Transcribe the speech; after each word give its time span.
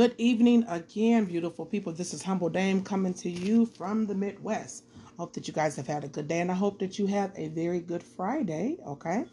Good 0.00 0.14
evening 0.16 0.64
again, 0.66 1.26
beautiful 1.26 1.66
people. 1.66 1.92
This 1.92 2.14
is 2.14 2.22
Humble 2.22 2.48
Dame 2.48 2.82
coming 2.82 3.12
to 3.12 3.28
you 3.28 3.66
from 3.66 4.06
the 4.06 4.14
Midwest. 4.14 4.84
Hope 5.18 5.34
that 5.34 5.46
you 5.46 5.52
guys 5.52 5.76
have 5.76 5.86
had 5.86 6.04
a 6.04 6.08
good 6.08 6.26
day 6.26 6.40
and 6.40 6.50
I 6.50 6.54
hope 6.54 6.78
that 6.78 6.98
you 6.98 7.06
have 7.08 7.32
a 7.36 7.48
very 7.48 7.80
good 7.80 8.02
Friday. 8.02 8.78
Okay. 8.86 9.26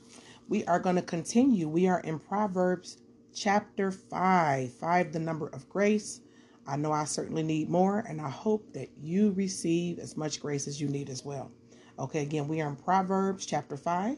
We 0.50 0.66
are 0.66 0.82
going 0.82 0.98
to 0.98 1.02
continue. 1.02 1.70
We 1.70 1.88
are 1.88 2.02
in 2.02 2.20
Proverbs 2.20 2.98
chapter 3.34 3.94
5. 3.94 4.74
5, 4.74 5.14
the 5.14 5.20
number 5.20 5.48
of 5.48 5.70
grace. 5.70 6.20
I 6.68 6.76
know 6.76 6.92
I 6.92 7.06
certainly 7.06 7.44
need 7.44 7.70
more 7.70 8.00
and 8.00 8.20
I 8.20 8.30
hope 8.30 8.74
that 8.74 8.90
you 9.02 9.32
receive 9.32 10.00
as 10.00 10.18
much 10.18 10.42
grace 10.42 10.68
as 10.68 10.82
you 10.82 10.90
need 10.90 11.10
as 11.10 11.24
well. 11.24 11.50
Okay. 11.98 12.24
Again, 12.24 12.50
we 12.50 12.60
are 12.60 12.68
in 12.68 12.76
Proverbs 12.76 13.46
chapter 13.46 13.78
5. 13.78 14.18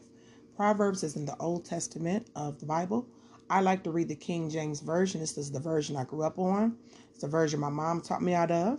Proverbs 0.56 1.04
is 1.04 1.14
in 1.14 1.26
the 1.26 1.36
Old 1.36 1.64
Testament 1.64 2.28
of 2.34 2.58
the 2.58 2.66
Bible. 2.66 3.06
I 3.50 3.60
like 3.60 3.82
to 3.82 3.90
read 3.90 4.06
the 4.06 4.14
King 4.14 4.48
James 4.48 4.78
Version. 4.80 5.20
This 5.20 5.36
is 5.36 5.50
the 5.50 5.58
version 5.58 5.96
I 5.96 6.04
grew 6.04 6.22
up 6.22 6.38
on. 6.38 6.76
It's 7.10 7.20
the 7.20 7.26
version 7.26 7.58
my 7.58 7.68
mom 7.68 8.00
taught 8.00 8.22
me 8.22 8.32
out 8.32 8.52
of. 8.52 8.78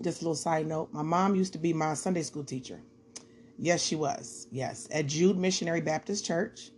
Just 0.00 0.22
a 0.22 0.24
little 0.24 0.34
side 0.34 0.66
note 0.66 0.90
my 0.90 1.02
mom 1.02 1.34
used 1.34 1.52
to 1.52 1.58
be 1.58 1.74
my 1.74 1.92
Sunday 1.92 2.22
school 2.22 2.44
teacher. 2.44 2.80
Yes, 3.58 3.82
she 3.82 3.94
was. 3.94 4.46
Yes, 4.50 4.88
at 4.90 5.06
Jude 5.06 5.36
Missionary 5.36 5.82
Baptist 5.82 6.24
Church 6.24 6.70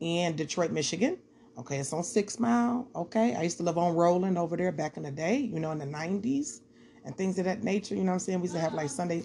in 0.00 0.34
Detroit, 0.34 0.72
Michigan. 0.72 1.16
Okay, 1.58 1.76
it's 1.76 1.92
on 1.92 2.02
Six 2.02 2.40
Mile. 2.40 2.88
Okay, 2.96 3.36
I 3.36 3.42
used 3.42 3.58
to 3.58 3.62
live 3.62 3.78
on 3.78 3.94
Roland 3.94 4.36
over 4.36 4.56
there 4.56 4.72
back 4.72 4.96
in 4.96 5.04
the 5.04 5.12
day, 5.12 5.36
you 5.36 5.60
know, 5.60 5.70
in 5.70 5.78
the 5.78 5.86
90s 5.86 6.62
and 7.04 7.16
things 7.16 7.38
of 7.38 7.44
that 7.44 7.62
nature. 7.62 7.94
You 7.94 8.00
know 8.02 8.06
what 8.06 8.14
I'm 8.14 8.18
saying? 8.20 8.40
We 8.40 8.44
used 8.44 8.54
to 8.56 8.60
have 8.60 8.74
like 8.74 8.90
Sunday. 8.90 9.22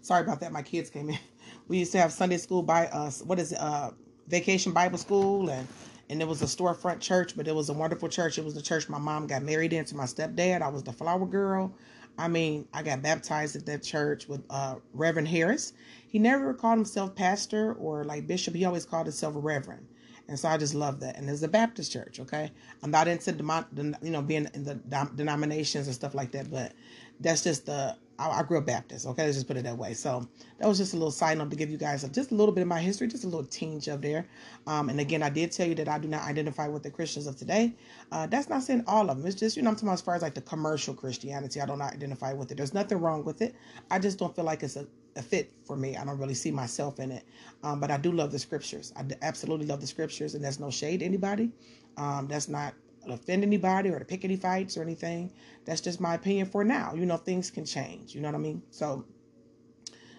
Sorry 0.00 0.22
about 0.22 0.38
that. 0.40 0.52
My 0.52 0.62
kids 0.62 0.90
came 0.90 1.10
in. 1.10 1.18
We 1.68 1.78
used 1.78 1.90
to 1.92 1.98
have 1.98 2.12
Sunday 2.12 2.36
school 2.36 2.62
by 2.62 2.86
us. 2.86 3.22
What 3.22 3.40
is 3.40 3.50
it? 3.50 3.58
Uh, 3.60 3.90
Vacation 4.28 4.72
Bible 4.72 4.98
School 4.98 5.50
and 5.50 5.66
and 6.08 6.22
it 6.22 6.28
was 6.28 6.40
a 6.40 6.46
storefront 6.46 7.00
church, 7.00 7.36
but 7.36 7.48
it 7.48 7.54
was 7.54 7.68
a 7.68 7.72
wonderful 7.72 8.08
church. 8.08 8.38
It 8.38 8.44
was 8.44 8.54
the 8.54 8.62
church 8.62 8.88
my 8.88 8.98
mom 8.98 9.26
got 9.26 9.42
married 9.42 9.72
into 9.72 9.96
my 9.96 10.04
stepdad. 10.04 10.62
I 10.62 10.68
was 10.68 10.84
the 10.84 10.92
flower 10.92 11.26
girl. 11.26 11.74
I 12.18 12.28
mean, 12.28 12.66
I 12.72 12.82
got 12.82 13.02
baptized 13.02 13.56
at 13.56 13.66
that 13.66 13.82
church 13.82 14.28
with 14.28 14.42
uh, 14.48 14.76
Reverend 14.94 15.28
Harris. 15.28 15.72
He 16.08 16.18
never 16.18 16.54
called 16.54 16.78
himself 16.78 17.14
pastor 17.14 17.74
or 17.74 18.04
like 18.04 18.26
bishop. 18.26 18.54
He 18.54 18.64
always 18.64 18.86
called 18.86 19.06
himself 19.06 19.34
a 19.34 19.38
reverend. 19.40 19.86
And 20.28 20.38
so 20.38 20.48
I 20.48 20.56
just 20.56 20.74
love 20.74 21.00
that. 21.00 21.16
And 21.16 21.28
it's 21.28 21.42
a 21.42 21.48
Baptist 21.48 21.92
church, 21.92 22.18
okay? 22.20 22.50
I'm 22.82 22.90
not 22.90 23.06
into, 23.06 23.32
the 23.32 23.98
you 24.02 24.10
know, 24.10 24.22
being 24.22 24.48
in 24.54 24.64
the 24.64 24.74
denominations 25.14 25.86
and 25.86 25.94
stuff 25.94 26.14
like 26.14 26.32
that, 26.32 26.50
but 26.50 26.72
that's 27.20 27.44
just 27.44 27.66
the 27.66 27.96
I, 28.18 28.40
I 28.40 28.42
grew 28.42 28.58
up 28.58 28.66
Baptist. 28.66 29.06
Okay, 29.06 29.24
let's 29.24 29.36
just 29.36 29.48
put 29.48 29.56
it 29.56 29.64
that 29.64 29.76
way. 29.76 29.94
So 29.94 30.26
that 30.58 30.66
was 30.68 30.78
just 30.78 30.94
a 30.94 30.96
little 30.96 31.10
side 31.10 31.38
note 31.38 31.50
to 31.50 31.56
give 31.56 31.70
you 31.70 31.78
guys 31.78 32.04
a, 32.04 32.08
just 32.08 32.30
a 32.30 32.34
little 32.34 32.54
bit 32.54 32.62
of 32.62 32.68
my 32.68 32.80
history, 32.80 33.08
just 33.08 33.24
a 33.24 33.28
little 33.28 33.46
tinge 33.46 33.88
of 33.88 34.02
there. 34.02 34.26
Um, 34.66 34.88
and 34.88 35.00
again, 35.00 35.22
I 35.22 35.30
did 35.30 35.52
tell 35.52 35.68
you 35.68 35.74
that 35.76 35.88
I 35.88 35.98
do 35.98 36.08
not 36.08 36.22
identify 36.22 36.68
with 36.68 36.82
the 36.82 36.90
Christians 36.90 37.26
of 37.26 37.36
today. 37.36 37.74
Uh, 38.12 38.26
that's 38.26 38.48
not 38.48 38.62
saying 38.62 38.84
all 38.86 39.10
of 39.10 39.18
them. 39.18 39.26
It's 39.26 39.36
just 39.36 39.56
you 39.56 39.62
know 39.62 39.70
I'm 39.70 39.76
talking 39.76 39.88
about 39.88 39.94
as 39.94 40.02
far 40.02 40.14
as 40.14 40.22
like 40.22 40.34
the 40.34 40.42
commercial 40.42 40.94
Christianity. 40.94 41.60
I 41.60 41.66
don't 41.66 41.82
identify 41.82 42.32
with 42.32 42.50
it. 42.52 42.56
There's 42.56 42.74
nothing 42.74 42.98
wrong 42.98 43.24
with 43.24 43.42
it. 43.42 43.54
I 43.90 43.98
just 43.98 44.18
don't 44.18 44.34
feel 44.34 44.44
like 44.44 44.62
it's 44.62 44.76
a 44.76 44.86
a 45.16 45.22
fit 45.22 45.50
for 45.64 45.76
me. 45.76 45.96
I 45.96 46.04
don't 46.04 46.18
really 46.18 46.34
see 46.34 46.50
myself 46.50 47.00
in 47.00 47.10
it. 47.10 47.24
Um, 47.62 47.80
but 47.80 47.90
I 47.90 47.96
do 47.96 48.12
love 48.12 48.30
the 48.32 48.38
scriptures. 48.38 48.92
I 48.96 49.04
absolutely 49.22 49.66
love 49.66 49.80
the 49.80 49.86
scriptures, 49.86 50.34
and 50.34 50.44
there's 50.44 50.60
no 50.60 50.70
shade 50.70 51.02
anybody. 51.02 51.50
Um, 51.96 52.28
that's 52.28 52.48
not 52.48 52.74
offend 53.14 53.42
anybody 53.42 53.90
or 53.90 53.98
to 53.98 54.04
pick 54.04 54.24
any 54.24 54.36
fights 54.36 54.76
or 54.76 54.82
anything. 54.82 55.32
That's 55.64 55.80
just 55.80 56.00
my 56.00 56.14
opinion 56.14 56.46
for 56.46 56.64
now. 56.64 56.94
You 56.94 57.06
know, 57.06 57.16
things 57.16 57.50
can 57.50 57.64
change. 57.64 58.14
You 58.14 58.20
know 58.20 58.28
what 58.28 58.34
I 58.34 58.38
mean? 58.38 58.62
So 58.70 59.04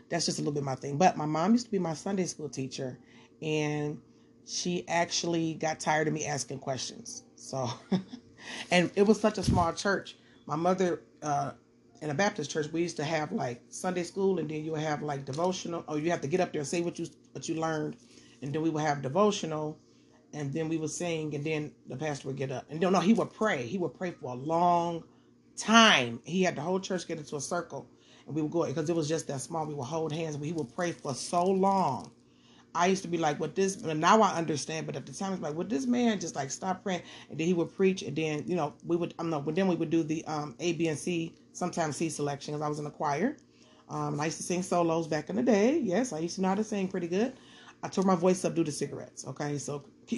that's 0.10 0.26
just 0.26 0.40
a 0.40 0.42
little 0.42 0.54
bit 0.54 0.64
my 0.64 0.76
thing. 0.76 0.98
But 0.98 1.18
my 1.18 1.26
mom 1.26 1.54
used 1.54 1.66
to 1.66 1.72
be 1.72 1.80
my 1.80 1.94
Sunday 1.94 2.26
school 2.26 2.50
teacher, 2.50 2.98
and 3.42 4.00
she 4.46 4.88
actually 4.88 5.56
got 5.56 5.80
tired 5.80 6.08
of 6.08 6.14
me 6.14 6.26
asking 6.26 6.60
questions. 6.60 7.24
So, 7.36 7.70
and 8.72 8.92
it 8.96 9.04
was 9.04 9.20
such 9.20 9.38
a 9.38 9.44
small 9.44 9.74
church. 9.74 10.16
My 10.46 10.56
mother, 10.56 11.02
uh, 11.22 11.52
in 12.02 12.10
a 12.10 12.14
Baptist 12.14 12.52
church, 12.52 12.68
we 12.72 12.82
used 12.82 12.98
to 12.98 13.04
have 13.04 13.32
like 13.32 13.62
Sunday 13.70 14.04
school, 14.04 14.40
and 14.40 14.50
then 14.50 14.64
you 14.64 14.72
would 14.72 14.82
have 14.82 15.02
like 15.02 15.26
devotional. 15.26 15.84
Or 15.88 16.00
you 16.00 16.12
have 16.12 16.22
to 16.22 16.28
get 16.28 16.40
up 16.40 16.52
there 16.54 16.60
and 16.60 16.68
say 16.68 16.82
what 16.82 16.98
you 17.00 17.08
what 17.34 17.50
you 17.50 17.56
learned, 17.56 17.98
and 18.42 18.54
then 18.54 18.62
we 18.62 18.70
would 18.70 18.84
have 18.84 19.02
devotional, 19.02 19.78
and 20.34 20.54
then 20.54 20.70
we 20.70 20.78
would 20.78 20.92
sing, 20.92 21.34
and 21.36 21.44
then 21.44 21.72
the 21.88 21.96
pastor 21.96 22.28
would 22.28 22.38
get 22.38 22.52
up. 22.52 22.66
And 22.70 22.80
no, 22.80 22.90
no, 22.90 23.00
he 23.00 23.14
would 23.14 23.34
pray. 23.34 23.66
He 23.66 23.78
would 23.78 23.94
pray 23.94 24.12
for 24.12 24.32
a 24.32 24.36
long 24.36 25.04
time. 25.56 26.22
He 26.24 26.44
had 26.44 26.56
the 26.56 26.62
whole 26.62 26.80
church 26.80 27.08
get 27.08 27.18
into 27.18 27.36
a 27.36 27.42
circle, 27.42 27.90
and 28.26 28.36
we 28.36 28.42
would 28.42 28.52
go 28.52 28.66
because 28.66 28.90
it 28.90 28.96
was 28.96 29.08
just 29.08 29.28
that 29.28 29.42
small. 29.42 29.66
We 29.66 29.74
would 29.74 29.84
hold 29.84 30.12
hands, 30.12 30.36
and 30.36 30.44
he 30.44 30.54
would 30.54 30.74
pray 30.76 30.92
for 30.92 31.14
so 31.14 31.44
long. 31.46 32.12
I 32.76 32.88
used 32.88 33.02
to 33.04 33.08
be 33.08 33.18
like, 33.18 33.40
"What 33.40 33.56
this?" 33.56 33.82
And 33.82 34.00
now 34.00 34.22
I 34.22 34.36
understand, 34.36 34.86
but 34.86 34.96
at 34.96 35.06
the 35.06 35.14
time 35.14 35.34
it's 35.34 35.42
like, 35.42 35.56
"What 35.56 35.70
this 35.70 35.88
man 35.88 36.20
just 36.20 36.36
like 36.36 36.52
stop 36.52 36.84
praying?" 36.84 37.02
And 37.30 37.40
then 37.40 37.48
he 37.48 37.54
would 37.54 37.76
preach, 37.76 38.04
and 38.04 38.16
then 38.16 38.44
you 38.46 38.56
know 38.56 38.74
we 38.86 38.96
would. 38.96 39.14
I'm 39.18 39.30
not. 39.30 39.46
But 39.46 39.56
then 39.56 39.68
we 39.68 39.76
would 39.76 39.90
do 39.90 40.04
the 40.04 40.24
um, 40.26 40.56
A, 40.60 40.74
B, 40.74 40.88
and 40.88 40.98
C, 41.00 41.34
sometimes 41.54 41.98
C 41.98 42.10
selection, 42.10 42.54
because 42.54 42.66
I 42.66 42.70
was 42.70 42.78
in 42.78 42.86
the 42.86 42.92
choir. 42.92 43.38
Um, 43.90 44.20
I 44.20 44.26
used 44.26 44.38
to 44.38 44.44
sing 44.44 44.64
solos 44.64 45.08
back 45.08 45.30
in 45.30 45.38
the 45.38 45.44
day. 45.44 45.80
Yes, 45.80 46.12
I 46.12 46.20
used 46.20 46.36
to 46.36 46.42
know 46.42 46.50
how 46.50 46.56
to 46.56 46.64
sing 46.64 46.88
pretty 46.88 47.08
good. 47.08 47.34
I 47.84 47.88
tore 47.90 48.04
my 48.04 48.16
voice 48.16 48.44
up 48.46 48.56
due 48.56 48.64
to 48.64 48.72
cigarettes. 48.72 49.26
Okay, 49.28 49.58
so 49.58 49.84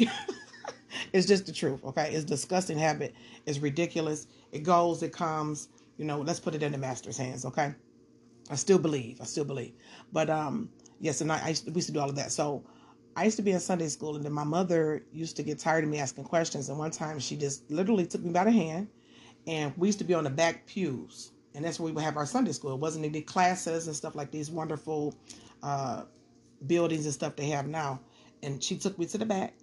it's 1.13 1.27
just 1.27 1.45
the 1.45 1.51
truth. 1.51 1.83
Okay, 1.83 2.13
it's 2.13 2.25
disgusting 2.25 2.77
habit. 2.77 3.13
It's 3.45 3.59
ridiculous. 3.59 4.27
It 4.51 4.63
goes. 4.63 5.03
It 5.03 5.13
comes. 5.13 5.69
You 5.97 6.05
know. 6.05 6.19
Let's 6.21 6.39
put 6.39 6.55
it 6.55 6.63
in 6.63 6.71
the 6.71 6.77
master's 6.77 7.17
hands. 7.17 7.45
Okay. 7.45 7.73
I 8.49 8.55
still 8.55 8.79
believe. 8.79 9.21
I 9.21 9.25
still 9.25 9.45
believe. 9.45 9.73
But 10.11 10.29
um, 10.29 10.69
yes, 10.99 11.21
and 11.21 11.31
I, 11.31 11.39
I 11.43 11.49
used 11.49 11.65
to, 11.65 11.71
we 11.71 11.75
used 11.75 11.87
to 11.87 11.93
do 11.93 11.99
all 11.99 12.09
of 12.09 12.15
that. 12.15 12.31
So 12.31 12.63
I 13.15 13.25
used 13.25 13.37
to 13.37 13.43
be 13.43 13.51
in 13.51 13.59
Sunday 13.59 13.87
school, 13.87 14.15
and 14.15 14.25
then 14.25 14.31
my 14.31 14.43
mother 14.43 15.03
used 15.11 15.35
to 15.37 15.43
get 15.43 15.59
tired 15.59 15.83
of 15.83 15.89
me 15.89 15.99
asking 15.99 16.23
questions. 16.23 16.69
And 16.69 16.77
one 16.77 16.91
time, 16.91 17.19
she 17.19 17.35
just 17.35 17.69
literally 17.69 18.05
took 18.05 18.23
me 18.23 18.31
by 18.31 18.45
the 18.45 18.51
hand, 18.51 18.87
and 19.45 19.73
we 19.77 19.87
used 19.87 19.99
to 19.99 20.05
be 20.05 20.13
on 20.13 20.23
the 20.23 20.29
back 20.29 20.65
pews, 20.65 21.31
and 21.53 21.63
that's 21.63 21.79
where 21.79 21.87
we 21.87 21.91
would 21.91 22.03
have 22.03 22.17
our 22.17 22.25
Sunday 22.25 22.51
school. 22.51 22.73
It 22.73 22.79
wasn't 22.79 23.05
any 23.05 23.21
classes 23.21 23.87
and 23.87 23.95
stuff 23.95 24.15
like 24.15 24.31
these 24.31 24.49
wonderful 24.49 25.15
uh, 25.61 26.03
buildings 26.65 27.05
and 27.05 27.13
stuff 27.13 27.35
they 27.35 27.47
have 27.47 27.67
now. 27.67 27.99
And 28.43 28.63
she 28.63 28.77
took 28.77 28.97
me 28.97 29.05
to 29.07 29.17
the 29.17 29.25
back, 29.25 29.53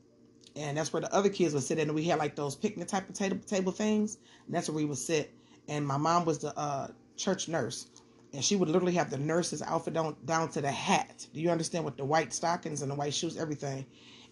and 0.54 0.76
that's 0.76 0.92
where 0.92 1.02
the 1.02 1.14
other 1.14 1.28
kids 1.28 1.54
would 1.54 1.62
sit. 1.62 1.78
And 1.78 1.94
we 1.94 2.04
had 2.04 2.18
like 2.18 2.36
those 2.36 2.54
picnic 2.54 2.88
type 2.88 3.08
of 3.08 3.14
table 3.14 3.38
table 3.46 3.72
things, 3.72 4.18
and 4.46 4.54
that's 4.54 4.68
where 4.68 4.76
we 4.76 4.84
would 4.84 4.98
sit. 4.98 5.32
And 5.68 5.86
my 5.86 5.96
mom 5.96 6.24
was 6.24 6.38
the 6.38 6.56
uh, 6.58 6.88
church 7.16 7.48
nurse, 7.48 7.86
and 8.32 8.44
she 8.44 8.56
would 8.56 8.68
literally 8.68 8.94
have 8.94 9.10
the 9.10 9.18
nurse's 9.18 9.62
outfit 9.62 9.94
down 9.94 10.16
down 10.24 10.50
to 10.50 10.60
the 10.60 10.70
hat. 10.70 11.26
Do 11.32 11.40
you 11.40 11.50
understand? 11.50 11.84
With 11.84 11.96
the 11.96 12.04
white 12.04 12.32
stockings 12.32 12.82
and 12.82 12.90
the 12.90 12.94
white 12.94 13.14
shoes, 13.14 13.36
everything. 13.36 13.86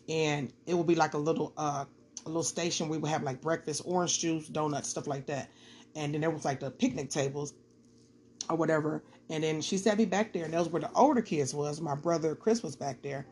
And 0.09 0.53
it 0.67 0.75
would 0.75 0.87
be 0.87 0.95
like 0.95 1.15
a 1.15 1.19
little 1.19 1.55
uh, 1.57 1.87
a 2.27 2.29
little 2.29 2.43
station 2.43 2.89
we 2.89 2.99
would 2.99 3.11
have 3.11 3.23
like 3.23 3.41
breakfast, 3.41 3.83
orange 3.85 4.19
juice, 4.19 4.47
donuts, 4.49 4.89
stuff 4.89 5.07
like 5.07 5.27
that. 5.27 5.51
And 5.95 6.15
then 6.15 6.21
there 6.21 6.31
was 6.31 6.45
like 6.45 6.61
the 6.61 6.71
picnic 6.71 7.11
tables 7.11 7.55
or 8.49 8.57
whatever. 8.57 9.03
And 9.31 9.43
then 9.43 9.61
she 9.61 9.79
sat 9.79 9.97
me 9.97 10.05
back 10.05 10.33
there, 10.33 10.45
and 10.45 10.53
that 10.53 10.59
was 10.59 10.69
where 10.69 10.83
the 10.83 10.91
older 10.95 11.23
kids 11.23 11.55
was. 11.55 11.81
My 11.81 11.95
brother 11.95 12.35
Chris 12.35 12.63
was 12.63 12.77
back 12.77 13.01
there, 13.03 13.27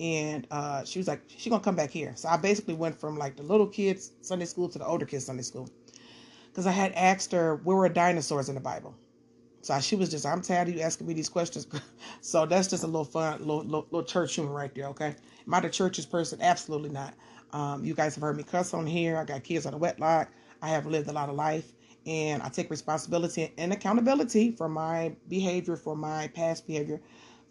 and 0.00 0.46
uh, 0.50 0.84
she 0.84 0.98
was 0.98 1.06
like, 1.06 1.22
"She 1.28 1.50
gonna 1.50 1.62
come 1.62 1.76
back 1.76 1.90
here." 1.90 2.12
So 2.16 2.28
I 2.28 2.36
basically 2.36 2.74
went 2.74 2.98
from 2.98 3.16
like 3.16 3.36
the 3.36 3.44
little 3.44 3.66
kids 3.66 4.12
Sunday 4.22 4.44
school 4.46 4.68
to 4.68 4.78
the 4.78 4.86
older 4.86 5.06
kids 5.06 5.24
Sunday 5.24 5.44
school, 5.44 5.68
because 6.48 6.66
I 6.66 6.72
had 6.72 6.92
asked 6.92 7.32
her 7.32 7.56
where 7.56 7.76
were 7.76 7.88
dinosaurs 7.88 8.48
in 8.48 8.56
the 8.56 8.60
Bible. 8.60 8.94
So 9.62 9.78
she 9.80 9.94
was 9.94 10.10
just, 10.10 10.26
"I'm 10.26 10.42
tired 10.42 10.68
of 10.68 10.74
you 10.74 10.80
asking 10.80 11.06
me 11.06 11.14
these 11.14 11.28
questions." 11.28 11.66
so 12.20 12.44
that's 12.44 12.68
just 12.68 12.82
a 12.82 12.86
little 12.86 13.04
fun, 13.04 13.38
little, 13.38 13.62
little, 13.62 13.86
little 13.90 14.04
church 14.04 14.34
humor 14.34 14.52
right 14.52 14.74
there. 14.74 14.86
Okay, 14.86 15.14
am 15.46 15.54
I 15.54 15.60
the 15.60 15.70
church's 15.70 16.06
person? 16.06 16.40
Absolutely 16.42 16.90
not. 16.90 17.14
Um, 17.52 17.84
you 17.84 17.94
guys 17.94 18.16
have 18.16 18.22
heard 18.22 18.36
me 18.36 18.42
cuss 18.42 18.74
on 18.74 18.86
here. 18.86 19.16
I 19.16 19.24
got 19.24 19.44
kids 19.44 19.64
on 19.64 19.74
a 19.74 19.78
wetlock. 19.78 20.26
I 20.60 20.68
have 20.68 20.86
lived 20.86 21.08
a 21.08 21.12
lot 21.12 21.28
of 21.28 21.36
life 21.36 21.72
and 22.06 22.42
I 22.42 22.48
take 22.48 22.70
responsibility 22.70 23.52
and 23.58 23.72
accountability 23.72 24.52
for 24.52 24.68
my 24.68 25.14
behavior, 25.28 25.76
for 25.76 25.96
my 25.96 26.28
past 26.28 26.66
behavior, 26.66 27.00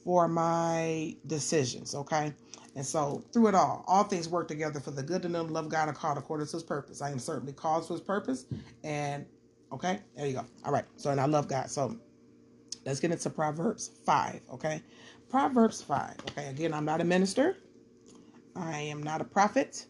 for 0.03 0.27
my 0.27 1.15
decisions. 1.27 1.93
Okay. 1.93 2.33
And 2.75 2.85
so 2.85 3.23
through 3.31 3.47
it 3.47 3.55
all, 3.55 3.83
all 3.87 4.03
things 4.03 4.27
work 4.29 4.47
together 4.47 4.79
for 4.79 4.91
the 4.91 5.03
good 5.03 5.25
and 5.25 5.35
the 5.35 5.43
love 5.43 5.69
God 5.69 5.87
and 5.87 5.97
called 5.97 6.17
according 6.17 6.47
to 6.47 6.53
his 6.53 6.63
purpose. 6.63 7.01
I 7.01 7.09
am 7.09 7.19
certainly 7.19 7.53
called 7.53 7.87
to 7.87 7.93
his 7.93 8.01
purpose. 8.01 8.45
And 8.83 9.25
okay, 9.71 9.99
there 10.15 10.27
you 10.27 10.33
go. 10.33 10.45
All 10.63 10.71
right. 10.71 10.85
So 10.95 11.09
and 11.09 11.19
I 11.19 11.25
love 11.25 11.47
God. 11.47 11.69
So 11.69 11.97
let's 12.85 12.99
get 12.99 13.11
into 13.11 13.29
Proverbs 13.29 13.91
5. 14.05 14.41
Okay. 14.53 14.81
Proverbs 15.29 15.81
5. 15.81 16.15
Okay. 16.31 16.47
Again, 16.47 16.73
I'm 16.73 16.85
not 16.85 17.01
a 17.01 17.05
minister. 17.05 17.57
I 18.55 18.79
am 18.79 19.03
not 19.03 19.19
a 19.19 19.25
prophet. 19.25 19.85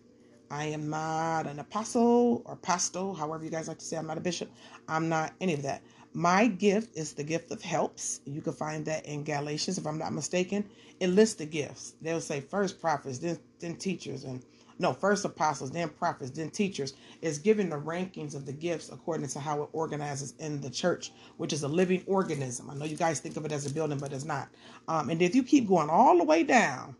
I 0.51 0.65
am 0.65 0.89
not 0.89 1.47
an 1.47 1.59
apostle 1.59 2.43
or 2.45 2.53
apostle, 2.53 3.13
however 3.13 3.43
you 3.43 3.49
guys 3.49 3.67
like 3.67 3.79
to 3.79 3.85
say. 3.85 3.97
I'm 3.97 4.07
not 4.07 4.17
a 4.17 4.21
bishop. 4.21 4.49
I'm 4.87 5.09
not 5.09 5.33
any 5.41 5.53
of 5.53 5.63
that. 5.63 5.81
My 6.13 6.47
gift 6.47 6.95
is 6.97 7.13
the 7.13 7.23
gift 7.23 7.51
of 7.51 7.61
helps. 7.61 8.21
You 8.25 8.41
can 8.41 8.53
find 8.53 8.85
that 8.85 9.05
in 9.05 9.23
Galatians, 9.23 9.77
if 9.77 9.85
I'm 9.85 9.97
not 9.97 10.13
mistaken. 10.13 10.63
It 10.99 11.07
lists 11.07 11.35
the 11.35 11.45
gifts. 11.45 11.95
They'll 12.01 12.21
say 12.21 12.39
first 12.39 12.79
prophets, 12.79 13.17
then 13.19 13.37
then 13.59 13.75
teachers, 13.75 14.23
and 14.23 14.41
no, 14.77 14.93
first 14.93 15.25
apostles, 15.25 15.71
then 15.71 15.89
prophets, 15.89 16.31
then 16.31 16.49
teachers. 16.51 16.93
It's 17.21 17.37
giving 17.37 17.69
the 17.69 17.77
rankings 17.77 18.35
of 18.35 18.45
the 18.45 18.53
gifts 18.53 18.89
according 18.89 19.27
to 19.29 19.39
how 19.39 19.63
it 19.63 19.69
organizes 19.73 20.35
in 20.39 20.61
the 20.61 20.69
church, 20.69 21.11
which 21.37 21.53
is 21.53 21.63
a 21.63 21.67
living 21.67 22.03
organism. 22.07 22.69
I 22.69 22.75
know 22.75 22.85
you 22.85 22.97
guys 22.97 23.19
think 23.19 23.37
of 23.37 23.45
it 23.45 23.51
as 23.51 23.65
a 23.65 23.73
building, 23.73 23.97
but 23.97 24.13
it's 24.13 24.25
not. 24.25 24.49
Um, 24.87 25.09
and 25.09 25.21
if 25.21 25.35
you 25.35 25.43
keep 25.43 25.67
going 25.67 25.89
all 25.89 26.17
the 26.17 26.23
way 26.23 26.43
down, 26.43 26.95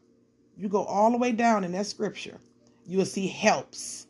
you 0.58 0.70
go 0.70 0.84
all 0.86 1.12
the 1.12 1.18
way 1.18 1.32
down 1.32 1.64
in 1.64 1.72
that 1.74 1.86
scripture 1.86 2.40
you 2.88 2.98
will 2.98 3.06
see 3.06 3.28
helps. 3.28 4.08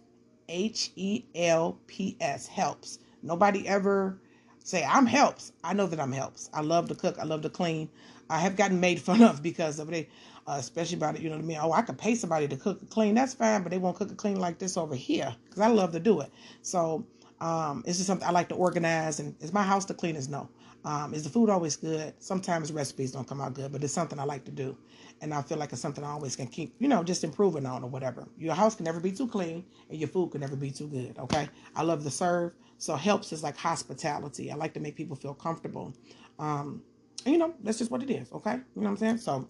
H 0.50 0.92
E 0.96 1.24
L 1.36 1.80
P 1.88 2.18
S. 2.20 2.48
Helps. 2.48 3.00
Nobody 3.24 3.68
ever 3.68 4.20
say 4.64 4.84
I'm 4.86 5.06
helps. 5.06 5.54
I 5.64 5.74
know 5.74 5.88
that 5.88 6.00
I'm 6.00 6.12
helps. 6.12 6.50
I 6.54 6.62
love 6.62 6.88
to 6.90 6.96
cook. 6.96 7.18
I 7.20 7.24
love 7.24 7.42
to 7.42 7.50
clean. 7.50 7.90
I 8.30 8.40
have 8.40 8.56
gotten 8.56 8.80
made 8.80 9.00
fun 9.10 9.24
of 9.24 9.42
because 9.42 9.80
of 9.80 9.92
it, 9.94 10.10
uh, 10.48 10.58
especially 10.60 10.98
about 10.98 11.16
it. 11.16 11.22
You 11.22 11.30
know 11.30 11.38
what 11.38 11.44
I 11.44 11.48
mean? 11.48 11.60
Oh, 11.62 11.72
I 11.72 11.82
could 11.82 11.98
pay 11.98 12.16
somebody 12.16 12.48
to 12.48 12.58
cook 12.58 12.82
and 12.82 12.90
clean. 12.90 13.16
That's 13.16 13.34
fine, 13.34 13.64
but 13.64 13.72
they 13.72 13.78
won't 13.78 13.96
cook 13.98 14.10
and 14.10 14.18
clean 14.18 14.40
like 14.40 14.60
this 14.60 14.78
over 14.78 14.96
here 14.96 15.36
because 15.46 15.62
I 15.62 15.68
love 15.68 15.92
to 15.94 16.00
do 16.00 16.22
it. 16.22 16.32
So 16.62 17.06
um, 17.42 17.84
it's 17.88 17.98
just 17.98 18.08
something 18.08 18.28
I 18.28 18.32
like 18.32 18.50
to 18.50 18.56
organize. 18.56 19.20
And 19.20 19.36
is 19.42 19.54
my 19.54 19.64
house 19.64 19.86
the 19.86 19.94
cleanest? 19.94 20.30
No. 20.30 20.50
Um, 20.86 21.16
is 21.16 21.24
the 21.24 21.32
food 21.32 21.50
always 21.50 21.76
good? 21.76 22.14
Sometimes 22.20 22.72
recipes 22.72 23.12
don't 23.12 23.28
come 23.28 23.42
out 23.42 23.56
good, 23.56 23.72
but 23.72 23.84
it's 23.84 23.92
something 23.92 24.20
I 24.20 24.24
like 24.24 24.46
to 24.46 24.52
do. 24.52 24.78
And 25.22 25.34
I 25.34 25.42
feel 25.42 25.58
like 25.58 25.72
it's 25.72 25.82
something 25.82 26.04
I 26.04 26.12
always 26.12 26.36
can 26.36 26.46
keep, 26.46 26.76
you 26.78 26.88
know, 26.88 27.04
just 27.04 27.24
improving 27.24 27.66
on 27.66 27.84
or 27.84 27.90
whatever. 27.90 28.28
Your 28.38 28.54
house 28.54 28.76
can 28.76 28.86
never 28.86 29.00
be 29.00 29.12
too 29.12 29.28
clean 29.28 29.66
and 29.90 29.98
your 29.98 30.08
food 30.08 30.32
can 30.32 30.42
never 30.42 30.56
be 30.56 30.70
too 30.70 30.88
good. 30.88 31.18
Okay. 31.18 31.50
I 31.76 31.82
love 31.82 32.04
to 32.04 32.12
serve. 32.12 32.54
So 32.78 32.96
helps 32.96 33.34
is 33.34 33.42
like 33.42 33.58
hospitality. 33.58 34.52
I 34.52 34.56
like 34.56 34.76
to 34.76 34.80
make 34.80 34.96
people 34.96 35.16
feel 35.16 35.34
comfortable. 35.34 35.92
Um, 36.38 36.84
and, 37.26 37.34
you 37.34 37.40
know, 37.40 37.56
that's 37.64 37.80
just 37.80 37.90
what 37.90 38.04
it 38.04 38.12
is. 38.12 38.32
Okay. 38.32 38.54
You 38.54 38.60
know 38.76 38.84
what 38.84 38.90
I'm 38.90 38.98
saying? 38.98 39.18
So 39.18 39.48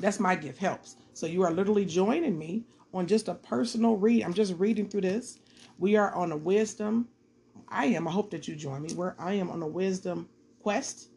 that's 0.00 0.20
my 0.20 0.36
gift 0.36 0.58
helps. 0.58 0.96
So 1.14 1.24
you 1.26 1.42
are 1.44 1.50
literally 1.50 1.86
joining 1.86 2.38
me 2.38 2.64
on 2.92 3.06
just 3.06 3.28
a 3.28 3.34
personal 3.34 3.96
read. 3.96 4.22
I'm 4.22 4.34
just 4.34 4.52
reading 4.56 4.86
through 4.86 5.02
this. 5.02 5.38
We 5.78 5.96
are 5.96 6.14
on 6.14 6.30
a 6.30 6.36
wisdom. 6.36 7.08
I 7.68 7.86
am. 7.86 8.06
I 8.06 8.10
hope 8.10 8.30
that 8.32 8.46
you 8.46 8.54
join 8.54 8.82
me. 8.82 8.92
Where 8.92 9.14
I 9.18 9.32
am 9.34 9.50
on 9.50 9.62
a 9.62 9.66
wisdom 9.66 10.28
quest, 10.62 11.08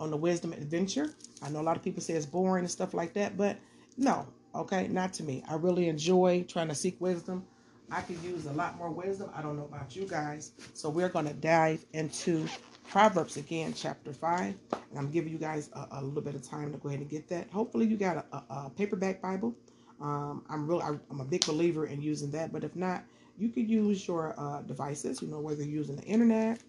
on 0.00 0.10
the 0.10 0.16
wisdom 0.16 0.52
adventure. 0.52 1.14
I 1.42 1.50
know 1.50 1.60
a 1.60 1.62
lot 1.62 1.76
of 1.76 1.82
people 1.82 2.02
say 2.02 2.14
it's 2.14 2.26
boring 2.26 2.64
and 2.64 2.70
stuff 2.70 2.94
like 2.94 3.12
that, 3.14 3.36
but 3.36 3.56
no, 3.96 4.26
okay, 4.54 4.88
not 4.88 5.12
to 5.14 5.22
me. 5.22 5.42
I 5.48 5.54
really 5.54 5.88
enjoy 5.88 6.44
trying 6.48 6.68
to 6.68 6.74
seek 6.74 7.00
wisdom. 7.00 7.44
I 7.90 8.02
could 8.02 8.22
use 8.22 8.46
a 8.46 8.52
lot 8.52 8.76
more 8.76 8.90
wisdom. 8.90 9.30
I 9.34 9.40
don't 9.40 9.56
know 9.56 9.64
about 9.64 9.96
you 9.96 10.06
guys. 10.06 10.52
So 10.74 10.90
we're 10.90 11.08
going 11.08 11.26
to 11.26 11.32
dive 11.32 11.84
into 11.94 12.46
Proverbs 12.90 13.36
again, 13.38 13.72
chapter 13.74 14.12
5. 14.12 14.54
And 14.72 14.98
I'm 14.98 15.10
giving 15.10 15.32
you 15.32 15.38
guys 15.38 15.70
a, 15.72 15.86
a, 15.92 16.04
little 16.04 16.20
bit 16.20 16.34
of 16.34 16.42
time 16.42 16.70
to 16.72 16.78
go 16.78 16.88
ahead 16.88 17.00
and 17.00 17.08
get 17.08 17.28
that. 17.28 17.50
Hopefully 17.50 17.86
you 17.86 17.96
got 17.96 18.26
a, 18.32 18.36
a, 18.36 18.70
paperback 18.76 19.22
Bible. 19.22 19.54
Um, 20.00 20.44
I'm 20.50 20.66
real. 20.66 20.80
I, 20.80 20.88
am 21.10 21.20
a 21.20 21.24
big 21.24 21.46
believer 21.46 21.86
in 21.86 22.02
using 22.02 22.30
that. 22.32 22.52
But 22.52 22.62
if 22.62 22.76
not, 22.76 23.04
you 23.38 23.48
could 23.48 23.68
use 23.70 24.06
your 24.06 24.34
uh, 24.38 24.62
devices. 24.62 25.22
You 25.22 25.28
know, 25.28 25.40
whether 25.40 25.62
you're 25.62 25.80
using 25.80 25.96
the 25.96 26.04
internet, 26.04 26.60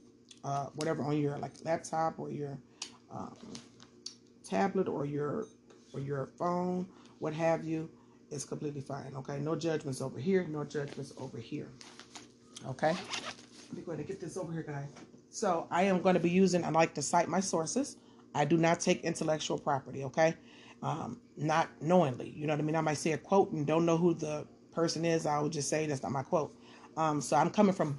uh, 0.44 0.68
whatever 0.75 1.03
on 1.03 1.18
your 1.18 1.38
like 1.38 1.51
laptop 1.63 2.19
or 2.19 2.30
your 2.30 2.57
um, 3.12 3.36
tablet 4.44 4.88
or 4.88 5.06
your 5.06 5.45
or 5.94 6.00
your 6.00 6.30
phone, 6.38 6.88
what 7.19 7.33
have 7.33 7.63
you, 7.63 7.89
is 8.31 8.45
completely 8.45 8.81
fine. 8.81 9.12
Okay, 9.15 9.39
no 9.39 9.56
judgments 9.56 10.01
over 10.01 10.19
here, 10.19 10.45
no 10.50 10.63
judgments 10.63 11.13
over 11.18 11.38
here. 11.38 11.69
Okay, 12.68 12.91
let 12.91 13.74
me 13.74 13.81
go 13.83 13.91
ahead 13.91 14.00
and 14.00 14.07
get 14.07 14.19
this 14.19 14.38
over 14.38 14.51
here, 14.51 14.63
guys. 14.63 14.88
So 15.30 15.68
I 15.71 15.83
am 15.83 16.01
going 16.01 16.15
to 16.15 16.19
be 16.19 16.30
using. 16.30 16.63
I 16.63 16.69
like 16.69 16.94
to 16.95 17.01
cite 17.01 17.27
my 17.27 17.39
sources. 17.39 17.97
I 18.36 18.45
do 18.45 18.57
not 18.57 18.80
take 18.80 19.03
intellectual 19.03 19.57
property. 19.57 20.03
Okay, 20.03 20.36
um, 20.83 21.19
not 21.38 21.69
knowingly. 21.81 22.30
You 22.30 22.47
know 22.47 22.53
what 22.53 22.59
I 22.59 22.63
mean. 22.63 22.75
I 22.75 22.81
might 22.81 22.97
say 22.97 23.13
a 23.13 23.18
quote 23.18 23.51
and 23.51 23.65
don't 23.65 23.86
know 23.86 23.97
who 23.97 24.13
the 24.13 24.45
person 24.71 25.06
is. 25.06 25.25
I 25.25 25.39
will 25.39 25.50
just 25.50 25.69
say 25.69 25.86
that's 25.88 26.03
not 26.03 26.12
my 26.12 26.24
quote. 26.24 26.56
Um, 26.97 27.21
so 27.21 27.38
I'm 27.38 27.50
coming 27.50 27.74
from 27.74 27.94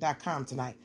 BibleHub.com 0.00 0.44
tonight. 0.44 0.76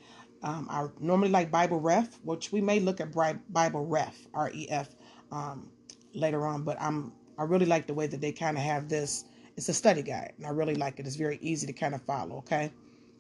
Um, 0.44 0.68
I 0.70 0.88
normally 1.00 1.30
like 1.30 1.52
Bible 1.52 1.80
Ref, 1.80 2.20
which 2.24 2.52
we 2.52 2.62
may 2.62 2.80
look 2.80 3.00
at 3.00 3.12
Bible 3.14 3.86
Ref, 3.86 4.28
R 4.34 4.50
E 4.54 4.68
F, 4.70 4.90
um, 5.32 5.70
later 6.14 6.46
on. 6.48 6.64
But 6.64 6.82
I'm 6.82 7.14
I 7.38 7.44
really 7.44 7.66
like 7.66 7.88
the 7.88 7.94
way 7.94 8.08
that 8.08 8.22
they 8.22 8.32
kind 8.32 8.58
of 8.58 8.64
have 8.64 8.90
this. 8.90 9.26
It's 9.56 9.70
a 9.70 9.74
study 9.74 10.02
guide, 10.02 10.34
and 10.38 10.48
I 10.48 10.50
really 10.50 10.76
like 10.76 11.00
it. 11.00 11.06
It's 11.06 11.16
very 11.16 11.38
easy 11.42 11.68
to 11.68 11.74
kind 11.74 11.94
of 11.94 12.02
follow. 12.04 12.38
Okay, 12.38 12.72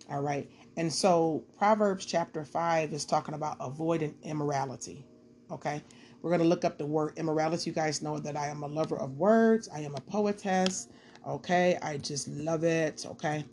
all 0.09 0.21
right. 0.21 0.49
And 0.77 0.91
so 0.91 1.43
Proverbs 1.57 2.05
chapter 2.05 2.43
five 2.43 2.93
is 2.93 3.05
talking 3.05 3.35
about 3.35 3.57
avoiding 3.59 4.15
immorality. 4.23 5.05
Okay, 5.51 5.83
we're 6.21 6.31
gonna 6.31 6.45
look 6.45 6.65
up 6.65 6.79
the 6.79 6.85
word 6.85 7.13
immorality. 7.17 7.69
You 7.69 7.75
guys 7.75 8.01
know 8.01 8.17
that 8.19 8.35
I 8.35 8.47
am 8.47 8.63
a 8.63 8.67
lover 8.67 8.97
of 8.97 9.17
words. 9.17 9.69
I 9.73 9.81
am 9.81 9.93
a 9.95 10.01
poetess. 10.01 10.87
Okay, 11.27 11.77
I 11.83 11.97
just 11.97 12.27
love 12.29 12.63
it. 12.63 13.05
Okay. 13.05 13.45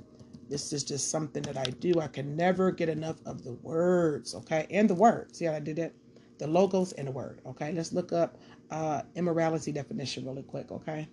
This 0.49 0.73
is 0.73 0.85
just 0.85 1.11
something 1.11 1.43
that 1.45 1.57
I 1.57 1.65
do. 1.65 2.01
I 2.01 2.09
can 2.09 2.37
never 2.37 2.71
get 2.71 2.89
enough 2.89 3.17
of 3.27 3.45
the 3.45 3.53
words, 3.55 4.35
okay? 4.35 4.67
And 4.71 4.89
the 4.89 4.95
words. 4.95 5.39
See 5.39 5.45
how 5.45 5.55
I 5.55 5.61
did 5.61 5.79
it? 5.79 5.95
The 6.39 6.47
logos 6.47 6.93
and 6.93 7.09
the 7.09 7.13
word, 7.13 7.41
okay? 7.47 7.73
Let's 7.73 7.93
look 7.93 8.13
up 8.13 8.39
uh, 8.71 9.03
immorality 9.15 9.73
definition 9.73 10.27
really 10.27 10.43
quick, 10.43 10.71
okay? 10.73 11.09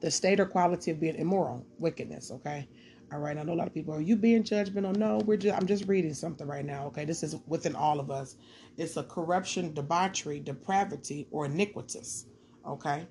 The 0.00 0.10
state 0.10 0.40
or 0.40 0.46
quality 0.46 0.90
of 0.90 1.00
being 1.00 1.16
immoral, 1.16 1.64
wickedness, 1.78 2.30
okay? 2.30 2.68
All 3.12 3.20
right, 3.20 3.36
I 3.38 3.42
know 3.42 3.52
a 3.52 3.54
lot 3.54 3.66
of 3.68 3.74
people 3.74 3.94
are 3.94 4.00
you 4.00 4.16
being 4.16 4.42
judgmental? 4.42 4.96
No, 4.96 5.18
we're 5.18 5.36
just 5.36 5.56
I'm 5.56 5.66
just 5.66 5.86
reading 5.86 6.14
something 6.14 6.46
right 6.46 6.64
now. 6.64 6.86
Okay, 6.86 7.04
this 7.04 7.22
is 7.22 7.36
within 7.46 7.76
all 7.76 8.00
of 8.00 8.10
us. 8.10 8.36
It's 8.76 8.96
a 8.96 9.04
corruption, 9.04 9.72
debauchery, 9.72 10.40
depravity, 10.40 11.28
or 11.30 11.46
iniquitous. 11.46 12.26
Okay, 12.66 13.06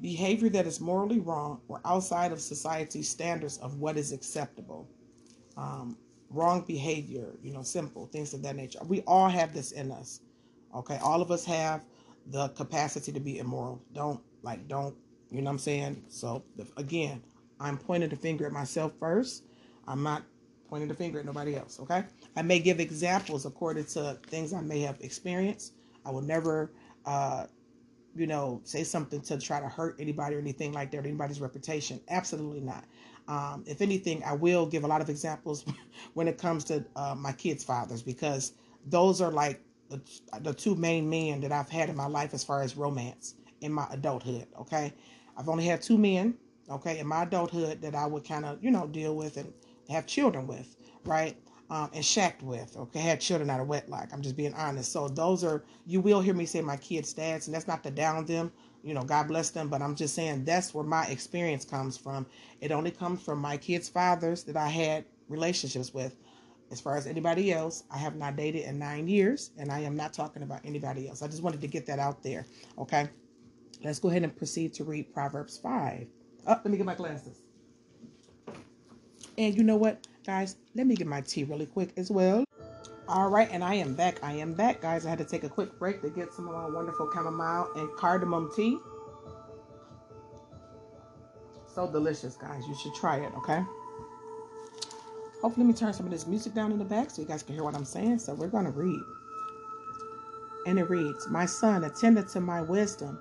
behavior 0.00 0.48
that 0.48 0.66
is 0.66 0.80
morally 0.80 1.20
wrong 1.20 1.60
or 1.68 1.80
outside 1.84 2.32
of 2.32 2.40
society's 2.40 3.08
standards 3.08 3.58
of 3.58 3.78
what 3.78 3.96
is 3.96 4.12
acceptable. 4.12 4.88
Um, 5.56 5.96
wrong 6.30 6.62
behavior, 6.66 7.36
you 7.42 7.52
know, 7.52 7.62
simple 7.62 8.06
things 8.06 8.32
of 8.34 8.42
that 8.42 8.56
nature. 8.56 8.78
We 8.86 9.02
all 9.02 9.28
have 9.28 9.52
this 9.52 9.72
in 9.72 9.90
us. 9.90 10.20
Okay, 10.74 10.98
all 11.02 11.20
of 11.20 11.30
us 11.30 11.44
have 11.44 11.82
the 12.26 12.48
capacity 12.50 13.12
to 13.12 13.20
be 13.20 13.38
immoral. 13.38 13.82
Don't 13.92 14.20
like, 14.42 14.66
don't, 14.68 14.94
you 15.30 15.42
know 15.42 15.46
what 15.46 15.52
I'm 15.52 15.58
saying? 15.58 16.04
So 16.08 16.44
again, 16.76 17.22
I'm 17.58 17.76
pointing 17.76 18.08
the 18.08 18.16
finger 18.16 18.46
at 18.46 18.52
myself 18.52 18.92
first. 18.98 19.44
I'm 19.86 20.02
not 20.02 20.22
pointing 20.68 20.88
the 20.88 20.94
finger 20.94 21.18
at 21.18 21.26
nobody 21.26 21.56
else. 21.56 21.80
Okay, 21.80 22.04
I 22.36 22.42
may 22.42 22.60
give 22.60 22.80
examples 22.80 23.44
according 23.44 23.84
to 23.86 24.16
things 24.28 24.52
I 24.52 24.60
may 24.60 24.80
have 24.80 25.00
experienced. 25.00 25.74
I 26.06 26.10
will 26.10 26.22
never 26.22 26.70
uh, 27.04 27.46
you 28.14 28.26
know, 28.26 28.60
say 28.64 28.84
something 28.84 29.20
to 29.22 29.38
try 29.38 29.60
to 29.60 29.68
hurt 29.68 29.96
anybody 29.98 30.36
or 30.36 30.38
anything 30.38 30.72
like 30.72 30.90
that, 30.90 30.98
or 30.98 31.06
anybody's 31.06 31.40
reputation. 31.40 32.00
Absolutely 32.08 32.60
not. 32.60 32.84
Um, 33.28 33.64
if 33.66 33.80
anything, 33.80 34.22
I 34.24 34.32
will 34.32 34.66
give 34.66 34.84
a 34.84 34.86
lot 34.86 35.00
of 35.00 35.08
examples 35.08 35.64
when 36.14 36.28
it 36.28 36.38
comes 36.38 36.64
to 36.64 36.84
uh, 36.96 37.14
my 37.16 37.32
kids' 37.32 37.64
fathers 37.64 38.02
because 38.02 38.52
those 38.86 39.20
are 39.20 39.30
like 39.30 39.60
the, 39.88 40.00
the 40.40 40.52
two 40.52 40.74
main 40.74 41.08
men 41.08 41.40
that 41.42 41.52
I've 41.52 41.68
had 41.68 41.88
in 41.88 41.96
my 41.96 42.06
life 42.06 42.34
as 42.34 42.42
far 42.42 42.62
as 42.62 42.76
romance 42.76 43.34
in 43.60 43.72
my 43.72 43.86
adulthood. 43.90 44.46
Okay, 44.58 44.92
I've 45.36 45.48
only 45.48 45.64
had 45.64 45.82
two 45.82 45.98
men. 45.98 46.34
Okay, 46.68 46.98
in 46.98 47.06
my 47.06 47.24
adulthood 47.24 47.82
that 47.82 47.94
I 47.94 48.06
would 48.06 48.24
kind 48.24 48.44
of 48.44 48.62
you 48.62 48.70
know 48.70 48.86
deal 48.86 49.14
with 49.16 49.36
and 49.36 49.52
have 49.88 50.06
children 50.06 50.46
with. 50.46 50.76
Right 51.04 51.36
um, 51.70 51.88
and 51.94 52.04
shacked 52.04 52.42
with, 52.42 52.76
okay, 52.76 52.98
had 52.98 53.20
children 53.20 53.48
out 53.48 53.60
of 53.60 53.68
wedlock. 53.68 54.08
I'm 54.12 54.22
just 54.22 54.36
being 54.36 54.54
honest. 54.54 54.90
So 54.92 55.08
those 55.08 55.44
are, 55.44 55.62
you 55.86 56.00
will 56.00 56.20
hear 56.20 56.34
me 56.34 56.44
say 56.44 56.60
my 56.60 56.76
kids' 56.76 57.12
dads, 57.12 57.46
and 57.46 57.54
that's 57.54 57.68
not 57.68 57.84
to 57.84 57.90
down 57.90 58.26
them, 58.26 58.50
you 58.82 58.92
know, 58.92 59.02
God 59.02 59.28
bless 59.28 59.50
them, 59.50 59.68
but 59.68 59.80
I'm 59.80 59.94
just 59.94 60.14
saying 60.14 60.44
that's 60.44 60.74
where 60.74 60.84
my 60.84 61.06
experience 61.06 61.64
comes 61.64 61.96
from. 61.96 62.26
It 62.60 62.72
only 62.72 62.90
comes 62.90 63.22
from 63.22 63.38
my 63.38 63.56
kids' 63.56 63.88
fathers 63.88 64.42
that 64.44 64.56
I 64.56 64.68
had 64.68 65.04
relationships 65.28 65.94
with. 65.94 66.16
As 66.72 66.80
far 66.80 66.96
as 66.96 67.06
anybody 67.06 67.52
else, 67.52 67.84
I 67.90 67.98
have 67.98 68.16
not 68.16 68.36
dated 68.36 68.64
in 68.64 68.78
nine 68.78 69.06
years, 69.06 69.50
and 69.58 69.70
I 69.70 69.80
am 69.80 69.96
not 69.96 70.12
talking 70.12 70.42
about 70.42 70.60
anybody 70.64 71.08
else. 71.08 71.22
I 71.22 71.26
just 71.26 71.42
wanted 71.42 71.60
to 71.60 71.66
get 71.66 71.86
that 71.86 71.98
out 71.98 72.22
there, 72.22 72.46
okay? 72.78 73.08
Let's 73.82 73.98
go 73.98 74.08
ahead 74.08 74.22
and 74.22 74.36
proceed 74.36 74.74
to 74.74 74.84
read 74.84 75.12
Proverbs 75.12 75.58
5. 75.58 76.06
Oh, 76.46 76.50
let 76.50 76.66
me 76.66 76.76
get 76.76 76.86
my 76.86 76.94
glasses. 76.94 77.42
And 79.36 79.56
you 79.56 79.62
know 79.62 79.76
what? 79.76 80.06
Guys, 80.26 80.56
let 80.74 80.86
me 80.86 80.94
get 80.94 81.06
my 81.06 81.22
tea 81.22 81.44
really 81.44 81.66
quick 81.66 81.92
as 81.96 82.10
well. 82.10 82.44
All 83.08 83.30
right, 83.30 83.48
and 83.50 83.64
I 83.64 83.74
am 83.74 83.94
back. 83.94 84.22
I 84.22 84.34
am 84.34 84.52
back, 84.52 84.80
guys. 84.80 85.06
I 85.06 85.10
had 85.10 85.18
to 85.18 85.24
take 85.24 85.44
a 85.44 85.48
quick 85.48 85.78
break 85.78 86.02
to 86.02 86.10
get 86.10 86.32
some 86.32 86.46
of 86.46 86.54
my 86.54 86.68
wonderful 86.68 87.10
chamomile 87.12 87.70
and 87.76 87.90
cardamom 87.96 88.50
tea. 88.54 88.78
So 91.66 91.90
delicious, 91.90 92.36
guys. 92.36 92.62
You 92.68 92.74
should 92.74 92.94
try 92.94 93.16
it, 93.16 93.32
okay? 93.38 93.64
Hopefully, 95.40 95.64
let 95.64 95.66
me 95.66 95.74
turn 95.74 95.92
some 95.94 96.04
of 96.04 96.12
this 96.12 96.26
music 96.26 96.52
down 96.54 96.70
in 96.70 96.78
the 96.78 96.84
back 96.84 97.10
so 97.10 97.22
you 97.22 97.28
guys 97.28 97.42
can 97.42 97.54
hear 97.54 97.64
what 97.64 97.74
I'm 97.74 97.84
saying. 97.84 98.18
So 98.18 98.34
we're 98.34 98.48
going 98.48 98.66
to 98.66 98.70
read. 98.70 99.00
And 100.66 100.78
it 100.78 100.90
reads, 100.90 101.28
My 101.28 101.46
son, 101.46 101.84
attend 101.84 102.22
to 102.28 102.40
my 102.40 102.60
wisdom 102.60 103.18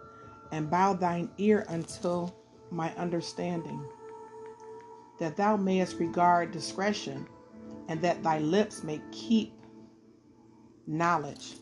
and 0.51 0.69
bow 0.69 0.93
thine 0.93 1.29
ear 1.37 1.65
until 1.69 2.35
my 2.71 2.93
understanding 2.95 3.83
that 5.19 5.35
thou 5.35 5.57
mayest 5.57 5.99
regard 5.99 6.51
discretion, 6.51 7.27
and 7.87 8.01
that 8.01 8.23
thy 8.23 8.39
lips 8.39 8.83
may 8.83 9.01
keep 9.11 9.53
knowledge. 10.87 11.55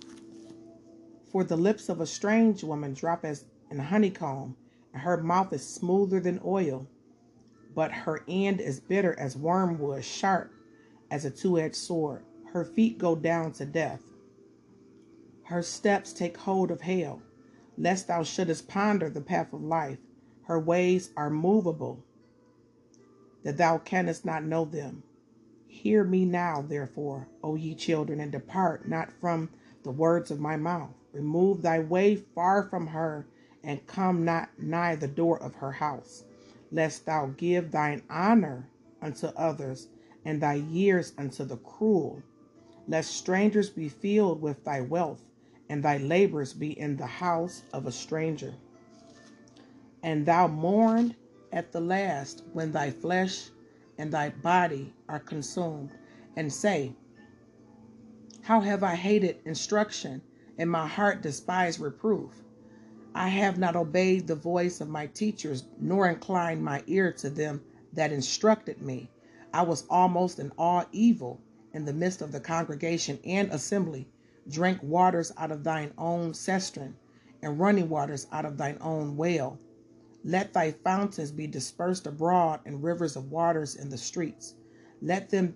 For 1.32 1.44
the 1.44 1.58
lips 1.58 1.90
of 1.90 2.00
a 2.00 2.06
strange 2.06 2.64
woman 2.64 2.94
drop 2.94 3.26
as 3.26 3.46
in 3.70 3.80
honeycomb, 3.80 4.56
and 4.94 5.02
her 5.02 5.18
mouth 5.22 5.52
is 5.54 5.68
smoother 5.68 6.20
than 6.20 6.40
oil, 6.46 6.88
but 7.76 7.92
her 7.92 8.24
end 8.28 8.62
is 8.62 8.80
bitter 8.80 9.18
as 9.20 9.36
wormwood, 9.36 10.04
sharp 10.04 10.52
as 11.12 11.26
a 11.26 11.32
two 11.32 11.60
edged 11.60 11.76
sword. 11.76 12.24
Her 12.54 12.64
feet 12.64 12.98
go 12.98 13.16
down 13.16 13.52
to 13.54 13.66
death. 13.66 14.02
Her 15.44 15.62
steps 15.62 16.14
take 16.14 16.38
hold 16.38 16.72
of 16.72 16.82
hell, 16.82 17.22
lest 17.78 18.08
thou 18.08 18.24
shouldest 18.24 18.68
ponder 18.68 19.10
the 19.10 19.22
path 19.22 19.54
of 19.54 19.62
life. 19.62 20.00
Her 20.44 20.60
ways 20.60 21.12
are 21.18 21.30
movable 21.30 22.04
that 23.48 23.56
thou 23.56 23.78
canst 23.78 24.26
not 24.26 24.44
know 24.44 24.66
them. 24.66 25.02
Hear 25.68 26.04
me 26.04 26.26
now, 26.26 26.66
therefore, 26.68 27.30
O 27.42 27.56
ye 27.56 27.76
children, 27.76 28.20
and 28.20 28.30
depart 28.30 28.90
not 28.90 29.10
from 29.22 29.48
the 29.84 29.92
words 29.92 30.32
of 30.32 30.42
my 30.42 30.58
mouth. 30.58 30.90
Remove 31.14 31.62
thy 31.62 31.80
way 31.80 32.18
far 32.18 32.64
from 32.64 32.88
her, 32.88 33.26
and 33.64 33.88
come 33.88 34.26
not 34.26 34.50
nigh 34.62 34.98
the 34.98 35.08
door 35.08 35.42
of 35.42 35.56
her 35.56 35.72
house, 35.72 36.26
lest 36.74 37.06
thou 37.06 37.28
give 37.38 37.72
thine 37.72 38.02
honor 38.10 38.68
unto 39.02 39.28
others, 39.28 39.88
and 40.26 40.42
thy 40.42 40.56
years 40.56 41.14
unto 41.18 41.46
the 41.46 41.56
cruel, 41.56 42.22
lest 42.86 43.12
strangers 43.12 43.70
be 43.70 43.88
filled 43.88 44.42
with 44.42 44.62
thy 44.66 44.82
wealth, 44.82 45.24
and 45.70 45.82
thy 45.82 45.96
labors 45.96 46.52
be 46.52 46.78
in 46.78 46.98
the 46.98 47.06
house 47.06 47.64
of 47.72 47.86
a 47.86 47.94
stranger. 47.94 48.56
And 50.04 50.26
thou 50.26 50.48
mourn 50.48 51.16
at 51.52 51.72
the 51.72 51.80
last 51.80 52.44
when 52.54 52.72
thy 52.72 52.92
flesh 52.92 53.50
and 53.98 54.12
thy 54.12 54.30
body 54.30 54.94
are 55.10 55.20
consumed, 55.20 55.92
and 56.36 56.52
say, 56.52 56.96
How 58.42 58.62
have 58.62 58.84
I 58.84 58.96
hated 58.96 59.40
instruction, 59.46 60.22
and 60.58 60.70
my 60.70 60.88
heart 60.88 61.22
despised 61.22 61.80
reproof? 61.80 62.44
I 63.16 63.30
have 63.30 63.58
not 63.58 63.76
obeyed 63.76 64.28
the 64.28 64.36
voice 64.36 64.80
of 64.80 64.90
my 64.90 65.08
teachers, 65.08 65.64
nor 65.80 66.08
inclined 66.08 66.64
my 66.64 66.84
ear 66.86 67.12
to 67.14 67.30
them 67.30 67.64
that 67.94 68.12
instructed 68.12 68.82
me. 68.82 69.10
I 69.54 69.64
was 69.64 69.86
almost 69.90 70.38
in 70.38 70.52
all 70.58 70.86
evil 70.92 71.42
in 71.74 71.86
the 71.86 71.94
midst 71.94 72.22
of 72.22 72.32
the 72.32 72.40
congregation 72.40 73.18
and 73.24 73.50
assembly, 73.52 74.08
drank 74.48 74.84
waters 74.84 75.32
out 75.38 75.52
of 75.52 75.64
thine 75.64 75.94
own 75.98 76.34
cistern, 76.34 76.96
and 77.42 77.60
running 77.60 77.90
waters 77.90 78.28
out 78.32 78.46
of 78.46 78.58
thine 78.58 78.78
own 78.82 79.18
well. 79.18 79.58
Let 80.30 80.52
thy 80.52 80.72
fountains 80.72 81.32
be 81.32 81.48
dispersed 81.48 82.06
abroad, 82.06 82.60
and 82.66 82.84
rivers 82.84 83.16
of 83.16 83.32
waters 83.32 83.78
in 83.78 83.90
the 83.90 83.98
streets. 83.98 84.56
Let 85.02 85.30
them 85.30 85.56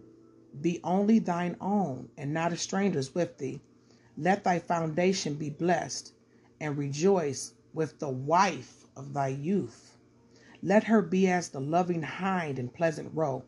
be 0.61 0.79
only 0.81 1.19
thine 1.19 1.57
own, 1.59 2.07
and 2.17 2.33
not 2.33 2.53
a 2.53 2.57
stranger's 2.57 3.13
with 3.13 3.37
thee. 3.37 3.59
Let 4.17 4.45
thy 4.45 4.59
foundation 4.59 5.33
be 5.33 5.49
blessed, 5.49 6.13
and 6.61 6.77
rejoice 6.77 7.53
with 7.73 7.99
the 7.99 8.07
wife 8.07 8.85
of 8.95 9.13
thy 9.13 9.27
youth. 9.27 9.97
Let 10.63 10.85
her 10.85 11.01
be 11.01 11.27
as 11.27 11.49
the 11.49 11.59
loving 11.59 12.03
hind 12.03 12.57
in 12.57 12.69
pleasant 12.69 13.13
roe. 13.13 13.43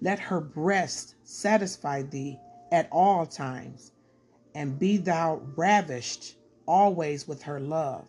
Let 0.00 0.20
her 0.20 0.40
breast 0.40 1.16
satisfy 1.24 2.02
thee 2.02 2.38
at 2.70 2.88
all 2.92 3.26
times, 3.26 3.90
and 4.54 4.78
be 4.78 4.96
thou 4.96 5.42
ravished 5.56 6.36
always 6.66 7.26
with 7.26 7.42
her 7.42 7.58
love. 7.58 8.08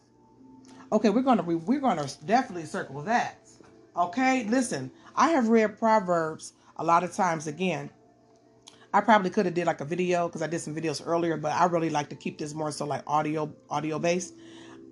Okay, 0.91 1.09
we're 1.09 1.21
gonna 1.21 1.43
we're 1.43 1.79
gonna 1.79 2.07
definitely 2.25 2.65
circle 2.65 3.01
that. 3.03 3.37
Okay, 3.95 4.45
listen, 4.45 4.91
I 5.15 5.29
have 5.29 5.49
read 5.49 5.77
Proverbs 5.77 6.53
a 6.77 6.83
lot 6.83 7.03
of 7.03 7.13
times. 7.13 7.45
Again, 7.45 7.91
I 8.91 9.01
probably 9.01 9.29
could 9.29 9.45
have 9.45 9.53
did 9.53 9.67
like 9.67 9.81
a 9.81 9.85
video 9.85 10.27
because 10.27 10.41
I 10.41 10.47
did 10.47 10.61
some 10.61 10.75
videos 10.75 11.05
earlier, 11.05 11.37
but 11.37 11.51
I 11.51 11.65
really 11.65 11.91
like 11.91 12.09
to 12.09 12.15
keep 12.15 12.39
this 12.39 12.55
more 12.55 12.71
so 12.71 12.85
like 12.85 13.03
audio 13.05 13.53
audio 13.69 13.99
based. 13.99 14.33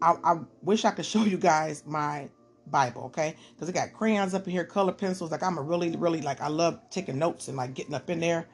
I, 0.01 0.16
I 0.24 0.36
wish 0.62 0.86
I 0.86 0.92
could 0.92 1.06
show 1.13 1.24
you 1.24 1.38
guys 1.38 1.84
my 1.88 2.30
Bible, 2.68 3.06
okay? 3.06 3.36
Because 3.56 3.70
it 3.70 3.74
got 3.74 3.94
crayons 3.94 4.36
up 4.36 4.46
in 4.46 4.51
here, 4.51 4.66
color 4.66 4.92
pencils. 4.92 5.32
Like 5.32 5.42
I'm 5.42 5.58
a 5.58 5.63
really, 5.63 5.96
really 5.98 6.22
like 6.22 6.42
I 6.42 6.48
love 6.48 6.80
taking 6.92 7.18
notes 7.18 7.48
and 7.48 7.58
like 7.58 7.74
getting 7.74 7.96
up 7.96 8.10
in 8.12 8.20
there. 8.20 8.48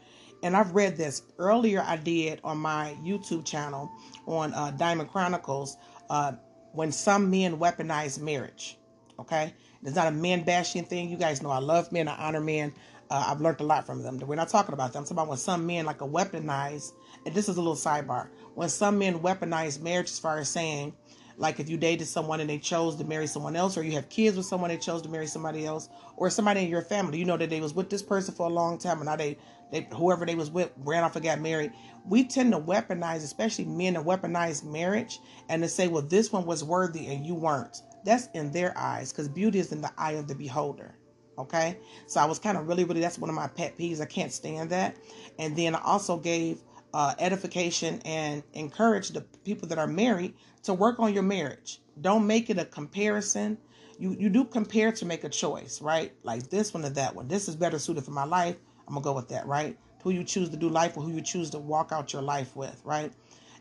And 0.43 0.55
I've 0.55 0.75
read 0.75 0.95
this 0.95 1.23
earlier. 1.39 1.83
I 1.85 1.97
did 1.97 2.39
on 2.43 2.57
my 2.57 2.95
YouTube 3.03 3.45
channel 3.45 3.91
on 4.27 4.53
uh, 4.53 4.71
Diamond 4.71 5.09
Chronicles. 5.09 5.77
Uh, 6.09 6.33
when 6.73 6.91
some 6.91 7.31
men 7.31 7.57
weaponize 7.57 8.19
marriage. 8.19 8.77
Okay, 9.19 9.53
it's 9.83 9.95
not 9.95 10.07
a 10.07 10.11
men 10.11 10.43
bashing 10.43 10.85
thing. 10.85 11.09
You 11.09 11.17
guys 11.17 11.41
know 11.41 11.49
I 11.49 11.59
love 11.59 11.91
men. 11.91 12.07
I 12.07 12.15
honor 12.17 12.41
men. 12.41 12.73
Uh, 13.09 13.25
I've 13.27 13.41
learned 13.41 13.59
a 13.59 13.63
lot 13.63 13.85
from 13.85 14.01
them. 14.01 14.17
We're 14.19 14.35
not 14.35 14.49
talking 14.49 14.73
about 14.73 14.91
them. 14.93 15.01
I'm 15.01 15.05
talking 15.05 15.17
about 15.17 15.27
when 15.29 15.37
some 15.37 15.65
men 15.67 15.85
like 15.85 16.01
a 16.01 16.07
weaponize. 16.07 16.91
And 17.25 17.35
this 17.35 17.47
is 17.47 17.57
a 17.57 17.61
little 17.61 17.75
sidebar. 17.75 18.29
When 18.55 18.69
some 18.69 18.97
men 18.97 19.19
weaponize 19.19 19.79
marriage, 19.81 20.09
as 20.09 20.19
far 20.19 20.39
as 20.39 20.49
saying, 20.49 20.93
like 21.37 21.59
if 21.59 21.69
you 21.69 21.77
dated 21.77 22.07
someone 22.07 22.39
and 22.39 22.49
they 22.49 22.57
chose 22.57 22.95
to 22.95 23.03
marry 23.03 23.27
someone 23.27 23.55
else, 23.55 23.77
or 23.77 23.83
you 23.83 23.91
have 23.93 24.09
kids 24.09 24.37
with 24.37 24.45
someone 24.45 24.69
they 24.69 24.77
chose 24.77 25.01
to 25.03 25.09
marry 25.09 25.27
somebody 25.27 25.65
else, 25.65 25.89
or 26.17 26.29
somebody 26.29 26.61
in 26.61 26.69
your 26.69 26.81
family, 26.81 27.17
you 27.17 27.25
know 27.25 27.37
that 27.37 27.49
they 27.49 27.61
was 27.61 27.73
with 27.73 27.89
this 27.89 28.01
person 28.01 28.33
for 28.33 28.47
a 28.47 28.53
long 28.53 28.77
time, 28.77 28.97
and 28.97 29.05
now 29.05 29.15
they, 29.15 29.37
they 29.73 29.87
whoever 29.93 30.25
they 30.25 30.35
was 30.35 30.49
with 30.49 30.71
ran 30.77 31.03
off 31.03 31.17
and 31.17 31.25
got 31.25 31.41
married 31.41 31.73
we 32.05 32.23
tend 32.23 32.51
to 32.51 32.59
weaponize, 32.59 33.23
especially 33.23 33.65
men, 33.65 33.93
to 33.93 34.01
weaponize 34.01 34.63
marriage 34.63 35.19
and 35.49 35.61
to 35.63 35.69
say, 35.69 35.87
well, 35.87 36.01
this 36.01 36.31
one 36.31 36.45
was 36.45 36.63
worthy 36.63 37.07
and 37.07 37.25
you 37.25 37.35
weren't. 37.35 37.81
That's 38.03 38.27
in 38.33 38.51
their 38.51 38.77
eyes 38.77 39.11
because 39.11 39.29
beauty 39.29 39.59
is 39.59 39.71
in 39.71 39.81
the 39.81 39.91
eye 39.97 40.13
of 40.13 40.27
the 40.27 40.35
beholder. 40.35 40.95
Okay. 41.37 41.77
So 42.07 42.19
I 42.19 42.25
was 42.25 42.39
kind 42.39 42.57
of 42.57 42.67
really, 42.67 42.83
really, 42.83 43.01
that's 43.01 43.17
one 43.17 43.29
of 43.29 43.35
my 43.35 43.47
pet 43.47 43.77
peeves. 43.77 44.01
I 44.01 44.05
can't 44.05 44.31
stand 44.31 44.69
that. 44.71 44.97
And 45.39 45.55
then 45.55 45.75
I 45.75 45.81
also 45.81 46.17
gave 46.17 46.61
uh, 46.93 47.15
edification 47.17 48.01
and 48.05 48.43
encourage 48.53 49.09
the 49.09 49.21
people 49.21 49.67
that 49.69 49.77
are 49.77 49.87
married 49.87 50.35
to 50.63 50.73
work 50.73 50.99
on 50.99 51.13
your 51.13 51.23
marriage. 51.23 51.81
Don't 52.01 52.27
make 52.27 52.49
it 52.49 52.59
a 52.59 52.65
comparison. 52.65 53.57
You, 53.97 54.15
you 54.19 54.29
do 54.29 54.43
compare 54.43 54.91
to 54.91 55.05
make 55.05 55.23
a 55.23 55.29
choice, 55.29 55.81
right? 55.81 56.13
Like 56.23 56.49
this 56.49 56.73
one 56.73 56.83
or 56.85 56.89
that 56.89 57.15
one. 57.15 57.27
This 57.27 57.47
is 57.47 57.55
better 57.55 57.79
suited 57.79 58.03
for 58.03 58.11
my 58.11 58.25
life. 58.25 58.57
I'm 58.87 58.95
to 58.95 59.01
go 59.01 59.13
with 59.13 59.29
that, 59.29 59.45
right? 59.47 59.77
who 60.03 60.11
you 60.11 60.23
choose 60.23 60.49
to 60.49 60.57
do 60.57 60.69
life 60.69 60.95
with, 60.95 61.05
who 61.05 61.13
you 61.13 61.21
choose 61.21 61.49
to 61.51 61.59
walk 61.59 61.91
out 61.91 62.13
your 62.13 62.21
life 62.21 62.55
with, 62.55 62.79
right? 62.83 63.11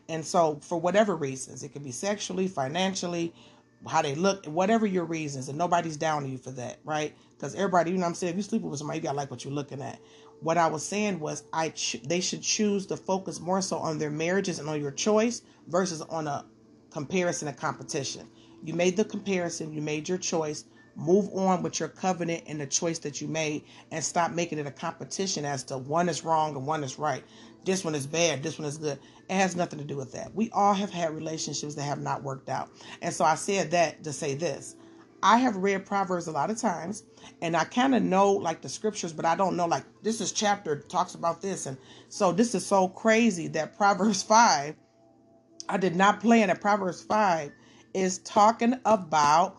And 0.09 0.23
so, 0.23 0.59
for 0.61 0.79
whatever 0.79 1.15
reasons, 1.15 1.63
it 1.63 1.69
could 1.69 1.83
be 1.83 1.91
sexually, 1.91 2.47
financially, 2.47 3.33
how 3.87 4.01
they 4.01 4.15
look, 4.15 4.45
whatever 4.45 4.85
your 4.85 5.05
reasons, 5.05 5.47
and 5.47 5.57
nobody's 5.57 5.97
down 5.97 6.23
to 6.23 6.29
you 6.29 6.37
for 6.37 6.51
that, 6.51 6.79
right? 6.83 7.15
Because 7.35 7.55
everybody, 7.55 7.91
you 7.91 7.97
know, 7.97 8.05
I'm 8.05 8.13
saying, 8.13 8.31
if 8.31 8.37
you 8.37 8.43
sleep 8.43 8.61
with 8.61 8.77
somebody, 8.77 8.99
you 8.99 9.03
gotta 9.03 9.17
like 9.17 9.31
what 9.31 9.45
you're 9.45 9.53
looking 9.53 9.81
at. 9.81 9.99
What 10.41 10.57
I 10.57 10.67
was 10.67 10.85
saying 10.85 11.19
was, 11.19 11.43
I 11.53 11.73
they 12.03 12.19
should 12.19 12.41
choose 12.41 12.85
to 12.87 12.97
focus 12.97 13.39
more 13.39 13.61
so 13.61 13.77
on 13.77 13.97
their 13.97 14.09
marriages 14.09 14.59
and 14.59 14.67
on 14.67 14.81
your 14.81 14.91
choice 14.91 15.41
versus 15.67 16.01
on 16.01 16.27
a 16.27 16.45
comparison 16.91 17.47
and 17.47 17.55
competition. 17.55 18.27
You 18.65 18.73
made 18.73 18.97
the 18.97 19.05
comparison, 19.05 19.73
you 19.73 19.81
made 19.81 20.09
your 20.09 20.17
choice. 20.17 20.65
Move 20.95 21.29
on 21.33 21.63
with 21.63 21.79
your 21.79 21.89
covenant 21.89 22.43
and 22.47 22.61
the 22.61 22.67
choice 22.67 22.99
that 22.99 23.19
you 23.19 23.27
made 23.27 23.63
and 23.91 24.03
stop 24.03 24.31
making 24.31 24.59
it 24.59 24.67
a 24.67 24.71
competition 24.71 25.43
as 25.43 25.63
to 25.63 25.77
one 25.77 26.07
is 26.07 26.23
wrong 26.23 26.55
and 26.55 26.67
one 26.67 26.83
is 26.83 26.99
right. 26.99 27.23
This 27.65 27.83
one 27.83 27.95
is 27.95 28.05
bad, 28.05 28.43
this 28.43 28.59
one 28.59 28.67
is 28.67 28.77
good. 28.77 28.99
It 29.29 29.35
has 29.35 29.55
nothing 29.55 29.79
to 29.79 29.85
do 29.85 29.97
with 29.97 30.11
that. 30.11 30.33
We 30.35 30.51
all 30.51 30.73
have 30.73 30.91
had 30.91 31.15
relationships 31.15 31.75
that 31.75 31.83
have 31.83 31.99
not 31.99 32.21
worked 32.21 32.49
out. 32.49 32.69
And 33.01 33.13
so 33.13 33.25
I 33.25 33.35
said 33.35 33.71
that 33.71 34.03
to 34.03 34.13
say 34.13 34.35
this. 34.35 34.75
I 35.23 35.37
have 35.37 35.55
read 35.55 35.85
Proverbs 35.85 36.27
a 36.27 36.31
lot 36.31 36.51
of 36.51 36.57
times 36.57 37.03
and 37.41 37.55
I 37.55 37.63
kind 37.63 37.95
of 37.95 38.03
know 38.03 38.31
like 38.33 38.61
the 38.61 38.69
scriptures, 38.69 39.13
but 39.13 39.25
I 39.25 39.35
don't 39.35 39.55
know 39.55 39.65
like 39.65 39.85
this 40.03 40.19
is 40.19 40.31
chapter 40.33 40.77
talks 40.79 41.15
about 41.15 41.41
this. 41.41 41.65
And 41.65 41.77
so 42.09 42.33
this 42.33 42.53
is 42.53 42.65
so 42.65 42.89
crazy 42.89 43.47
that 43.49 43.77
Proverbs 43.77 44.21
5, 44.33 44.75
I 45.69 45.77
did 45.77 45.95
not 45.95 46.19
plan 46.19 46.49
that 46.49 46.61
Proverbs 46.61 47.01
5 47.01 47.51
is 47.93 48.19
talking 48.19 48.75
about 48.85 49.57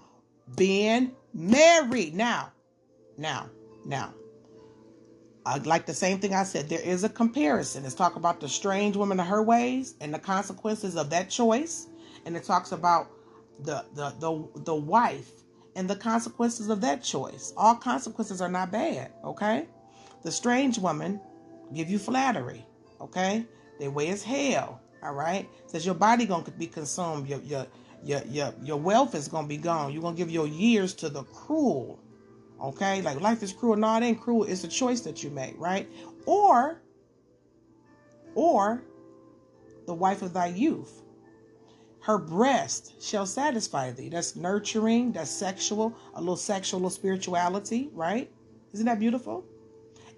being 0.57 1.13
married. 1.35 2.15
Now, 2.15 2.53
now, 3.19 3.51
now. 3.85 4.15
I 5.47 5.59
like 5.59 5.85
the 5.85 5.95
same 5.95 6.21
thing 6.21 6.35
I 6.35 6.45
said. 6.45 6.69
There 6.69 6.81
is 6.81 7.05
a 7.05 7.09
comparison. 7.09 7.85
It's 7.85 7.95
talk 7.95 8.17
about 8.17 8.41
the 8.41 8.49
strange 8.49 8.97
woman 8.97 9.21
and 9.21 9.29
her 9.29 9.43
ways 9.43 9.95
and 10.01 10.15
the 10.15 10.19
consequences 10.19 10.97
of 10.97 11.11
that 11.11 11.29
choice, 11.29 11.89
and 12.25 12.35
it 12.35 12.45
talks 12.45 12.73
about 12.73 13.11
the 13.61 13.85
the 13.95 14.15
the 14.21 14.63
the 14.63 14.75
wife 14.75 15.31
and 15.77 15.89
the 15.89 15.97
consequences 15.97 16.71
of 16.71 16.81
that 16.81 17.03
choice. 17.03 17.53
All 17.59 17.75
consequences 17.75 18.41
are 18.41 18.49
not 18.49 18.73
bad. 18.73 19.13
Okay, 19.23 19.67
the 20.23 20.33
strange 20.33 20.79
woman 20.79 21.21
give 21.75 21.91
you 21.91 21.99
flattery. 21.99 22.65
Okay, 23.03 23.45
they 23.79 23.89
weigh 23.89 24.09
as 24.09 24.23
hell. 24.23 24.81
All 25.03 25.13
right, 25.13 25.47
says 25.67 25.85
your 25.85 25.95
body 25.95 26.25
gonna 26.25 26.51
be 26.53 26.67
consumed. 26.67 27.29
Your 27.29 27.41
your 27.41 27.67
your 28.05 28.23
your 28.29 28.55
your 28.63 28.77
wealth 28.77 29.15
is 29.15 29.29
gonna 29.29 29.49
be 29.49 29.57
gone. 29.57 29.93
You're 29.93 30.03
gonna 30.03 30.17
give 30.17 30.31
your 30.31 30.47
years 30.47 30.95
to 30.95 31.09
the 31.09 31.25
cruel. 31.25 31.99
Okay, 32.61 33.03
like 33.03 33.21
life 33.21 33.43
is 33.43 33.53
cruel. 33.53 33.77
No, 33.77 33.97
it 33.97 34.03
ain't 34.03 34.21
cruel. 34.21 34.45
It's 34.45 34.65
a 34.65 34.69
choice 34.69 35.01
that 35.01 35.23
you 35.23 35.31
make, 35.31 35.55
right? 35.59 35.91
Or, 36.25 36.81
or 38.35 38.83
the 39.87 39.95
wife 39.95 40.23
of 40.23 40.33
thy 40.33 40.47
youth. 40.47 41.03
Her 42.01 42.19
breast 42.19 43.03
shall 43.03 43.27
satisfy 43.27 43.91
thee. 43.91 44.09
That's 44.09 44.37
nurturing, 44.37 45.13
that's 45.13 45.31
sexual, 45.31 45.97
a 46.15 46.21
little 46.21 46.37
sexual, 46.37 46.79
a 46.79 46.81
little 46.81 46.91
spirituality, 46.91 47.91
right? 47.93 48.31
Isn't 48.73 48.87
that 48.87 49.01
beautiful? 49.01 49.45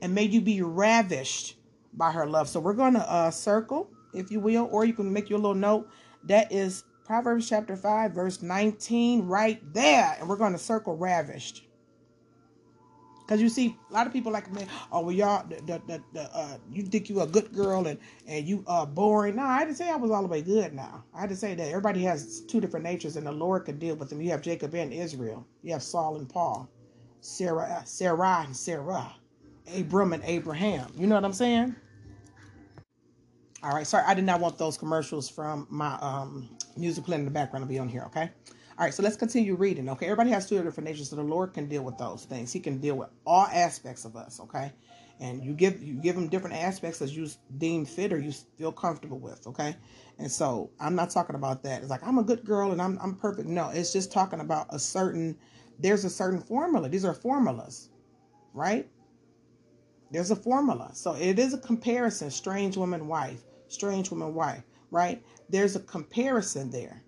And 0.03 0.15
may 0.15 0.25
you 0.25 0.41
be 0.41 0.63
ravished 0.63 1.57
by 1.95 2.11
her 2.13 2.27
love. 2.27 2.49
So 2.49 2.61
we're 2.61 2.75
going 2.75 2.95
to 2.95 3.11
uh, 3.11 3.31
circle, 3.31 3.91
if 4.13 4.31
you 4.31 4.41
will, 4.41 4.69
or 4.71 4.85
you 4.85 4.93
can 4.93 5.13
make 5.13 5.31
your 5.31 5.39
little 5.39 5.55
note. 5.55 5.89
That 6.25 6.53
is 6.53 6.85
Proverbs 7.07 7.49
chapter 7.49 7.77
5, 7.77 8.13
verse 8.13 8.43
19, 8.43 9.27
right 9.27 9.61
there. 9.73 10.17
And 10.19 10.29
we're 10.29 10.37
going 10.37 10.53
to 10.53 10.59
circle 10.59 10.97
ravished. 10.97 11.63
Because 13.21 13.41
you 13.41 13.49
see, 13.49 13.77
a 13.91 13.93
lot 13.93 14.07
of 14.07 14.13
people 14.13 14.31
like, 14.31 14.53
man, 14.53 14.67
oh, 14.93 15.03
well, 15.03 15.13
y'all, 15.13 15.47
the, 15.49 15.57
the, 15.57 15.83
the, 15.87 16.03
the 16.13 16.37
uh, 16.37 16.59
you 16.71 16.83
think 16.83 17.09
you 17.09 17.21
a 17.21 17.27
good 17.27 17.53
girl 17.53 17.87
and, 17.87 17.99
and 18.27 18.47
you 18.47 18.65
are 18.67 18.83
uh, 18.83 18.87
boring. 18.87 19.37
No, 19.37 19.43
I 19.43 19.65
didn't 19.65 19.77
say 19.77 19.91
I 19.91 19.97
was 19.97 20.11
all 20.11 20.23
the 20.23 20.29
way 20.29 20.43
good 20.43 20.75
now. 20.75 21.05
I 21.15 21.21
had 21.21 21.31
to 21.31 21.37
say 21.37 21.55
that 21.55 21.69
everybody 21.69 22.03
has 22.03 22.41
two 22.43 22.61
different 22.61 22.85
natures 22.85 23.17
and 23.17 23.27
the 23.27 23.33
Lord 23.33 23.65
could 23.65 23.79
deal 23.79 23.97
with 23.97 24.11
them. 24.11 24.21
You 24.21 24.31
have 24.31 24.43
Jacob 24.43 24.75
and 24.75 24.93
Israel. 24.93 25.47
You 25.63 25.73
have 25.73 25.83
Saul 25.83 26.17
and 26.17 26.29
Paul. 26.29 26.69
Sarah, 27.21 27.83
Sarah, 27.85 28.45
and 28.47 28.57
Sarah, 28.57 29.13
Abram 29.77 30.13
and 30.13 30.23
Abraham. 30.25 30.93
You 30.97 31.09
know 31.09 31.17
what 31.17 31.25
I'm 31.25 31.33
saying? 31.33 31.75
All 33.65 33.73
right, 33.75 33.87
sorry, 33.87 34.05
I 34.07 34.15
did 34.15 34.25
not 34.25 34.39
want 34.41 34.59
those 34.59 34.79
commercials 34.79 35.29
from 35.29 35.67
my 35.69 35.95
um, 35.97 36.56
music 36.77 37.05
playing 37.05 37.21
in 37.21 37.25
the 37.25 37.31
background 37.31 37.65
to 37.65 37.69
be 37.69 37.79
on 37.79 37.89
here, 37.89 38.03
okay? 38.07 38.31
All 38.79 38.85
right, 38.85 38.93
so 38.93 39.03
let's 39.03 39.17
continue 39.17 39.55
reading, 39.55 39.89
okay? 39.89 40.07
Everybody 40.07 40.31
has 40.31 40.49
two 40.49 40.63
different 40.63 40.89
natures, 40.89 41.09
so 41.09 41.17
the 41.17 41.23
Lord 41.23 41.55
can 41.55 41.67
deal 41.67 41.83
with 41.83 41.97
those 41.97 42.25
things. 42.25 42.53
He 42.53 42.61
can 42.61 42.79
deal 42.79 42.97
with 42.97 43.09
all 43.27 43.47
aspects 43.47 44.05
of 44.05 44.17
us, 44.17 44.39
okay? 44.41 44.73
And 45.19 45.43
you 45.43 45.55
give 45.55 45.83
you 45.83 45.95
give 45.95 46.15
him 46.15 46.29
different 46.29 46.57
aspects 46.57 47.01
as 47.01 47.17
you 47.17 47.27
deem 47.57 47.87
fit 47.87 48.13
or 48.13 48.19
you 48.19 48.33
feel 48.59 48.73
comfortable 48.73 49.19
with, 49.19 49.47
okay? 49.47 49.75
And 50.19 50.31
so 50.31 50.71
I'm 50.79 50.95
not 50.95 51.09
talking 51.09 51.37
about 51.37 51.63
that. 51.63 51.81
It's 51.81 51.91
like 51.91 52.07
I'm 52.07 52.19
a 52.19 52.23
good 52.23 52.45
girl 52.45 52.73
and 52.73 52.83
I'm 52.83 52.99
I'm 53.01 53.15
perfect. 53.15 53.49
No, 53.49 53.71
it's 53.71 53.95
just 53.95 54.13
talking 54.13 54.41
about 54.41 54.67
a 54.69 54.79
certain 54.79 55.39
there's 55.79 56.05
a 56.05 56.11
certain 56.11 56.41
formula. 56.41 56.91
These 56.91 57.07
are 57.07 57.15
formulas, 57.15 57.89
right? 58.53 58.89
There's 60.11 60.31
a 60.31 60.37
formula. 60.37 60.91
So 60.95 61.15
it 61.15 61.39
is 61.39 61.55
a 61.55 61.59
comparison, 61.59 62.31
strange 62.31 62.77
woman 62.77 63.09
wife, 63.09 63.43
strange 63.69 64.11
woman 64.11 64.35
wife, 64.35 64.63
right? 64.91 65.25
There's 65.49 65.77
a 65.77 65.81
comparison 65.81 66.71
there. 66.71 67.03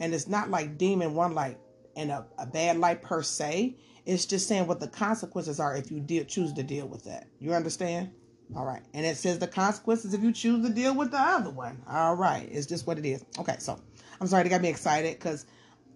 And 0.00 0.14
it's 0.14 0.28
not 0.28 0.50
like 0.50 0.76
demon 0.78 1.14
one 1.14 1.34
light 1.34 1.58
and 1.96 2.10
a, 2.10 2.26
a 2.38 2.46
bad 2.46 2.78
light 2.78 3.02
per 3.02 3.22
se. 3.22 3.76
It's 4.06 4.26
just 4.26 4.48
saying 4.48 4.66
what 4.66 4.80
the 4.80 4.88
consequences 4.88 5.60
are 5.60 5.76
if 5.76 5.90
you 5.90 6.00
deal, 6.00 6.24
choose 6.24 6.52
to 6.54 6.62
deal 6.62 6.86
with 6.86 7.04
that. 7.04 7.28
You 7.38 7.54
understand? 7.54 8.10
All 8.54 8.64
right. 8.64 8.82
And 8.92 9.06
it 9.06 9.16
says 9.16 9.38
the 9.38 9.46
consequences 9.46 10.12
if 10.12 10.22
you 10.22 10.32
choose 10.32 10.66
to 10.66 10.72
deal 10.72 10.94
with 10.94 11.10
the 11.10 11.18
other 11.18 11.50
one. 11.50 11.82
All 11.88 12.14
right. 12.14 12.48
It's 12.50 12.66
just 12.66 12.86
what 12.86 12.98
it 12.98 13.06
is. 13.06 13.24
Okay. 13.38 13.56
So 13.58 13.80
I'm 14.20 14.26
sorry, 14.26 14.42
they 14.42 14.48
got 14.50 14.60
me 14.60 14.68
excited 14.68 15.18
because 15.18 15.46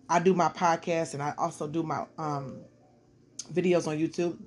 I 0.08 0.20
do 0.20 0.34
my 0.34 0.48
podcast 0.48 1.14
and 1.14 1.22
I 1.22 1.34
also 1.36 1.66
do 1.66 1.82
my 1.82 2.06
um, 2.16 2.60
videos 3.52 3.86
on 3.86 3.98
YouTube. 3.98 4.38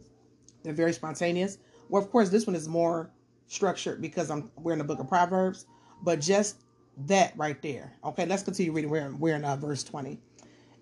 They're 0.64 0.74
very 0.74 0.94
spontaneous. 0.94 1.58
Well, 1.90 2.02
of 2.02 2.10
course, 2.12 2.30
this 2.30 2.48
one 2.48 2.56
is 2.56 2.68
more 2.68 3.12
structured 3.48 4.02
because 4.02 4.32
I'm 4.32 4.50
we're 4.58 4.74
in 4.74 4.80
the 4.80 4.86
book 4.86 5.00
of 5.00 5.08
Proverbs, 5.08 5.66
but 6.02 6.20
just 6.22 6.64
that 7.08 7.34
right 7.38 7.62
there. 7.62 7.94
Okay, 8.04 8.26
let's 8.26 8.44
continue 8.44 8.72
reading. 8.72 8.90
We're 8.90 9.14
we're 9.16 9.36
in 9.36 9.46
uh, 9.46 9.56
verse 9.56 9.84
20. 9.84 10.20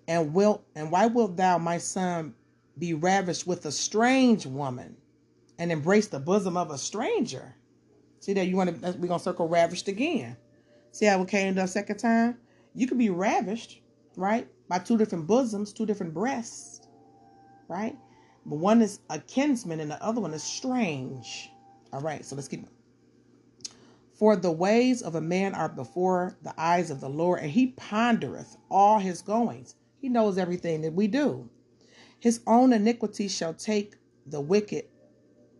And 0.08 0.34
will 0.34 0.62
and 0.74 0.90
why 0.90 1.06
wilt 1.06 1.36
thou, 1.36 1.58
my 1.58 1.78
son, 1.78 2.34
be 2.78 2.94
ravished 2.94 3.46
with 3.46 3.64
a 3.66 3.72
strange 3.72 4.46
woman 4.46 4.96
and 5.58 5.70
embrace 5.70 6.08
the 6.08 6.18
bosom 6.18 6.56
of 6.56 6.70
a 6.70 6.78
stranger? 6.78 7.54
See 8.20 8.32
that 8.34 8.46
you 8.46 8.56
want 8.56 8.82
to 8.82 8.92
we're 8.98 9.08
gonna 9.08 9.20
circle 9.20 9.48
ravished 9.48 9.88
again. 9.88 10.36
See 10.92 11.06
how 11.06 11.18
we 11.18 11.26
came 11.26 11.54
the 11.54 11.66
second 11.66 11.98
time? 11.98 12.38
You 12.74 12.86
could 12.86 12.98
be 12.98 13.10
ravished, 13.10 13.80
right? 14.16 14.48
By 14.68 14.78
two 14.78 14.98
different 14.98 15.26
bosoms, 15.26 15.72
two 15.72 15.86
different 15.86 16.14
breasts, 16.14 16.86
right? 17.68 17.96
But 18.46 18.56
one 18.56 18.82
is 18.82 19.00
a 19.10 19.18
kinsman 19.18 19.80
and 19.80 19.90
the 19.90 20.02
other 20.02 20.20
one 20.20 20.34
is 20.34 20.42
strange. 20.42 21.50
All 21.92 22.00
right, 22.00 22.24
so 22.24 22.36
let's 22.36 22.48
keep 22.48 22.66
for 24.20 24.36
the 24.36 24.52
ways 24.52 25.00
of 25.00 25.14
a 25.14 25.20
man 25.20 25.54
are 25.54 25.70
before 25.70 26.36
the 26.42 26.52
eyes 26.60 26.90
of 26.90 27.00
the 27.00 27.08
Lord, 27.08 27.40
and 27.40 27.50
he 27.50 27.72
pondereth 27.72 28.58
all 28.70 28.98
his 28.98 29.22
goings. 29.22 29.76
He 29.96 30.10
knows 30.10 30.36
everything 30.36 30.82
that 30.82 30.92
we 30.92 31.06
do. 31.06 31.48
His 32.18 32.42
own 32.46 32.74
iniquity 32.74 33.28
shall 33.28 33.54
take 33.54 33.96
the 34.26 34.42
wicked 34.42 34.84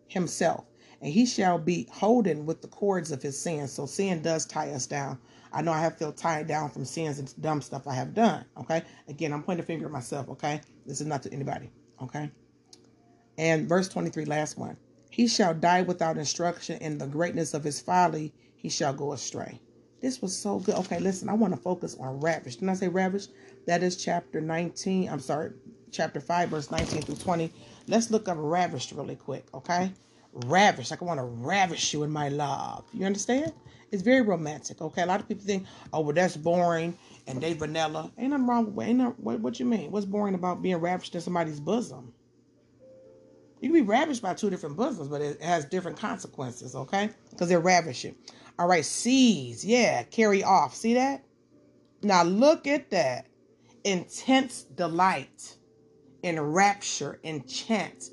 himself, 0.08 0.66
and 1.00 1.10
he 1.10 1.25
shall 1.25 1.58
be 1.58 1.88
holden 1.90 2.44
with 2.44 2.60
the 2.60 2.68
cords 2.68 3.10
of 3.10 3.23
his 3.23 3.38
sins. 3.40 3.73
So 3.73 3.86
sin 3.86 4.20
does 4.20 4.44
tie 4.44 4.73
us 4.73 4.86
down. 4.86 5.18
I 5.54 5.62
know 5.62 5.73
I 5.73 5.80
have 5.80 5.96
felt 5.96 6.18
tied 6.18 6.46
down 6.46 6.68
from 6.68 6.84
sins 6.84 7.18
and 7.18 7.34
dumb 7.40 7.62
stuff 7.62 7.86
I 7.86 7.94
have 7.94 8.12
done. 8.12 8.44
Okay. 8.58 8.82
Again, 9.08 9.32
I'm 9.32 9.42
pointing 9.42 9.64
a 9.64 9.66
finger 9.66 9.86
at 9.86 9.92
myself. 9.92 10.28
Okay. 10.28 10.60
This 10.84 11.00
is 11.00 11.06
not 11.06 11.23
to 11.23 11.32
anybody. 11.32 11.70
Okay. 12.02 12.30
And 13.38 13.66
verse 13.66 13.88
23, 13.88 14.26
last 14.26 14.58
one. 14.58 14.76
He 15.08 15.28
shall 15.28 15.54
die 15.54 15.80
without 15.80 16.18
instruction 16.18 16.76
in 16.82 16.99
the 16.99 17.06
greatness 17.06 17.54
of 17.54 17.64
his 17.64 17.80
folly 17.80 18.34
he 18.60 18.68
shall 18.68 18.92
go 18.92 19.12
astray. 19.12 19.58
This 20.02 20.20
was 20.20 20.36
so 20.36 20.58
good. 20.58 20.75
Okay, 20.76 20.99
listen, 20.99 21.28
I 21.28 21.34
want 21.34 21.54
to 21.54 21.60
focus 21.60 21.96
on 21.99 22.20
ravish. 22.20 22.56
Didn't 22.56 22.68
I 22.68 22.75
say 22.75 22.88
ravish? 22.88 23.26
That 23.66 23.82
is 23.82 23.96
chapter 23.96 24.40
19. 24.40 25.08
I'm 25.08 25.20
sorry, 25.20 25.52
chapter 25.90 26.20
5, 26.20 26.49
verse 26.50 26.70
19 26.70 27.02
through 27.02 27.16
20. 27.16 27.52
Let's 27.86 28.10
look 28.10 28.28
up 28.28 28.36
ravished 28.38 28.92
really 28.92 29.16
quick, 29.16 29.46
okay? 29.54 29.92
Ravish, 30.32 30.90
like 30.90 31.02
I 31.02 31.04
want 31.06 31.18
to 31.18 31.25
ravish 31.25 31.92
you 31.92 32.02
in 32.02 32.10
my 32.10 32.28
love. 32.28 32.84
You 32.92 33.06
understand? 33.06 33.52
It's 33.90 34.02
very 34.02 34.20
romantic, 34.20 34.80
okay? 34.80 35.02
A 35.02 35.06
lot 35.06 35.20
of 35.20 35.28
people 35.28 35.44
think, 35.44 35.66
oh, 35.92 36.00
well, 36.00 36.14
that's 36.14 36.36
boring 36.36 36.96
and 37.26 37.40
they 37.40 37.54
vanilla. 37.54 38.10
Ain't 38.18 38.30
nothing 38.30 38.46
wrong 38.46 38.75
with 38.75 38.86
ain't 38.86 38.99
not, 38.99 39.18
what, 39.18 39.40
what 39.40 39.58
you 39.58 39.66
mean? 39.66 39.90
What's 39.90 40.06
boring 40.06 40.34
about 40.34 40.62
being 40.62 40.76
ravished 40.76 41.14
in 41.14 41.20
somebody's 41.20 41.60
bosom? 41.60 42.12
You 43.60 43.68
can 43.68 43.75
be 43.75 43.82
ravished 43.82 44.23
by 44.23 44.34
two 44.34 44.49
different 44.49 44.76
bosoms, 44.76 45.08
but 45.08 45.20
it 45.20 45.42
has 45.42 45.66
different 45.66 45.99
consequences, 45.99 46.75
okay? 46.75 47.10
Because 47.30 47.49
they're 47.49 47.60
ravishing. 47.60 48.14
All 48.60 48.68
right, 48.68 48.84
seize. 48.84 49.64
Yeah, 49.64 50.02
carry 50.02 50.44
off. 50.44 50.75
See 50.75 50.92
that? 50.92 51.25
Now 52.02 52.25
look 52.25 52.66
at 52.66 52.90
that. 52.90 53.26
Intense 53.84 54.64
delight, 54.64 55.56
enrapture, 56.23 57.18
enchant, 57.25 58.10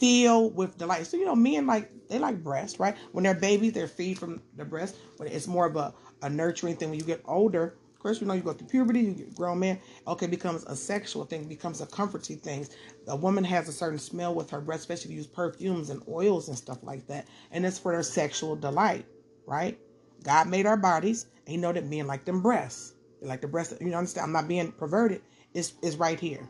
feel 0.00 0.48
with 0.48 0.78
delight. 0.78 1.06
So, 1.06 1.18
you 1.18 1.26
know, 1.26 1.36
men 1.36 1.66
like, 1.66 1.90
they 2.08 2.18
like 2.18 2.42
breast, 2.42 2.78
right? 2.78 2.96
When 3.12 3.24
they're 3.24 3.34
babies, 3.34 3.74
they're 3.74 3.88
feed 3.88 4.18
from 4.18 4.40
the 4.56 4.64
breast. 4.64 4.96
When 5.18 5.28
it's 5.28 5.46
more 5.46 5.66
of 5.66 5.76
a, 5.76 5.92
a 6.22 6.30
nurturing 6.30 6.76
thing. 6.76 6.88
When 6.88 6.98
you 6.98 7.04
get 7.04 7.20
older, 7.26 7.76
of 7.92 7.98
course, 7.98 8.22
you 8.22 8.26
know, 8.26 8.32
you 8.32 8.40
go 8.40 8.54
through 8.54 8.68
puberty, 8.68 9.00
you 9.00 9.12
get 9.12 9.34
grown 9.34 9.58
man. 9.58 9.78
Okay, 10.06 10.28
becomes 10.28 10.64
a 10.64 10.76
sexual 10.76 11.26
thing, 11.26 11.44
becomes 11.44 11.82
a 11.82 11.86
comforting 11.86 12.38
thing. 12.38 12.66
A 13.06 13.16
woman 13.16 13.44
has 13.44 13.68
a 13.68 13.72
certain 13.72 13.98
smell 13.98 14.34
with 14.34 14.48
her 14.48 14.62
breast, 14.62 14.80
especially 14.80 15.10
if 15.10 15.10
you 15.10 15.16
use 15.18 15.26
perfumes 15.26 15.90
and 15.90 16.02
oils 16.08 16.48
and 16.48 16.56
stuff 16.56 16.78
like 16.82 17.06
that. 17.08 17.28
And 17.50 17.66
it's 17.66 17.78
for 17.78 17.92
their 17.92 18.02
sexual 18.02 18.56
delight 18.56 19.04
right? 19.48 19.78
God 20.22 20.48
made 20.48 20.66
our 20.66 20.76
bodies, 20.76 21.26
and 21.46 21.48
He 21.48 21.56
know 21.56 21.72
that 21.72 21.86
men 21.86 22.06
like 22.06 22.24
them 22.24 22.42
breasts. 22.42 22.94
Like 23.20 23.40
the 23.40 23.48
breasts. 23.48 23.74
You 23.80 23.92
understand? 23.94 24.26
I'm 24.26 24.32
not 24.32 24.46
being 24.46 24.70
perverted. 24.72 25.22
It's, 25.54 25.72
it's 25.82 25.96
right 25.96 26.20
here. 26.20 26.48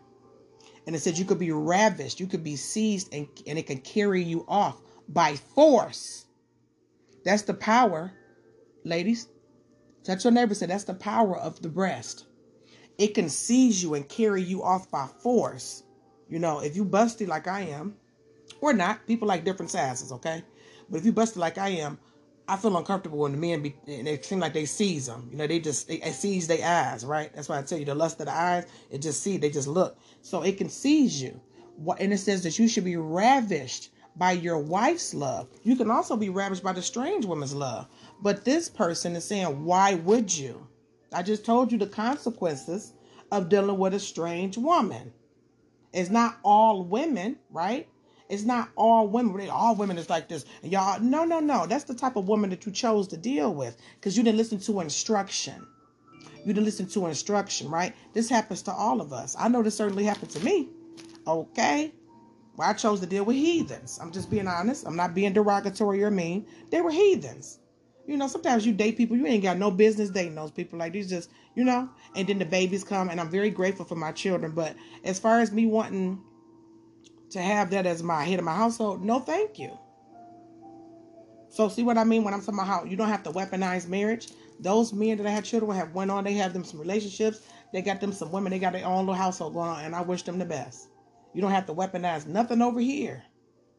And 0.87 0.96
it 0.96 1.00
says 1.00 1.18
you 1.18 1.24
could 1.24 1.38
be 1.38 1.52
ravished, 1.52 2.18
you 2.20 2.26
could 2.26 2.44
be 2.44 2.56
seized, 2.56 3.14
and, 3.14 3.28
and 3.46 3.58
it 3.58 3.66
can 3.66 3.78
carry 3.78 4.22
you 4.22 4.44
off 4.48 4.80
by 5.08 5.37
force. 5.37 6.26
That's 7.24 7.42
the 7.42 7.54
power, 7.54 8.12
ladies. 8.84 9.28
Touch 10.04 10.24
your 10.24 10.32
neighbor. 10.32 10.54
Say 10.54 10.66
that's 10.66 10.84
the 10.84 10.94
power 10.94 11.37
of 11.37 11.61
the 11.61 11.68
breast. 11.68 12.26
It 12.96 13.08
can 13.08 13.28
seize 13.28 13.82
you 13.82 13.94
and 13.94 14.08
carry 14.08 14.42
you 14.42 14.62
off 14.62 14.90
by 14.90 15.06
force. 15.22 15.82
You 16.28 16.38
know, 16.38 16.61
if 16.61 16.74
you 16.74 16.84
busty 16.84 17.26
like 17.28 17.46
I 17.46 17.62
am, 17.62 17.96
or 18.61 18.72
not, 18.72 19.06
people 19.06 19.28
like 19.28 19.44
different 19.44 19.70
sizes, 19.70 20.11
okay? 20.12 20.42
But 20.88 20.98
if 20.98 21.04
you 21.04 21.12
busted 21.12 21.38
like 21.38 21.58
I 21.58 21.68
am, 21.68 21.98
I 22.48 22.56
feel 22.56 22.76
uncomfortable 22.78 23.18
when 23.18 23.32
the 23.32 23.38
men 23.38 23.62
be, 23.62 23.76
and 23.87 24.08
it 24.08 24.24
seem 24.24 24.40
like 24.40 24.54
they 24.54 24.64
seize 24.64 25.06
them. 25.06 25.28
You 25.30 25.37
know, 25.37 25.46
they 25.46 25.61
just 25.61 25.87
they, 25.87 26.00
seize 26.12 26.48
their 26.48 26.66
eyes, 26.66 27.04
right? 27.04 27.30
That's 27.34 27.48
why 27.48 27.58
I 27.58 27.62
tell 27.62 27.78
you 27.78 27.84
the 27.84 27.94
lust 27.94 28.20
of 28.20 28.26
the 28.26 28.34
eyes. 28.34 28.66
It 28.90 29.02
just 29.02 29.22
see, 29.22 29.37
they 29.37 29.50
just 29.50 29.68
look, 29.68 29.98
so 30.22 30.42
it 30.42 30.56
can 30.56 30.70
seize 30.70 31.20
you. 31.20 31.38
What 31.76 32.00
and 32.00 32.12
it 32.12 32.18
says 32.18 32.42
that 32.44 32.58
you 32.58 32.66
should 32.66 32.84
be 32.84 32.96
ravished 32.96 33.90
by 34.16 34.32
your 34.32 34.58
wife's 34.58 35.14
love. 35.14 35.48
You 35.62 35.76
can 35.76 35.90
also 35.90 36.16
be 36.16 36.30
ravished 36.30 36.62
by 36.62 36.72
the 36.72 36.82
strange 36.82 37.26
woman's 37.26 37.54
love. 37.54 37.87
But 38.20 38.44
this 38.44 38.68
person 38.68 39.14
is 39.14 39.24
saying, 39.24 39.64
why 39.64 39.94
would 39.94 40.37
you? 40.37 40.66
I 41.12 41.22
just 41.22 41.44
told 41.44 41.70
you 41.70 41.78
the 41.78 41.87
consequences 41.87 42.94
of 43.30 43.48
dealing 43.48 43.78
with 43.78 43.94
a 43.94 44.00
strange 44.00 44.56
woman. 44.58 45.12
It's 45.92 46.11
not 46.11 46.38
all 46.42 46.82
women, 46.84 47.38
right? 47.50 47.88
It's 48.29 48.45
not 48.45 48.69
all 48.77 49.09
women. 49.09 49.49
All 49.49 49.75
women 49.75 49.97
is 49.97 50.11
like 50.11 50.29
this. 50.29 50.45
Y'all, 50.62 51.01
no, 51.01 51.25
no, 51.25 51.41
no. 51.41 51.67
That's 51.67 51.85
the 51.85 51.95
type 51.95 52.17
of 52.17 52.29
woman 52.29 52.51
that 52.51 52.67
you 52.67 52.73
chose 52.73 53.09
to 53.09 53.17
deal 53.17 53.55
with 53.55 53.77
because 53.95 54.17
you 54.17 54.23
didn't 54.23 54.38
listen 54.38 54.59
to 54.61 54.81
instruction. 54.81 55.67
You 56.45 56.53
didn't 56.53 56.67
listen 56.67 56.87
to 56.88 57.07
instruction, 57.07 57.71
right? 57.71 57.95
This 58.12 58.29
happens 58.29 58.62
to 58.62 58.73
all 58.73 59.01
of 59.01 59.12
us. 59.12 59.35
I 59.38 59.49
know 59.49 59.62
this 59.62 59.77
certainly 59.77 60.05
happened 60.05 60.31
to 60.31 60.45
me. 60.45 60.69
Okay. 61.27 61.93
Well, 62.57 62.69
I 62.69 62.73
chose 62.73 63.01
to 63.01 63.07
deal 63.07 63.25
with 63.25 63.37
heathens. 63.37 63.99
I'm 64.03 64.12
just 64.12 64.31
being 64.31 64.49
honest. 64.49 64.87
I'm 64.87 64.97
not 64.97 65.14
being 65.14 65.33
derogatory 65.33 66.03
or 66.03 66.11
mean. 66.11 66.47
They 66.71 66.81
were 66.81 66.91
heathens. 66.91 67.61
You 68.07 68.17
know, 68.17 68.27
sometimes 68.27 68.67
you 68.67 68.73
date 68.73 68.97
people, 68.97 69.17
you 69.17 69.27
ain't 69.27 69.43
got 69.43 69.59
no 69.59 69.71
business 69.71 70.09
dating 70.09 70.35
those 70.35 70.51
people. 70.51 70.79
Like 70.79 70.95
these 70.95 71.11
just, 71.11 71.31
you 71.55 71.64
know, 71.64 71.91
and 72.17 72.27
then 72.27 72.38
the 72.38 72.47
babies 72.47 72.83
come, 72.83 73.11
and 73.11 73.21
I'm 73.21 73.29
very 73.29 73.51
grateful 73.51 73.85
for 73.85 73.97
my 73.97 74.12
children. 74.12 74.53
But 74.53 74.75
as 75.05 75.19
far 75.19 75.41
as 75.41 75.53
me 75.53 75.67
wanting 75.67 76.19
to 77.31 77.41
have 77.41 77.71
that 77.71 77.87
as 77.87 78.03
my 78.03 78.25
head 78.25 78.38
of 78.38 78.45
my 78.45 78.55
household, 78.55 79.05
no 79.05 79.21
thank 79.21 79.59
you. 79.59 79.77
So 81.51 81.69
see 81.69 81.83
what 81.83 81.99
I 81.99 82.05
mean 82.05 82.25
when 82.25 82.35
I'm 82.35 82.41
talking 82.41 82.55
about 82.55 82.67
how 82.67 82.85
you 82.85 82.97
don't 82.97 83.09
have 83.09 83.23
to 83.25 83.31
weaponize 83.31 83.88
marriage. 83.88 84.29
Those 84.61 84.93
men 84.93 85.17
that 85.19 85.27
I 85.27 85.31
had 85.31 85.45
children 85.45 85.77
have 85.77 85.95
went 85.95 86.11
on, 86.11 86.25
they 86.25 86.35
have 86.35 86.53
them 86.53 86.64
some 86.64 86.81
relationships, 86.81 87.41
they 87.73 87.83
got 87.83 88.01
them 88.01 88.12
some 88.12 88.33
women, 88.33 88.51
they 88.51 88.59
got 88.59 88.73
their 88.73 88.85
own 88.85 89.01
little 89.01 89.14
household 89.14 89.55
going 89.55 89.71
on, 89.71 89.85
and 89.85 89.95
I 89.95 90.03
wish 90.03 90.23
them 90.23 90.38
the 90.38 90.45
best. 90.45 90.88
You 91.33 91.41
don't 91.41 91.53
have 91.53 91.67
to 91.67 91.75
weaponize 91.75 92.27
nothing 92.27 92.62
over 92.62 92.81
here. 92.81 93.23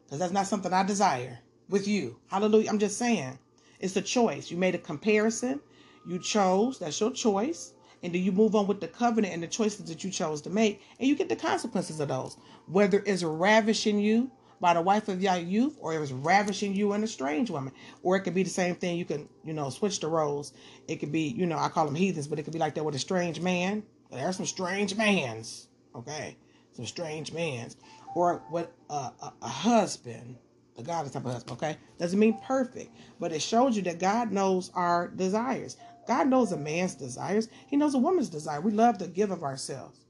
Because 0.04 0.18
that's 0.18 0.32
not 0.32 0.46
something 0.46 0.72
I 0.72 0.82
desire 0.82 1.38
with 1.68 1.86
you. 1.86 2.18
Hallelujah. 2.28 2.68
I'm 2.68 2.78
just 2.78 2.98
saying. 2.98 3.38
It's 3.78 3.96
a 3.96 4.02
choice. 4.02 4.50
You 4.50 4.56
made 4.56 4.74
a 4.74 4.78
comparison. 4.78 5.60
You 6.06 6.18
chose. 6.18 6.78
That's 6.78 7.00
your 7.00 7.12
choice. 7.12 7.74
And 8.02 8.14
then 8.14 8.22
you 8.22 8.32
move 8.32 8.54
on 8.54 8.66
with 8.66 8.80
the 8.80 8.88
covenant 8.88 9.34
and 9.34 9.42
the 9.42 9.46
choices 9.46 9.86
that 9.86 10.02
you 10.02 10.10
chose 10.10 10.40
to 10.42 10.50
make, 10.50 10.82
and 10.98 11.08
you 11.08 11.14
get 11.14 11.28
the 11.28 11.36
consequences 11.36 12.00
of 12.00 12.08
those. 12.08 12.36
Whether 12.66 13.02
it's 13.04 13.22
ravishing 13.22 13.98
you 13.98 14.30
by 14.60 14.74
the 14.74 14.82
wife 14.82 15.08
of 15.08 15.22
your 15.22 15.36
youth, 15.36 15.76
or 15.80 15.94
it 15.94 15.98
was 15.98 16.12
ravishing 16.12 16.74
you 16.74 16.92
in 16.92 17.02
a 17.02 17.06
strange 17.06 17.50
woman, 17.50 17.72
or 18.02 18.16
it 18.16 18.20
could 18.20 18.34
be 18.34 18.42
the 18.42 18.50
same 18.50 18.74
thing. 18.74 18.98
You 18.98 19.04
can, 19.04 19.28
you 19.44 19.52
know, 19.52 19.70
switch 19.70 20.00
the 20.00 20.08
roles. 20.08 20.52
It 20.86 20.96
could 20.96 21.12
be, 21.12 21.28
you 21.28 21.46
know, 21.46 21.58
I 21.58 21.68
call 21.68 21.86
them 21.86 21.94
heathens, 21.94 22.28
but 22.28 22.38
it 22.38 22.42
could 22.42 22.52
be 22.52 22.58
like 22.58 22.74
that 22.74 22.84
with 22.84 22.94
a 22.94 22.98
strange 22.98 23.40
man. 23.40 23.82
There 24.10 24.26
are 24.26 24.32
some 24.32 24.46
strange 24.46 24.96
mans, 24.96 25.68
okay, 25.94 26.36
some 26.72 26.84
strange 26.84 27.32
mans, 27.32 27.76
or 28.14 28.42
with 28.50 28.68
a, 28.90 28.94
a, 28.94 29.32
a 29.40 29.48
husband, 29.48 30.36
a 30.76 30.82
godly 30.82 31.10
type 31.10 31.24
of 31.24 31.32
husband, 31.32 31.52
okay. 31.52 31.76
Doesn't 31.98 32.18
mean 32.18 32.38
perfect, 32.46 32.94
but 33.18 33.32
it 33.32 33.40
shows 33.40 33.76
you 33.76 33.82
that 33.82 33.98
God 33.98 34.32
knows 34.32 34.70
our 34.74 35.08
desires. 35.08 35.76
God 36.10 36.26
knows 36.26 36.50
a 36.50 36.56
man's 36.56 36.96
desires. 36.96 37.46
He 37.68 37.76
knows 37.76 37.94
a 37.94 37.98
woman's 37.98 38.28
desire. 38.28 38.60
We 38.60 38.72
love 38.72 38.98
to 38.98 39.06
give 39.06 39.30
of 39.30 39.44
ourselves 39.44 40.00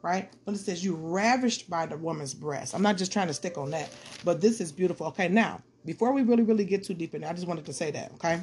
right? 0.00 0.32
But 0.44 0.54
it 0.54 0.58
says 0.58 0.82
you 0.82 0.96
ravished 0.96 1.70
by 1.70 1.86
the 1.86 1.96
woman's 1.96 2.34
breast. 2.34 2.74
I'm 2.74 2.82
not 2.82 2.96
just 2.96 3.12
trying 3.12 3.28
to 3.28 3.34
stick 3.34 3.56
on 3.56 3.70
that, 3.70 3.88
but 4.24 4.40
this 4.40 4.60
is 4.60 4.72
beautiful. 4.72 5.06
Okay, 5.08 5.28
now 5.28 5.62
before 5.84 6.12
we 6.12 6.22
really 6.22 6.42
really 6.42 6.64
get 6.64 6.82
too 6.82 6.94
deep 6.94 7.14
in, 7.14 7.22
it, 7.22 7.28
I 7.28 7.34
just 7.34 7.46
wanted 7.46 7.66
to 7.66 7.72
say 7.72 7.92
that. 7.92 8.12
Okay, 8.14 8.40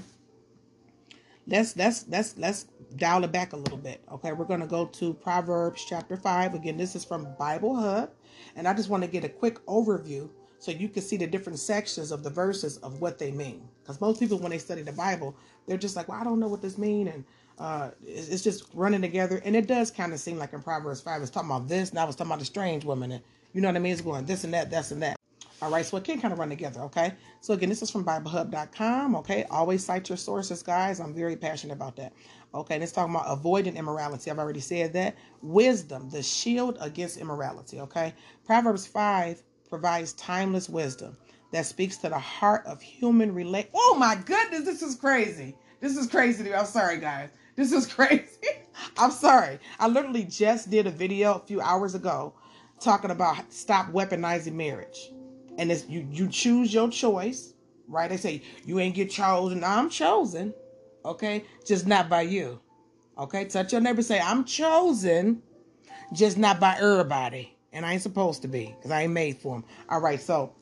let's 1.48 1.76
let's 1.76 2.06
let's 2.08 2.38
let's 2.38 2.68
dial 2.96 3.26
it 3.26 3.32
back 3.34 3.52
a 3.52 3.58
little 3.58 3.78
bit. 3.78 4.02
Okay, 4.10 4.32
we're 4.32 4.46
gonna 4.46 4.68
go 4.68 4.86
to 4.86 5.14
Proverbs 5.16 5.84
chapter 5.86 6.16
five. 6.16 6.54
Again, 6.54 6.78
this 6.78 6.96
is 6.96 7.04
from 7.04 7.28
Bible 7.38 7.76
Hub, 7.76 8.12
and 8.56 8.66
I 8.66 8.74
just 8.74 8.88
want 8.88 9.04
to 9.04 9.10
get 9.10 9.26
a 9.26 9.30
quick 9.30 9.66
overview 9.66 10.30
so 10.60 10.72
you 10.72 10.90
can 10.90 11.02
see 11.02 11.18
the 11.18 11.28
different 11.28 11.58
sections 11.58 12.12
of 12.12 12.24
the 12.24 12.30
verses 12.30 12.78
of 12.78 13.02
what 13.02 13.18
they 13.18 13.32
mean. 13.32 13.68
Because 13.82 14.00
most 14.00 14.20
people, 14.20 14.38
when 14.38 14.52
they 14.52 14.58
study 14.58 14.82
the 14.82 14.94
Bible, 14.94 15.36
they're 15.68 15.78
just 15.78 15.96
like, 15.96 16.08
"Well, 16.08 16.20
I 16.20 16.24
don't 16.24 16.40
know 16.40 16.48
what 16.48 16.62
this 16.62 16.78
mean," 16.78 17.08
and 17.08 17.24
uh, 17.60 17.90
it's, 18.06 18.44
just 18.44 18.66
running 18.74 19.02
together. 19.02 19.42
And 19.44 19.56
it 19.56 19.68
does 19.68 19.92
kind 19.92 20.14
of 20.14 20.20
seem 20.20 20.38
like 20.38 20.54
in 20.54 20.62
Proverbs 20.62 21.02
5, 21.02 21.22
it's 21.22 21.30
talking 21.30 21.50
about 21.50 21.68
this, 21.68 21.94
now 21.94 22.08
it's 22.08 22.16
talking 22.16 22.32
about 22.32 22.40
the 22.40 22.46
strange 22.46 22.86
woman. 22.86 23.12
And 23.12 23.24
you 23.54 23.62
know 23.62 23.68
what 23.68 23.76
I 23.76 23.80
mean? 23.80 23.92
It's 23.92 24.02
going 24.02 24.26
this 24.26 24.44
and 24.46 24.54
that, 24.54 24.70
this 24.70 24.92
and 24.92 25.02
that. 25.04 25.18
All 25.62 25.70
right, 25.70 25.86
so 25.86 25.98
it 25.98 26.06
can 26.06 26.22
kind 26.22 26.32
of 26.32 26.40
run 26.40 26.48
together, 26.48 26.80
okay? 26.84 27.12
So 27.42 27.54
again, 27.54 27.68
this 27.68 27.82
is 27.82 27.90
from 27.90 28.06
BibleHub.com, 28.06 29.16
okay? 29.18 29.44
Always 29.52 29.84
cite 29.84 30.08
your 30.08 30.18
sources, 30.18 30.64
guys. 30.64 31.02
I'm 31.02 31.14
very 31.14 31.36
passionate 31.36 31.74
about 31.74 31.98
that. 31.98 32.14
Okay, 32.56 32.76
and 32.76 32.84
it's 32.84 32.94
talking 32.94 33.14
about 33.14 33.26
avoiding 33.28 33.76
immorality. 33.76 34.32
I've 34.32 34.40
already 34.40 34.62
said 34.62 34.94
that. 34.94 35.18
Wisdom, 35.42 36.10
the 36.10 36.24
shield 36.24 36.78
against 36.80 37.18
immorality, 37.18 37.82
okay? 37.82 38.14
Proverbs 38.46 38.88
5 38.88 39.44
provides 39.70 40.14
timeless 40.14 40.70
wisdom 40.70 41.18
that 41.52 41.66
speaks 41.66 41.98
to 41.98 42.10
the 42.10 42.20
heart 42.20 42.66
of 42.66 42.82
human 42.82 43.34
relate. 43.34 43.70
Oh 43.74 43.96
my 44.00 44.16
goodness, 44.16 44.66
this 44.66 44.82
is 44.82 44.96
crazy. 44.96 45.56
This 45.80 45.98
is 45.98 46.08
crazy. 46.08 46.54
I'm 46.54 46.66
sorry, 46.66 47.00
guys. 47.00 47.30
This 47.56 47.72
is 47.72 47.88
crazy. 47.94 48.26
I'm 48.98 49.12
sorry. 49.12 49.60
I 49.80 49.88
literally 49.88 50.24
just 50.24 50.70
did 50.70 50.88
a 50.88 50.92
video 50.92 51.36
a 51.36 51.40
few 51.40 51.62
hours 51.62 51.96
ago 51.96 52.34
talking 52.80 53.12
about 53.12 53.52
stop 53.52 53.88
weaponizing 53.92 54.54
marriage. 54.54 55.12
And 55.58 55.72
it's 55.72 55.88
you 55.88 56.08
you 56.12 56.28
choose 56.30 56.74
your 56.74 56.90
choice, 56.90 57.54
right? 57.88 58.10
They 58.10 58.18
say 58.18 58.42
you 58.66 58.80
ain't 58.80 58.96
get 58.96 59.12
chosen. 59.12 59.64
I'm 59.64 59.90
chosen. 59.90 60.54
Okay? 61.06 61.46
Just 61.66 61.88
not 61.88 62.10
by 62.10 62.22
you. 62.22 62.60
Okay? 63.18 63.46
Touch 63.46 63.72
your 63.72 63.82
neighbor 63.82 64.02
say, 64.02 64.20
I'm 64.20 64.46
chosen, 64.46 65.42
just 66.14 66.38
not 66.38 66.60
by 66.60 66.78
everybody. 66.80 67.58
And 67.72 67.86
I 67.86 67.94
ain't 67.94 68.02
supposed 68.02 68.42
to 68.42 68.48
be, 68.48 68.74
because 68.78 68.92
I 68.92 69.04
ain't 69.04 69.14
made 69.14 69.38
for 69.38 69.56
them. 69.56 69.66
All 69.90 70.02
right, 70.02 70.20
so 70.20 70.56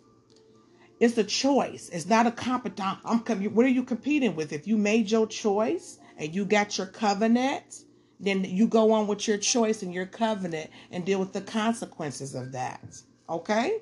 it's 1.00 1.18
a 1.18 1.24
choice. 1.24 1.90
It's 1.90 2.06
not 2.06 2.28
a 2.28 2.32
competition. 2.32 2.98
I'm 3.06 3.20
what 3.54 3.66
are 3.66 3.70
you 3.70 3.84
competing 3.84 4.36
with? 4.36 4.52
If 4.52 4.68
you 4.68 4.78
made 4.78 5.10
your 5.10 5.28
choice 5.28 6.00
and 6.18 6.34
you 6.34 6.46
got 6.46 6.78
your 6.78 6.88
covenant, 6.88 7.84
then 8.20 8.44
you 8.44 8.68
go 8.68 8.92
on 8.92 9.08
with 9.08 9.28
your 9.28 9.38
choice 9.38 9.84
and 9.84 9.94
your 9.94 10.08
covenant 10.08 10.72
and 10.92 11.06
deal 11.06 11.20
with 11.20 11.34
the 11.34 11.42
consequences 11.42 12.36
of 12.36 12.52
that. 12.54 12.82
Okay? 13.30 13.82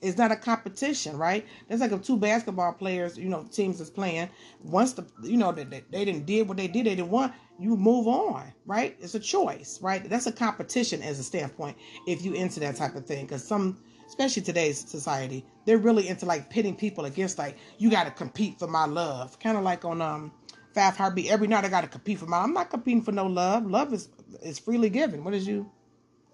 It's 0.00 0.16
not 0.16 0.30
a 0.30 0.36
competition, 0.36 1.16
right? 1.16 1.46
That's 1.68 1.80
like 1.80 1.92
if 1.92 2.02
two 2.02 2.16
basketball 2.16 2.72
players, 2.72 3.18
you 3.18 3.28
know, 3.28 3.44
teams 3.50 3.80
is 3.80 3.90
playing. 3.90 4.28
Once 4.62 4.92
the, 4.92 5.04
you 5.22 5.36
know, 5.36 5.50
they, 5.50 5.64
they, 5.64 5.82
they 5.90 6.04
didn't 6.04 6.26
did 6.26 6.46
what 6.46 6.56
they 6.56 6.68
did, 6.68 6.86
they 6.86 6.94
didn't 6.94 7.10
want. 7.10 7.32
You 7.58 7.76
move 7.76 8.06
on, 8.06 8.52
right? 8.66 8.96
It's 9.00 9.16
a 9.16 9.20
choice, 9.20 9.80
right? 9.82 10.08
That's 10.08 10.26
a 10.26 10.32
competition 10.32 11.02
as 11.02 11.18
a 11.18 11.24
standpoint 11.24 11.76
if 12.06 12.24
you 12.24 12.34
into 12.34 12.60
that 12.60 12.76
type 12.76 12.94
of 12.94 13.06
thing. 13.06 13.26
Because 13.26 13.42
some, 13.42 13.82
especially 14.06 14.42
today's 14.42 14.78
society, 14.78 15.44
they're 15.64 15.78
really 15.78 16.08
into 16.08 16.26
like 16.26 16.48
pitting 16.48 16.76
people 16.76 17.04
against 17.06 17.36
like 17.36 17.56
you 17.78 17.90
got 17.90 18.04
to 18.04 18.12
compete 18.12 18.58
for 18.60 18.68
my 18.68 18.86
love, 18.86 19.40
kind 19.40 19.56
of 19.56 19.64
like 19.64 19.84
on 19.84 20.00
um 20.00 20.32
Five 20.74 20.96
Heartbeat. 20.96 21.30
Every 21.30 21.48
night 21.48 21.64
I 21.64 21.68
got 21.68 21.80
to 21.80 21.88
compete 21.88 22.20
for 22.20 22.26
my. 22.26 22.38
I'm 22.38 22.52
not 22.52 22.70
competing 22.70 23.02
for 23.02 23.10
no 23.10 23.26
love. 23.26 23.66
Love 23.66 23.92
is 23.92 24.10
is 24.42 24.60
freely 24.60 24.90
given. 24.90 25.24
What 25.24 25.34
is 25.34 25.44
you? 25.46 25.68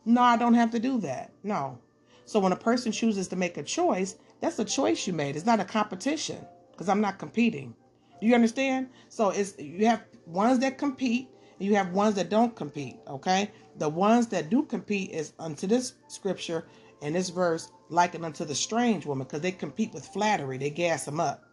No, 0.05 0.21
I 0.21 0.37
don't 0.37 0.53
have 0.53 0.71
to 0.73 0.79
do 0.79 1.01
that. 1.01 1.33
No. 1.43 1.79
So 2.25 2.41
when 2.41 2.53
a 2.53 2.57
person 2.57 2.93
chooses 2.93 3.29
to 3.29 3.37
make 3.37 3.57
a 3.57 3.63
choice, 3.63 4.17
that's 4.41 4.59
a 4.59 4.65
choice 4.65 5.07
you 5.07 5.13
made. 5.13 5.37
It's 5.37 5.47
not 5.47 5.61
a 5.61 5.65
competition 5.65 6.39
because 6.71 6.89
I'm 6.89 7.01
not 7.01 7.19
competing. 7.19 7.75
Do 8.21 8.27
you 8.27 8.35
understand? 8.35 8.89
So 9.09 9.31
it's 9.31 9.59
you 9.59 9.87
have 9.87 10.05
ones 10.27 10.59
that 10.61 10.79
compete 10.79 11.29
and 11.59 11.69
you 11.69 11.75
have 11.75 11.93
ones 11.93 12.15
that 12.15 12.31
don't 12.31 12.55
compete. 12.55 12.97
Okay. 13.09 13.51
The 13.77 13.89
ones 13.89 14.29
that 14.29 14.51
do 14.51 14.63
compete 14.63 15.11
is 15.11 15.33
unto 15.39 15.67
this 15.67 15.95
scripture 16.09 16.67
and 17.03 17.15
this 17.15 17.29
verse 17.29 17.71
likened 17.91 18.25
unto 18.25 18.45
the 18.45 18.55
strange 18.55 19.05
woman 19.05 19.27
because 19.27 19.41
they 19.41 19.53
compete 19.53 19.93
with 19.93 20.07
flattery. 20.07 20.59
They 20.59 20.71
gas 20.71 21.05
them 21.05 21.21
up. 21.21 21.45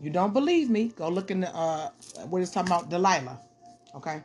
You 0.00 0.10
don't 0.10 0.32
believe 0.32 0.70
me? 0.70 0.88
Go 0.96 1.08
look 1.08 1.30
in 1.30 1.40
the 1.40 1.54
uh 1.54 1.90
what 2.28 2.42
is 2.42 2.50
talking 2.50 2.72
about 2.72 2.90
Delilah. 2.90 3.40
Okay. 3.94 4.22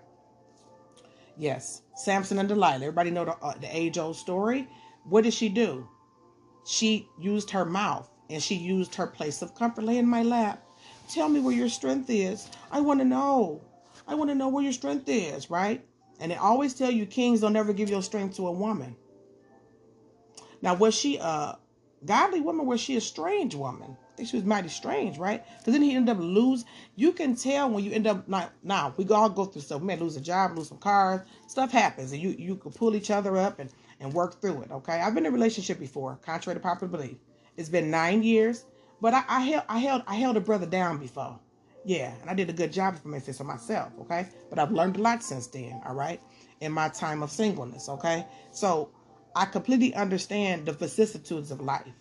Yes, 1.37 1.81
Samson 1.95 2.39
and 2.39 2.47
Delilah. 2.47 2.75
Everybody 2.75 3.09
know 3.09 3.25
the, 3.25 3.35
uh, 3.37 3.53
the 3.59 3.75
age 3.75 3.97
old 3.97 4.15
story. 4.15 4.67
What 5.03 5.23
did 5.23 5.33
she 5.33 5.49
do? 5.49 5.87
She 6.65 7.07
used 7.19 7.49
her 7.51 7.65
mouth 7.65 8.09
and 8.29 8.41
she 8.41 8.55
used 8.55 8.95
her 8.95 9.07
place 9.07 9.41
of 9.41 9.55
comfort. 9.55 9.83
Lay 9.83 9.97
in 9.97 10.07
my 10.07 10.23
lap. 10.23 10.63
Tell 11.09 11.27
me 11.27 11.39
where 11.39 11.55
your 11.55 11.69
strength 11.69 12.09
is. 12.09 12.47
I 12.71 12.79
want 12.81 12.99
to 12.99 13.05
know. 13.05 13.61
I 14.07 14.15
want 14.15 14.29
to 14.29 14.35
know 14.35 14.49
where 14.49 14.63
your 14.63 14.73
strength 14.73 15.07
is, 15.07 15.49
right? 15.49 15.83
And 16.19 16.31
they 16.31 16.35
always 16.35 16.73
tell 16.73 16.91
you 16.91 17.05
kings 17.05 17.41
don't 17.41 17.55
ever 17.55 17.73
give 17.73 17.89
your 17.89 18.03
strength 18.03 18.35
to 18.37 18.47
a 18.47 18.51
woman. 18.51 18.95
Now, 20.61 20.75
was 20.75 20.93
she 20.93 21.17
a 21.17 21.57
godly 22.05 22.41
woman? 22.41 22.67
Was 22.67 22.79
she 22.79 22.95
a 22.95 23.01
strange 23.01 23.55
woman? 23.55 23.97
I 24.13 24.15
think 24.15 24.29
she 24.29 24.37
was 24.37 24.45
mighty 24.45 24.69
strange, 24.69 25.17
right? 25.17 25.43
Because 25.57 25.73
then 25.73 25.81
he 25.81 25.95
ended 25.95 26.15
up 26.15 26.21
lose. 26.21 26.65
You 26.95 27.11
can 27.11 27.35
tell 27.35 27.69
when 27.69 27.83
you 27.83 27.91
end 27.91 28.05
up 28.05 28.27
not 28.27 28.51
now. 28.63 28.93
We 28.95 29.07
all 29.09 29.29
go 29.29 29.45
through 29.45 29.63
stuff. 29.63 29.81
We 29.81 29.87
may 29.87 29.97
lose 29.97 30.17
a 30.17 30.21
job, 30.21 30.55
lose 30.55 30.69
some 30.69 30.77
cars. 30.77 31.21
Stuff 31.47 31.71
happens, 31.71 32.11
and 32.11 32.21
you 32.21 32.35
you 32.37 32.55
can 32.55 32.71
pull 32.71 32.95
each 32.95 33.09
other 33.09 33.37
up 33.37 33.59
and 33.59 33.69
and 34.01 34.13
work 34.13 34.41
through 34.41 34.63
it. 34.63 34.71
Okay, 34.71 34.99
I've 34.99 35.13
been 35.13 35.25
in 35.25 35.31
a 35.31 35.33
relationship 35.33 35.79
before, 35.79 36.17
contrary 36.25 36.59
to 36.59 36.61
popular 36.61 36.91
belief. 36.91 37.17
It's 37.55 37.69
been 37.69 37.89
nine 37.91 38.23
years, 38.23 38.65
but 38.99 39.13
I, 39.13 39.23
I 39.29 39.39
held 39.41 39.63
I 39.69 39.79
held 39.79 40.03
I 40.07 40.15
held 40.15 40.37
a 40.37 40.41
brother 40.41 40.65
down 40.65 40.97
before. 40.97 41.39
Yeah, 41.85 42.13
and 42.21 42.29
I 42.29 42.33
did 42.33 42.49
a 42.49 42.53
good 42.53 42.73
job 42.73 42.97
for 42.97 43.07
myself. 43.07 43.91
Okay, 44.01 44.27
but 44.49 44.59
I've 44.59 44.71
learned 44.71 44.97
a 44.97 45.01
lot 45.01 45.23
since 45.23 45.47
then. 45.47 45.81
All 45.85 45.95
right, 45.95 46.19
in 46.59 46.71
my 46.71 46.89
time 46.89 47.23
of 47.23 47.31
singleness. 47.31 47.87
Okay, 47.87 48.25
so 48.51 48.89
I 49.35 49.45
completely 49.45 49.93
understand 49.93 50.65
the 50.65 50.73
vicissitudes 50.73 51.51
of 51.51 51.61
life. 51.61 51.93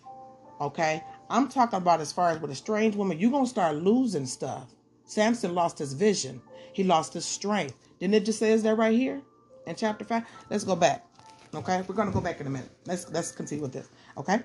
Okay, 0.59 1.03
I'm 1.29 1.47
talking 1.47 1.77
about 1.77 2.01
as 2.01 2.11
far 2.11 2.31
as 2.31 2.39
with 2.39 2.51
a 2.51 2.55
strange 2.55 2.95
woman, 2.95 3.19
you're 3.19 3.31
to 3.31 3.45
start 3.47 3.77
losing 3.77 4.25
stuff. 4.25 4.73
Samson 5.05 5.55
lost 5.55 5.79
his 5.79 5.93
vision, 5.93 6.41
he 6.73 6.83
lost 6.83 7.13
his 7.13 7.25
strength. 7.25 7.75
Didn't 7.99 8.15
it 8.15 8.25
just 8.25 8.39
says 8.39 8.63
that 8.63 8.75
right 8.75 8.97
here 8.97 9.21
in 9.67 9.75
chapter 9.75 10.05
5? 10.05 10.23
Let's 10.49 10.63
go 10.63 10.75
back. 10.75 11.05
Okay, 11.53 11.83
we're 11.85 11.95
to 12.05 12.11
go 12.11 12.21
back 12.21 12.39
in 12.39 12.47
a 12.47 12.49
minute. 12.49 12.71
Let's 12.85 13.09
let's 13.11 13.31
continue 13.31 13.61
with 13.61 13.73
this. 13.73 13.89
Okay, 14.17 14.39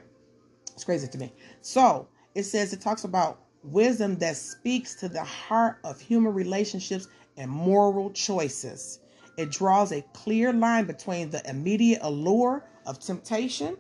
it's 0.73 0.85
crazy 0.85 1.07
to 1.07 1.19
me. 1.19 1.33
So 1.61 2.09
it 2.35 2.43
says 2.43 2.73
it 2.73 2.81
talks 2.81 3.05
about 3.05 3.43
wisdom 3.63 4.17
that 4.19 4.37
speaks 4.37 4.95
to 4.97 5.09
the 5.09 5.23
heart 5.23 5.79
of 5.85 6.01
human 6.01 6.35
relationships 6.35 7.07
and 7.37 7.51
moral 7.51 8.11
choices. 8.11 9.01
It 9.37 9.51
draws 9.51 9.93
a 9.93 10.03
clear 10.15 10.53
line 10.53 10.87
between 10.87 11.31
the 11.31 11.49
immediate 11.49 12.01
allure 12.03 12.65
of 12.87 12.99
temptation 12.99 13.77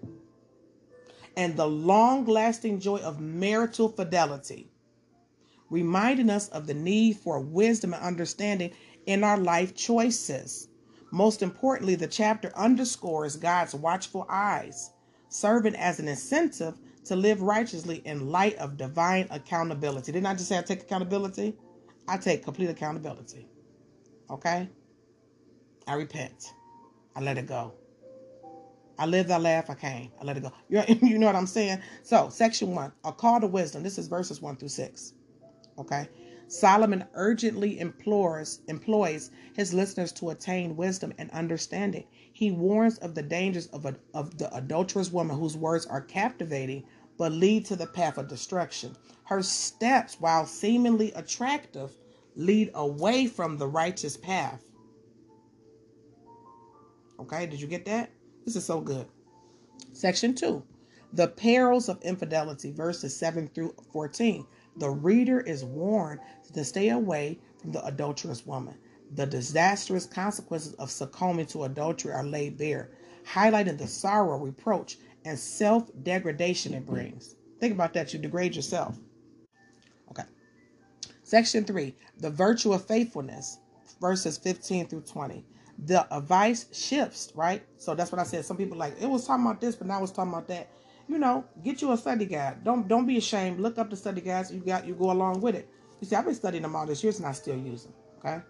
and 1.36 1.56
the 1.56 1.66
long 1.66 2.26
lasting 2.26 2.80
joy 2.80 2.98
of 2.98 3.20
marital 3.20 3.88
fidelity, 3.88 4.70
reminding 5.70 6.30
us 6.30 6.48
of 6.50 6.66
the 6.66 6.74
need 6.74 7.16
for 7.16 7.40
wisdom 7.40 7.92
and 7.92 8.02
understanding 8.02 8.70
in 9.06 9.24
our 9.24 9.38
life 9.38 9.74
choices. 9.74 10.68
Most 11.16 11.40
importantly, 11.40 11.94
the 11.94 12.06
chapter 12.06 12.52
underscores 12.54 13.36
God's 13.36 13.74
watchful 13.74 14.26
eyes, 14.28 14.90
serving 15.30 15.74
as 15.74 15.98
an 15.98 16.08
incentive 16.08 16.76
to 17.06 17.16
live 17.16 17.40
righteously 17.40 18.02
in 18.04 18.28
light 18.30 18.54
of 18.56 18.76
divine 18.76 19.26
accountability. 19.30 20.12
Didn't 20.12 20.26
I 20.26 20.34
just 20.34 20.46
say 20.46 20.58
I 20.58 20.62
take 20.62 20.82
accountability? 20.82 21.56
I 22.06 22.18
take 22.18 22.44
complete 22.44 22.68
accountability. 22.68 23.48
Okay? 24.28 24.68
I 25.86 25.94
repent. 25.94 26.52
I 27.16 27.22
let 27.22 27.38
it 27.38 27.46
go. 27.46 27.72
I 28.98 29.06
lived, 29.06 29.30
I 29.30 29.38
laugh, 29.38 29.70
I 29.70 29.74
came. 29.74 30.12
I 30.20 30.24
let 30.26 30.36
it 30.36 30.42
go. 30.42 30.52
You 30.68 31.18
know 31.18 31.28
what 31.28 31.34
I'm 31.34 31.46
saying? 31.46 31.80
So, 32.02 32.28
section 32.28 32.74
one, 32.74 32.92
a 33.04 33.12
call 33.12 33.40
to 33.40 33.46
wisdom. 33.46 33.82
This 33.82 33.96
is 33.96 34.06
verses 34.06 34.42
one 34.42 34.56
through 34.56 34.68
six. 34.68 35.14
Okay. 35.78 36.10
Solomon 36.48 37.04
urgently 37.14 37.78
implores 37.80 38.60
employs 38.68 39.30
his 39.54 39.74
listeners 39.74 40.12
to 40.12 40.30
attain 40.30 40.76
wisdom 40.76 41.12
and 41.18 41.30
understanding. 41.30 42.04
He 42.32 42.50
warns 42.50 42.98
of 42.98 43.14
the 43.14 43.22
dangers 43.22 43.66
of, 43.68 43.84
a, 43.84 43.96
of 44.14 44.38
the 44.38 44.54
adulterous 44.54 45.10
woman 45.10 45.36
whose 45.36 45.56
words 45.56 45.86
are 45.86 46.00
captivating 46.00 46.84
but 47.18 47.32
lead 47.32 47.64
to 47.66 47.76
the 47.76 47.86
path 47.86 48.18
of 48.18 48.28
destruction. 48.28 48.94
Her 49.24 49.42
steps, 49.42 50.20
while 50.20 50.46
seemingly 50.46 51.12
attractive, 51.12 51.92
lead 52.36 52.70
away 52.74 53.26
from 53.26 53.56
the 53.56 53.66
righteous 53.66 54.16
path. 54.16 54.62
Okay, 57.18 57.46
did 57.46 57.60
you 57.60 57.66
get 57.66 57.86
that? 57.86 58.10
This 58.44 58.54
is 58.56 58.64
so 58.64 58.80
good. 58.80 59.06
Section 59.92 60.34
2 60.34 60.62
The 61.12 61.28
perils 61.28 61.88
of 61.88 62.02
infidelity, 62.02 62.72
verses 62.72 63.16
7 63.16 63.48
through 63.48 63.74
14. 63.92 64.46
The 64.76 64.90
reader 64.90 65.40
is 65.40 65.64
warned 65.64 66.20
to 66.52 66.64
stay 66.64 66.90
away 66.90 67.38
from 67.58 67.72
the 67.72 67.84
adulterous 67.84 68.44
woman. 68.44 68.76
The 69.14 69.26
disastrous 69.26 70.04
consequences 70.06 70.74
of 70.74 70.90
succumbing 70.90 71.46
to 71.46 71.64
adultery 71.64 72.12
are 72.12 72.24
laid 72.24 72.58
bare, 72.58 72.90
highlighting 73.24 73.78
the 73.78 73.86
sorrow, 73.86 74.38
reproach, 74.38 74.98
and 75.24 75.38
self 75.38 75.90
degradation 76.02 76.74
it 76.74 76.84
mm-hmm. 76.84 76.94
brings. 76.94 77.34
Think 77.60 77.72
about 77.72 77.94
that. 77.94 78.12
You 78.12 78.18
degrade 78.18 78.54
yourself. 78.54 78.98
Okay. 80.10 80.24
Section 81.22 81.64
3 81.64 81.94
The 82.18 82.30
virtue 82.30 82.72
of 82.72 82.84
faithfulness, 82.84 83.58
verses 84.00 84.36
15 84.38 84.88
through 84.88 85.02
20. 85.02 85.44
The 85.84 86.06
advice 86.14 86.66
shifts, 86.72 87.32
right? 87.34 87.62
So 87.76 87.94
that's 87.94 88.10
what 88.10 88.18
I 88.18 88.24
said. 88.24 88.44
Some 88.44 88.56
people 88.56 88.78
like, 88.78 89.00
it 89.00 89.06
was 89.06 89.26
talking 89.26 89.44
about 89.44 89.60
this, 89.60 89.76
but 89.76 89.86
now 89.86 90.02
it's 90.02 90.12
talking 90.12 90.32
about 90.32 90.48
that 90.48 90.68
you 91.08 91.18
know, 91.18 91.44
get 91.62 91.82
you 91.82 91.92
a 91.92 91.96
study 91.96 92.26
guide. 92.26 92.64
Don't 92.64 92.88
don't 92.88 93.06
be 93.06 93.16
ashamed. 93.16 93.60
Look 93.60 93.78
up 93.78 93.90
the 93.90 93.96
study 93.96 94.20
guides 94.20 94.52
you 94.52 94.60
got. 94.60 94.86
You 94.86 94.94
go 94.94 95.10
along 95.10 95.40
with 95.40 95.54
it. 95.54 95.68
You 96.00 96.06
see, 96.06 96.16
I've 96.16 96.24
been 96.24 96.34
studying 96.34 96.62
them 96.62 96.74
all 96.74 96.86
this 96.86 97.02
year, 97.02 97.12
and 97.16 97.26
I 97.26 97.32
still 97.32 97.56
use 97.56 97.84
them. 97.84 97.94
Okay. 98.18 98.42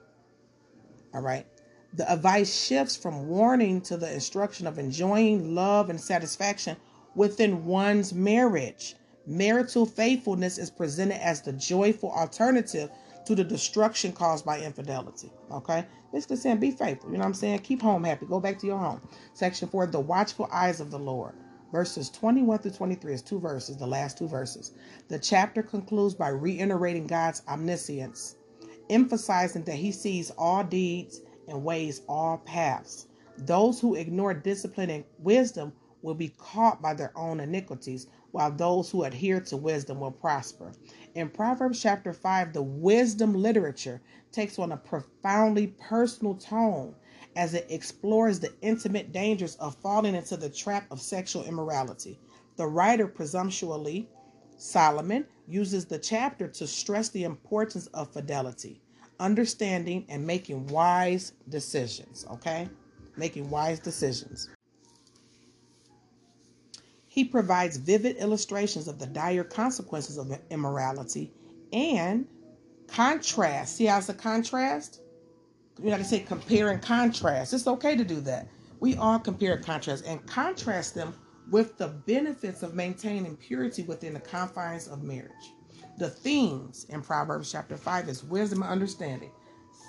All 1.14 1.22
right. 1.22 1.46
The 1.94 2.10
advice 2.12 2.66
shifts 2.66 2.96
from 2.96 3.28
warning 3.28 3.80
to 3.82 3.96
the 3.96 4.12
instruction 4.12 4.66
of 4.66 4.78
enjoying 4.78 5.54
love 5.54 5.88
and 5.90 6.00
satisfaction 6.00 6.76
within 7.14 7.64
one's 7.64 8.12
marriage. 8.12 8.96
Marital 9.26 9.86
faithfulness 9.86 10.58
is 10.58 10.70
presented 10.70 11.22
as 11.22 11.42
the 11.42 11.52
joyful 11.52 12.10
alternative 12.12 12.90
to 13.26 13.34
the 13.34 13.44
destruction 13.44 14.12
caused 14.12 14.44
by 14.44 14.60
infidelity. 14.60 15.32
Okay? 15.50 15.86
Basically 16.12 16.36
saying 16.36 16.58
be 16.58 16.70
faithful. 16.70 17.10
You 17.10 17.16
know 17.16 17.20
what 17.20 17.28
I'm 17.28 17.34
saying? 17.34 17.60
Keep 17.60 17.82
home 17.82 18.04
happy. 18.04 18.26
Go 18.26 18.40
back 18.40 18.58
to 18.60 18.66
your 18.66 18.78
home. 18.78 19.00
Section 19.32 19.68
four, 19.68 19.86
the 19.86 20.00
watchful 20.00 20.48
eyes 20.52 20.80
of 20.80 20.90
the 20.90 20.98
Lord 20.98 21.34
verses 21.72 22.10
21 22.10 22.58
through 22.58 22.70
23 22.72 23.12
is 23.14 23.22
two 23.22 23.40
verses, 23.40 23.76
the 23.76 23.86
last 23.86 24.18
two 24.18 24.28
verses. 24.28 24.72
The 25.08 25.18
chapter 25.18 25.62
concludes 25.62 26.14
by 26.14 26.28
reiterating 26.28 27.06
God's 27.06 27.42
omniscience, 27.48 28.36
emphasizing 28.90 29.64
that 29.64 29.76
he 29.76 29.92
sees 29.92 30.30
all 30.38 30.64
deeds 30.64 31.20
and 31.48 31.64
weighs 31.64 32.02
all 32.08 32.38
paths. 32.38 33.06
Those 33.38 33.80
who 33.80 33.94
ignore 33.94 34.34
discipline 34.34 34.90
and 34.90 35.04
wisdom 35.18 35.72
will 36.02 36.14
be 36.14 36.28
caught 36.38 36.80
by 36.80 36.94
their 36.94 37.12
own 37.16 37.40
iniquities, 37.40 38.06
while 38.30 38.50
those 38.50 38.90
who 38.90 39.04
adhere 39.04 39.40
to 39.40 39.56
wisdom 39.56 40.00
will 40.00 40.10
prosper. 40.10 40.72
In 41.14 41.28
Proverbs 41.28 41.80
chapter 41.80 42.12
5, 42.12 42.52
the 42.52 42.62
wisdom 42.62 43.34
literature 43.34 44.00
takes 44.30 44.58
on 44.58 44.72
a 44.72 44.76
profoundly 44.76 45.68
personal 45.68 46.34
tone 46.34 46.94
as 47.36 47.54
it 47.54 47.66
explores 47.68 48.40
the 48.40 48.52
intimate 48.62 49.12
dangers 49.12 49.56
of 49.56 49.76
falling 49.76 50.14
into 50.14 50.36
the 50.36 50.48
trap 50.48 50.86
of 50.90 51.00
sexual 51.00 51.44
immorality. 51.44 52.18
The 52.56 52.66
writer, 52.66 53.06
presumptuously, 53.06 54.08
Solomon, 54.56 55.26
uses 55.46 55.84
the 55.84 55.98
chapter 55.98 56.48
to 56.48 56.66
stress 56.66 57.10
the 57.10 57.24
importance 57.24 57.86
of 57.88 58.10
fidelity, 58.12 58.80
understanding, 59.20 60.06
and 60.08 60.26
making 60.26 60.66
wise 60.68 61.34
decisions. 61.48 62.26
Okay? 62.30 62.68
Making 63.16 63.50
wise 63.50 63.78
decisions. 63.80 64.48
He 67.06 67.24
provides 67.24 67.76
vivid 67.76 68.16
illustrations 68.16 68.88
of 68.88 68.98
the 68.98 69.06
dire 69.06 69.44
consequences 69.44 70.18
of 70.18 70.38
immorality 70.50 71.32
and 71.72 72.26
contrast. 72.88 73.76
See 73.76 73.86
how 73.86 73.98
it's 73.98 74.08
a 74.08 74.14
contrast? 74.14 75.00
You 75.82 75.90
know, 75.90 75.98
to 75.98 76.04
say 76.04 76.20
compare 76.20 76.70
and 76.70 76.80
contrast. 76.82 77.52
It's 77.52 77.66
okay 77.66 77.96
to 77.96 78.04
do 78.04 78.20
that. 78.22 78.48
We 78.80 78.96
all 78.96 79.18
compare 79.18 79.54
and 79.54 79.64
contrast 79.64 80.06
and 80.06 80.24
contrast 80.26 80.94
them 80.94 81.14
with 81.50 81.78
the 81.78 81.88
benefits 81.88 82.62
of 82.62 82.74
maintaining 82.74 83.36
purity 83.36 83.82
within 83.84 84.14
the 84.14 84.20
confines 84.20 84.88
of 84.88 85.02
marriage. 85.02 85.30
The 85.98 86.10
themes 86.10 86.86
in 86.90 87.02
Proverbs 87.02 87.50
chapter 87.50 87.76
5 87.76 88.08
is 88.08 88.24
wisdom 88.24 88.62
and 88.62 88.70
understanding, 88.70 89.30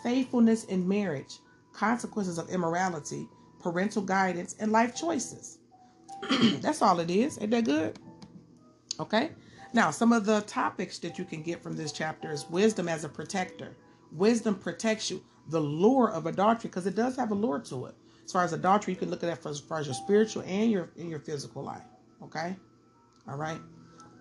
faithfulness 0.03 0.65
in 0.65 0.87
marriage, 0.87 1.39
consequences 1.73 2.37
of 2.37 2.49
immorality, 2.49 3.27
parental 3.59 4.01
guidance, 4.01 4.55
and 4.59 4.71
life 4.71 4.95
choices. 4.95 5.59
That's 6.61 6.81
all 6.81 6.99
it 6.99 7.11
is. 7.11 7.37
Ain't 7.41 7.51
that 7.51 7.65
good? 7.65 7.99
Okay. 8.99 9.31
Now, 9.73 9.91
some 9.91 10.13
of 10.13 10.25
the 10.25 10.41
topics 10.41 10.97
that 10.99 11.17
you 11.19 11.25
can 11.25 11.41
get 11.43 11.61
from 11.61 11.75
this 11.75 11.91
chapter 11.91 12.31
is 12.31 12.49
wisdom 12.49 12.87
as 12.87 13.03
a 13.03 13.09
protector. 13.09 13.75
Wisdom 14.11 14.55
protects 14.55 15.11
you 15.11 15.21
the 15.49 15.59
lure 15.59 16.11
of 16.11 16.25
adultery 16.25 16.69
because 16.69 16.85
it 16.87 16.95
does 16.95 17.15
have 17.15 17.31
a 17.31 17.35
lure 17.35 17.59
to 17.59 17.85
it. 17.85 17.95
As 18.25 18.31
far 18.31 18.43
as 18.43 18.53
adultery, 18.53 18.93
you 18.93 18.99
can 18.99 19.09
look 19.09 19.23
at 19.23 19.27
that 19.27 19.41
for, 19.41 19.49
as 19.49 19.59
far 19.59 19.79
as 19.79 19.85
your 19.87 19.95
spiritual 19.95 20.43
and 20.45 20.69
your 20.71 20.89
in 20.97 21.09
your 21.09 21.19
physical 21.19 21.63
life. 21.63 21.85
Okay, 22.23 22.55
all 23.27 23.37
right. 23.37 23.59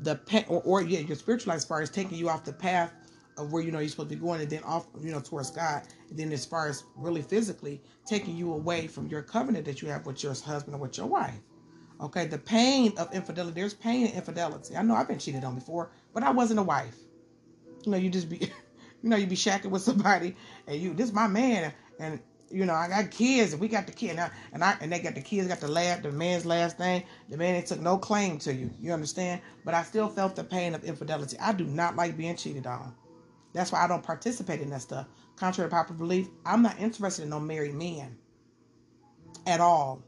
The 0.01 0.17
pet 0.17 0.47
or, 0.49 0.62
or 0.62 0.83
yeah, 0.83 1.01
your 1.01 1.17
spiritual 1.17 1.51
life 1.51 1.59
as 1.59 1.65
far 1.65 1.81
as 1.81 1.91
taking 1.91 2.17
you 2.19 2.29
off 2.29 2.45
the 2.45 2.53
path 2.53 2.93
of 3.37 3.53
where 3.53 3.62
you 3.62 3.71
know 3.71 3.81
you're 3.81 3.89
supposed 3.89 4.11
to 4.11 4.17
be 4.17 4.21
going, 4.21 4.41
and 4.41 4.49
then 4.49 4.62
off 4.62 4.87
you 5.01 5.11
know 5.11 5.21
towards 5.21 5.51
God. 5.51 5.83
And 6.11 6.19
then 6.19 6.33
as 6.33 6.47
far 6.47 6.69
as 6.69 6.85
really 6.97 7.23
physically 7.23 7.81
taking 8.07 8.37
you 8.37 8.53
away 8.53 8.87
from 8.87 9.09
your 9.09 9.23
covenant 9.23 9.65
that 9.65 9.83
you 9.83 9.89
have 9.89 10.07
with 10.07 10.23
your 10.23 10.35
husband 10.35 10.75
or 10.75 10.79
with 10.79 10.97
your 10.97 11.07
wife. 11.07 11.35
Okay, 12.01 12.27
the 12.27 12.39
pain 12.39 12.93
of 12.99 13.12
infidelity. 13.15 13.59
There's 13.61 13.75
pain 13.75 14.07
in 14.07 14.12
infidelity. 14.12 14.77
I 14.77 14.83
know 14.83 14.95
I've 14.95 15.09
been 15.09 15.19
cheated 15.19 15.45
on 15.45 15.55
before, 15.55 15.91
but 16.12 16.23
I 16.23 16.31
wasn't 16.31 16.61
a 16.61 16.62
wife. 16.62 16.97
You 17.85 17.93
know, 17.93 17.99
you 17.99 18.11
just 18.11 18.29
be 18.29 18.53
You 19.07 19.11
know, 19.11 19.16
you 19.19 19.29
be 19.29 19.37
shacking 19.37 19.71
with 19.71 19.83
somebody, 19.83 20.35
and 20.66 20.81
you 20.81 20.92
this 20.92 21.12
my 21.12 21.29
man, 21.29 21.73
and 22.01 22.19
you 22.51 22.66
know 22.66 22.75
I 22.75 22.88
got 22.88 23.12
kids, 23.12 23.53
and 23.53 23.62
we 23.62 23.69
got 23.69 23.87
the 23.87 23.92
kid, 23.92 24.11
and 24.11 24.21
I 24.21 24.31
and, 24.53 24.64
I, 24.64 24.77
and 24.81 24.90
they 24.90 24.99
got 24.99 25.14
the 25.14 25.21
kids 25.21 25.47
got 25.47 25.61
the 25.61 25.69
last 25.69 26.03
the 26.03 26.11
man's 26.11 26.45
last 26.45 26.77
thing. 26.77 27.05
The 27.29 27.37
man 27.37 27.62
took 27.62 27.79
no 27.79 27.99
claim 27.99 28.38
to 28.40 28.53
you. 28.53 28.69
You 28.81 28.92
understand? 28.92 29.42
But 29.64 29.75
I 29.75 29.85
still 29.85 30.09
felt 30.09 30.35
the 30.35 30.42
pain 30.42 30.75
of 30.75 30.83
infidelity. 30.83 31.38
I 31.38 31.53
do 31.53 31.66
not 31.66 31.95
like 31.95 32.16
being 32.16 32.35
cheated 32.35 32.66
on. 32.66 32.97
That's 33.53 33.71
why 33.71 33.85
I 33.85 33.87
don't 33.87 34.03
participate 34.03 34.61
in 34.61 34.71
that 34.71 34.83
stuff. 34.83 35.07
Contrary 35.37 35.71
to 35.71 35.77
popular 35.77 35.99
belief, 35.99 36.27
I'm 36.45 36.62
not 36.62 36.81
interested 36.81 37.23
in 37.23 37.31
no 37.31 37.38
married 37.38 37.75
men 37.75 38.19
at 39.47 39.61
all. 39.61 40.03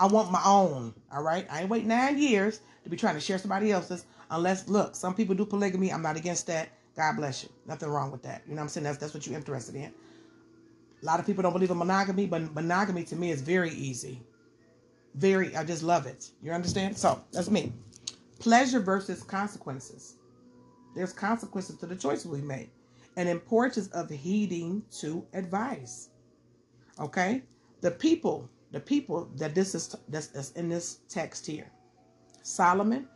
I 0.00 0.08
want 0.08 0.32
my 0.32 0.42
own. 0.44 0.92
All 1.12 1.22
right. 1.22 1.46
I 1.48 1.60
ain't 1.60 1.70
wait 1.70 1.86
nine 1.86 2.18
years 2.18 2.62
to 2.82 2.90
be 2.90 2.96
trying 2.96 3.14
to 3.14 3.20
share 3.20 3.38
somebody 3.38 3.70
else's. 3.70 4.06
Unless, 4.28 4.68
look, 4.68 4.96
some 4.96 5.14
people 5.14 5.36
do 5.36 5.46
polygamy. 5.46 5.92
I'm 5.92 6.02
not 6.02 6.16
against 6.16 6.48
that. 6.48 6.70
God 6.96 7.16
bless 7.16 7.44
you. 7.44 7.50
Nothing 7.66 7.88
wrong 7.88 8.10
with 8.10 8.22
that. 8.22 8.42
You 8.46 8.54
know 8.54 8.56
what 8.56 8.64
I'm 8.64 8.68
saying? 8.68 8.84
That's 8.84 8.98
that's 8.98 9.14
what 9.14 9.26
you're 9.26 9.36
interested 9.36 9.74
in. 9.74 9.92
A 11.02 11.06
lot 11.06 11.18
of 11.18 11.26
people 11.26 11.42
don't 11.42 11.52
believe 11.52 11.70
in 11.70 11.78
monogamy, 11.78 12.26
but 12.26 12.52
monogamy 12.54 13.04
to 13.04 13.16
me 13.16 13.30
is 13.30 13.40
very 13.40 13.70
easy. 13.70 14.20
Very, 15.14 15.56
I 15.56 15.64
just 15.64 15.82
love 15.82 16.06
it. 16.06 16.30
You 16.42 16.52
understand? 16.52 16.96
So 16.96 17.22
that's 17.32 17.50
me. 17.50 17.72
Pleasure 18.38 18.80
versus 18.80 19.22
consequences. 19.22 20.14
There's 20.94 21.12
consequences 21.12 21.76
to 21.78 21.86
the 21.86 21.96
choices 21.96 22.26
we 22.26 22.40
make, 22.42 22.70
and 23.16 23.28
importance 23.28 23.88
of 23.88 24.10
heeding 24.10 24.82
to 25.00 25.24
advice. 25.32 26.10
Okay, 26.98 27.42
the 27.80 27.90
people, 27.90 28.48
the 28.72 28.80
people 28.80 29.30
that 29.36 29.54
this 29.54 29.74
is 29.74 29.94
that's, 30.08 30.28
that's 30.28 30.52
in 30.52 30.68
this 30.68 30.98
text 31.08 31.46
here. 31.46 31.70
Solomon 32.42 33.08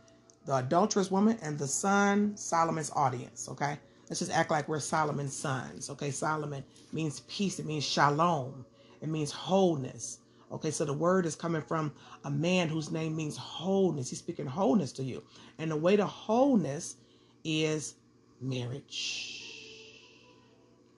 the 0.45 0.57
adulterous 0.57 1.11
woman, 1.11 1.37
and 1.41 1.57
the 1.57 1.67
son, 1.67 2.35
Solomon's 2.37 2.91
audience. 2.95 3.49
Okay, 3.49 3.77
let's 4.09 4.19
just 4.19 4.31
act 4.31 4.51
like 4.51 4.67
we're 4.67 4.79
Solomon's 4.79 5.35
sons. 5.35 5.89
Okay, 5.89 6.11
Solomon 6.11 6.63
means 6.93 7.21
peace, 7.21 7.59
it 7.59 7.65
means 7.65 7.83
shalom, 7.83 8.65
it 9.01 9.09
means 9.09 9.31
wholeness. 9.31 10.19
Okay, 10.51 10.71
so 10.71 10.85
the 10.85 10.93
word 10.93 11.25
is 11.25 11.35
coming 11.35 11.61
from 11.61 11.91
a 12.23 12.29
man 12.29 12.69
whose 12.69 12.91
name 12.91 13.15
means 13.15 13.35
wholeness. 13.35 14.09
He's 14.09 14.19
speaking 14.19 14.45
wholeness 14.45 14.91
to 14.93 15.03
you. 15.03 15.23
And 15.57 15.71
the 15.71 15.75
way 15.75 15.95
to 15.95 16.05
wholeness 16.05 16.97
is 17.43 17.95
marriage. 18.39 19.41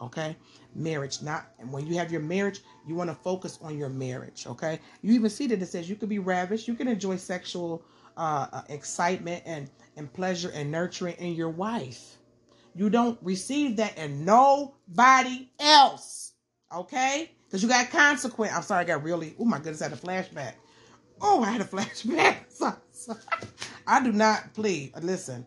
Okay, 0.02 0.36
marriage. 0.76 1.22
Not 1.24 1.48
and 1.60 1.72
when 1.72 1.88
you 1.88 1.96
have 1.96 2.12
your 2.12 2.22
marriage, 2.22 2.60
you 2.86 2.94
want 2.94 3.10
to 3.10 3.16
focus 3.16 3.58
on 3.62 3.78
your 3.78 3.90
marriage. 3.90 4.46
Okay, 4.46 4.80
you 5.02 5.14
even 5.14 5.30
see 5.30 5.48
that 5.48 5.62
it 5.62 5.66
says 5.68 5.90
you 5.90 5.96
could 5.96 6.10
be 6.10 6.20
ravished, 6.20 6.68
you 6.68 6.76
can 6.76 6.88
enjoy 6.88 7.16
sexual 7.16 7.84
uh, 8.18 8.48
uh, 8.52 8.62
excitement 8.70 9.44
and, 9.46 9.70
and 9.96 10.12
pleasure 10.12 10.52
and 10.54 10.72
nurturing 10.72 11.16
in 11.20 11.34
your 11.34 11.50
wife. 11.50 12.18
You 12.76 12.90
don't 12.90 13.18
receive 13.22 13.78
that 13.78 13.98
in 13.98 14.26
nobody 14.26 15.50
else. 15.60 16.34
Okay? 16.76 17.32
Because 17.46 17.64
you 17.64 17.70
got 17.70 17.90
consequence. 17.90 18.54
I'm 18.54 18.64
sorry, 18.64 18.82
I 18.82 18.84
got 18.88 19.04
really, 19.04 19.36
oh 19.40 19.46
my 19.46 19.58
goodness, 19.58 19.82
I 19.82 19.90
had 19.90 19.94
a 19.94 20.02
flashback. 20.02 20.54
Oh, 21.22 21.44
I 21.44 21.52
had 21.52 21.62
a 21.62 21.64
flashback. 21.66 22.36
I 23.88 24.04
do 24.04 24.12
not, 24.12 24.54
please, 24.54 24.92
listen. 25.02 25.46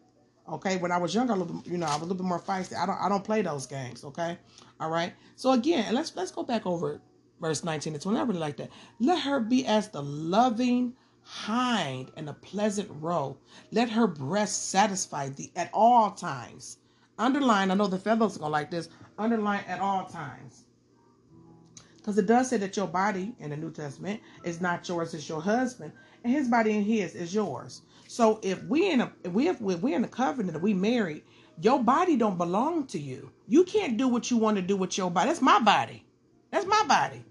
Okay, 0.51 0.79
when 0.79 0.91
I 0.91 0.97
was 0.97 1.15
younger, 1.15 1.35
a 1.35 1.37
little, 1.37 1.63
you 1.65 1.79
know, 1.79 1.87
I 1.87 1.95
was 1.95 1.99
a 1.99 2.05
little 2.07 2.17
bit 2.17 2.27
more 2.27 2.41
feisty. 2.41 2.77
I 2.77 2.87
don't, 2.87 2.99
I 3.01 3.09
don't 3.09 3.23
play 3.23 3.43
those 3.43 3.67
games. 3.67 4.05
Okay, 4.05 4.37
all 4.81 4.91
right. 4.91 5.13
So 5.37 5.53
again, 5.53 5.95
let's 5.95 6.17
let's 6.17 6.33
go 6.33 6.43
back 6.43 6.67
over 6.67 7.01
verse 7.41 7.63
nineteen 7.63 7.93
to 7.93 8.01
twenty. 8.01 8.19
I 8.19 8.23
really 8.23 8.41
like 8.41 8.57
that. 8.57 8.71
Let 8.99 9.21
her 9.21 9.39
be 9.39 9.65
as 9.67 9.89
the 9.91 10.03
loving 10.03 10.95
hind 11.23 12.11
and 12.17 12.29
a 12.29 12.35
pleasant 12.35 12.89
roe. 13.01 13.37
Let 13.73 13.91
her 13.91 14.07
breast 14.07 14.71
satisfy 14.71 15.31
thee 15.31 15.53
at 15.57 15.71
all 15.73 16.13
times. 16.13 16.79
Underline. 17.19 17.71
I 17.71 17.75
know 17.75 17.87
the 17.87 17.99
fellows 17.99 18.37
are 18.37 18.41
gonna 18.41 18.53
like 18.53 18.71
this. 18.71 18.89
Underline 19.19 19.65
at 19.67 19.81
all 19.81 20.07
times. 20.07 20.65
Because 21.97 22.17
it 22.17 22.27
does 22.27 22.49
say 22.49 22.57
that 22.57 22.77
your 22.77 22.87
body 22.87 23.35
in 23.39 23.51
the 23.51 23.57
New 23.57 23.71
Testament 23.71 24.21
is 24.43 24.61
not 24.61 24.89
yours, 24.89 25.13
it's 25.13 25.29
your 25.29 25.43
husband, 25.43 25.93
and 26.25 26.33
his 26.33 26.49
body 26.49 26.75
and 26.75 26.85
his 26.85 27.15
is 27.15 27.35
yours. 27.35 27.83
So 28.09 28.41
if 28.43 28.63
we 28.65 28.91
in 28.91 29.03
a 29.03 29.13
if 29.23 29.33
we 29.33 29.49
if 29.49 29.61
we're 29.61 29.97
in 29.97 30.05
a 30.05 30.09
covenant, 30.09 30.57
if 30.57 30.63
we 30.63 30.73
married, 30.73 31.23
your 31.61 31.83
body 31.83 32.17
don't 32.17 32.39
belong 32.39 32.87
to 32.89 32.99
you. 32.99 33.31
You 33.47 33.65
can't 33.65 33.99
do 33.99 34.09
what 34.09 34.31
you 34.31 34.39
want 34.39 34.57
to 34.57 34.63
do 34.63 34.77
with 34.77 34.97
your 34.97 35.11
body. 35.11 35.29
That's 35.29 35.43
my 35.43 35.61
body. 35.61 36.07
That's 36.51 36.67
my 36.67 36.83
body. 36.89 37.23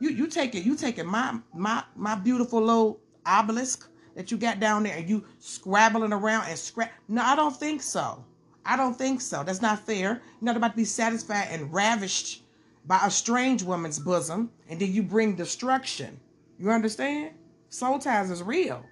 You 0.00 0.10
you 0.10 0.26
take 0.28 0.54
it. 0.54 0.64
You 0.64 0.76
taking 0.76 1.06
my 1.06 1.38
my 1.54 1.84
my 1.94 2.14
beautiful 2.14 2.60
little 2.60 3.00
obelisk 3.26 3.88
that 4.14 4.30
you 4.30 4.38
got 4.38 4.60
down 4.60 4.84
there, 4.84 4.96
and 4.96 5.08
you 5.08 5.24
scrabbling 5.38 6.12
around 6.12 6.46
and 6.48 6.58
scrap. 6.58 6.92
No, 7.08 7.22
I 7.22 7.36
don't 7.36 7.54
think 7.54 7.82
so. 7.82 8.24
I 8.64 8.76
don't 8.76 8.96
think 8.96 9.20
so. 9.20 9.42
That's 9.44 9.62
not 9.62 9.84
fair. 9.84 10.10
You're 10.10 10.22
not 10.40 10.56
about 10.56 10.72
to 10.72 10.76
be 10.76 10.84
satisfied 10.84 11.48
and 11.50 11.72
ravished 11.72 12.42
by 12.86 13.00
a 13.04 13.10
strange 13.10 13.62
woman's 13.62 13.98
bosom, 13.98 14.50
and 14.68 14.80
then 14.80 14.92
you 14.92 15.02
bring 15.02 15.34
destruction. 15.34 16.18
You 16.58 16.70
understand? 16.70 17.32
Soul 17.68 17.98
ties 17.98 18.30
is 18.30 18.42
real. 18.42 18.84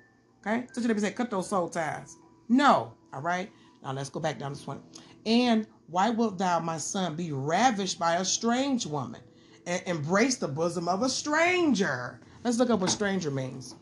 Okay? 0.47 0.67
So 0.73 0.81
they 0.81 0.99
say, 0.99 1.13
cut 1.13 1.31
those 1.31 1.49
soul 1.49 1.69
ties. 1.69 2.17
No. 2.49 2.93
All 3.13 3.23
right? 3.23 3.51
Now 3.83 3.93
let's 3.93 4.11
go 4.11 4.21
back 4.21 4.39
down 4.39 4.55
to 4.55 4.63
20. 4.63 4.81
And 5.27 5.67
why 5.87 6.11
wilt 6.11 6.39
thou, 6.39 6.61
my 6.61 6.77
son, 6.77 7.17
be 7.17 7.33
ravished 7.33 7.99
by 7.99 8.17
a 8.17 8.25
strange 8.25 8.85
woman 8.85 9.23
and 9.67 9.83
embrace 9.87 10.37
the 10.37 10.49
bosom 10.49 10.89
of 10.89 11.03
a 11.03 11.09
stranger? 11.09 12.21
Let's 12.45 12.59
look 12.59 12.71
up 12.71 12.81
what 12.81 12.91
stranger 12.91 13.31
means. 13.31 13.75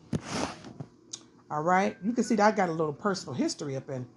All 1.51 1.61
right? 1.61 1.95
You 2.03 2.13
can 2.13 2.23
see 2.23 2.35
that 2.35 2.53
I 2.53 2.55
got 2.55 2.69
a 2.69 2.71
little 2.71 2.93
personal 2.93 3.35
history 3.35 3.75
up 3.75 3.89
in 3.89 4.07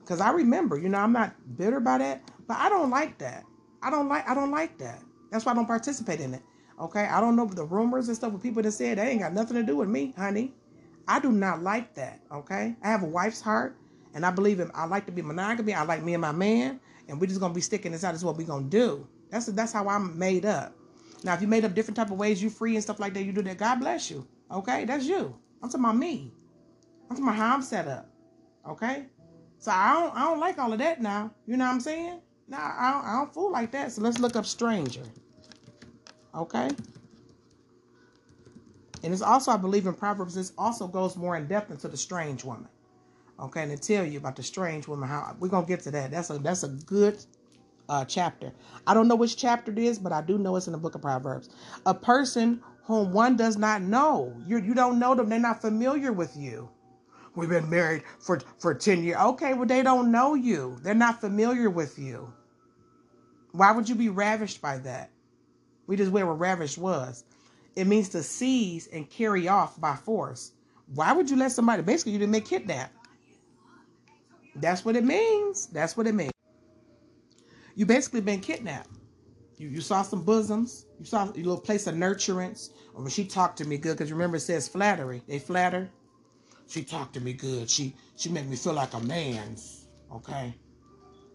because 0.00 0.20
I 0.20 0.32
remember, 0.32 0.76
you 0.76 0.88
know, 0.90 0.98
I'm 0.98 1.12
not 1.12 1.34
bitter 1.56 1.80
by 1.80 1.98
that, 1.98 2.22
but 2.46 2.58
I 2.58 2.68
don't 2.68 2.90
like 2.90 3.16
that. 3.18 3.44
I 3.82 3.90
don't 3.90 4.08
like 4.08 4.28
I 4.28 4.34
don't 4.34 4.50
like 4.50 4.76
that. 4.78 5.00
That's 5.30 5.46
why 5.46 5.52
I 5.52 5.54
don't 5.54 5.66
participate 5.66 6.20
in 6.20 6.34
it. 6.34 6.42
Okay? 6.78 7.04
I 7.04 7.20
don't 7.20 7.36
know 7.36 7.46
the 7.46 7.64
rumors 7.64 8.08
and 8.08 8.16
stuff 8.16 8.32
with 8.32 8.42
people 8.42 8.62
that 8.62 8.72
said 8.72 8.98
that 8.98 9.06
ain't 9.06 9.20
got 9.20 9.32
nothing 9.32 9.56
to 9.56 9.62
do 9.62 9.76
with 9.76 9.88
me, 9.88 10.12
honey. 10.18 10.52
I 11.08 11.20
do 11.20 11.32
not 11.32 11.62
like 11.62 11.94
that. 11.94 12.20
Okay, 12.30 12.76
I 12.82 12.88
have 12.88 13.02
a 13.02 13.06
wife's 13.06 13.40
heart, 13.40 13.76
and 14.14 14.24
I 14.24 14.30
believe 14.30 14.60
in. 14.60 14.70
I 14.74 14.84
like 14.86 15.06
to 15.06 15.12
be 15.12 15.22
monogamy. 15.22 15.74
I 15.74 15.82
like 15.82 16.02
me 16.02 16.14
and 16.14 16.20
my 16.20 16.32
man, 16.32 16.80
and 17.08 17.20
we're 17.20 17.26
just 17.26 17.40
gonna 17.40 17.54
be 17.54 17.60
sticking 17.60 17.92
this 17.92 18.04
out. 18.04 18.12
This 18.12 18.20
is 18.20 18.24
what 18.24 18.36
we're 18.36 18.46
gonna 18.46 18.68
do. 18.68 19.06
That's 19.30 19.46
that's 19.46 19.72
how 19.72 19.88
I'm 19.88 20.18
made 20.18 20.44
up. 20.46 20.74
Now, 21.24 21.34
if 21.34 21.40
you 21.40 21.48
made 21.48 21.64
up 21.64 21.74
different 21.74 21.96
type 21.96 22.10
of 22.10 22.18
ways, 22.18 22.42
you 22.42 22.50
free 22.50 22.74
and 22.74 22.82
stuff 22.82 23.00
like 23.00 23.14
that, 23.14 23.22
you 23.22 23.32
do 23.32 23.42
that. 23.42 23.58
God 23.58 23.80
bless 23.80 24.10
you. 24.10 24.26
Okay, 24.50 24.84
that's 24.84 25.04
you. 25.04 25.34
I'm 25.62 25.68
talking 25.68 25.84
about 25.84 25.96
me. 25.96 26.32
I'm 27.04 27.16
talking 27.16 27.24
about 27.24 27.36
how 27.36 27.54
I'm 27.54 27.62
set 27.62 27.88
up. 27.88 28.08
Okay, 28.68 29.06
so 29.58 29.70
I 29.70 29.92
don't 29.92 30.16
I 30.16 30.20
don't 30.20 30.40
like 30.40 30.58
all 30.58 30.72
of 30.72 30.78
that 30.78 31.00
now. 31.00 31.32
You 31.46 31.56
know 31.56 31.66
what 31.66 31.72
I'm 31.72 31.80
saying? 31.80 32.20
Now 32.48 32.74
I 32.78 32.92
don't, 32.92 33.04
I 33.04 33.12
don't 33.12 33.34
fool 33.34 33.50
like 33.50 33.70
that. 33.72 33.92
So 33.92 34.02
let's 34.02 34.18
look 34.18 34.36
up 34.36 34.46
stranger. 34.46 35.02
Okay. 36.34 36.70
And 39.04 39.12
it's 39.12 39.22
also, 39.22 39.50
I 39.50 39.56
believe 39.56 39.86
in 39.86 39.94
Proverbs, 39.94 40.34
this 40.34 40.52
also 40.56 40.86
goes 40.86 41.16
more 41.16 41.36
in 41.36 41.48
depth 41.48 41.72
into 41.72 41.88
the 41.88 41.96
strange 41.96 42.44
woman. 42.44 42.68
Okay, 43.40 43.62
and 43.62 43.72
to 43.72 43.76
tell 43.76 44.04
you 44.04 44.18
about 44.18 44.36
the 44.36 44.42
strange 44.42 44.86
woman, 44.86 45.08
how 45.08 45.34
we're 45.40 45.48
gonna 45.48 45.66
get 45.66 45.80
to 45.80 45.90
that. 45.90 46.12
That's 46.12 46.30
a 46.30 46.38
that's 46.38 46.62
a 46.62 46.68
good 46.68 47.24
uh, 47.92 48.04
chapter. 48.06 48.52
I 48.86 48.94
don't 48.94 49.06
know 49.06 49.16
which 49.16 49.36
chapter 49.36 49.70
it 49.70 49.78
is, 49.78 49.98
but 49.98 50.12
I 50.12 50.22
do 50.22 50.38
know 50.38 50.56
it's 50.56 50.66
in 50.66 50.72
the 50.72 50.78
book 50.78 50.94
of 50.94 51.02
Proverbs. 51.02 51.50
A 51.84 51.92
person 51.92 52.62
whom 52.84 53.12
one 53.12 53.36
does 53.36 53.58
not 53.58 53.82
know. 53.82 54.34
You 54.46 54.58
you 54.58 54.72
don't 54.72 54.98
know 54.98 55.14
them, 55.14 55.28
they're 55.28 55.38
not 55.38 55.60
familiar 55.60 56.10
with 56.10 56.34
you. 56.34 56.70
We've 57.34 57.50
been 57.50 57.68
married 57.68 58.02
for, 58.18 58.40
for 58.58 58.74
10 58.74 59.04
years. 59.04 59.18
Okay, 59.18 59.54
well, 59.54 59.66
they 59.66 59.82
don't 59.82 60.10
know 60.10 60.34
you. 60.34 60.78
They're 60.82 60.94
not 60.94 61.20
familiar 61.20 61.68
with 61.70 61.98
you. 61.98 62.32
Why 63.52 63.72
would 63.72 63.88
you 63.88 63.94
be 63.94 64.08
ravished 64.08 64.60
by 64.62 64.78
that? 64.78 65.10
We 65.86 65.96
just 65.96 66.10
where 66.12 66.26
ravished 66.26 66.78
was. 66.78 67.24
It 67.76 67.86
means 67.86 68.10
to 68.10 68.22
seize 68.22 68.86
and 68.86 69.08
carry 69.08 69.48
off 69.48 69.80
by 69.80 69.96
force. 69.96 70.52
Why 70.94 71.12
would 71.12 71.30
you 71.30 71.36
let 71.36 71.52
somebody, 71.52 71.82
basically, 71.82 72.12
you 72.12 72.18
didn't 72.18 72.32
make 72.32 72.46
kidnap? 72.46 72.92
That's 74.56 74.84
what 74.84 74.96
it 74.96 75.04
means. 75.04 75.66
That's 75.66 75.96
what 75.96 76.06
it 76.06 76.14
means. 76.14 76.31
You 77.74 77.86
basically 77.86 78.20
been 78.20 78.40
kidnapped. 78.40 78.90
You, 79.56 79.68
you 79.68 79.80
saw 79.80 80.02
some 80.02 80.24
bosoms. 80.24 80.86
You 80.98 81.06
saw 81.06 81.24
a 81.24 81.32
little 81.32 81.60
place 81.60 81.86
of 81.86 81.94
nurturance. 81.94 82.70
Oh, 82.72 82.98
or 82.98 83.02
when 83.02 83.10
she 83.10 83.24
talked 83.24 83.58
to 83.58 83.64
me 83.64 83.78
good, 83.78 83.96
because 83.96 84.12
remember 84.12 84.36
it 84.36 84.40
says 84.40 84.68
flattery. 84.68 85.22
They 85.26 85.38
flatter. 85.38 85.88
She 86.68 86.82
talked 86.82 87.14
to 87.14 87.20
me 87.20 87.32
good. 87.32 87.68
She 87.70 87.94
she 88.16 88.28
made 88.28 88.48
me 88.48 88.56
feel 88.56 88.72
like 88.72 88.94
a 88.94 89.00
man's. 89.00 89.88
Okay. 90.12 90.54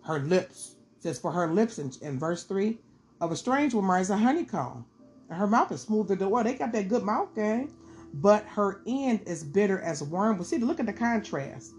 Her 0.03 0.19
lips 0.19 0.75
says 0.99 1.19
for 1.19 1.31
her 1.31 1.47
lips 1.47 1.79
in, 1.79 1.91
in 2.01 2.19
verse 2.19 2.43
three 2.43 2.79
of 3.21 3.31
a 3.31 3.35
strange 3.35 3.73
woman 3.73 4.01
is 4.01 4.09
a 4.09 4.17
honeycomb. 4.17 4.85
And 5.29 5.37
her 5.37 5.47
mouth 5.47 5.71
is 5.71 5.81
smoother 5.81 6.09
than 6.09 6.19
the 6.19 6.29
well, 6.29 6.43
they 6.43 6.53
got 6.53 6.71
that 6.73 6.87
good 6.87 7.03
mouth 7.03 7.33
game. 7.35 7.73
But 8.13 8.45
her 8.45 8.81
end 8.87 9.21
is 9.25 9.43
bitter 9.43 9.79
as 9.81 10.01
wormwood. 10.01 10.47
See, 10.47 10.57
look 10.57 10.79
at 10.79 10.85
the 10.85 10.93
contrast. 10.93 11.73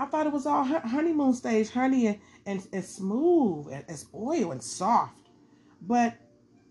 I 0.00 0.06
thought 0.06 0.26
it 0.26 0.32
was 0.32 0.46
all 0.46 0.64
honeymoon 0.64 1.34
stage, 1.34 1.68
honey 1.68 2.06
and, 2.06 2.18
and, 2.46 2.66
and 2.72 2.82
smooth 2.82 3.68
and 3.70 3.84
as 3.86 4.06
oil 4.14 4.52
and 4.52 4.62
soft. 4.62 5.28
But 5.82 6.14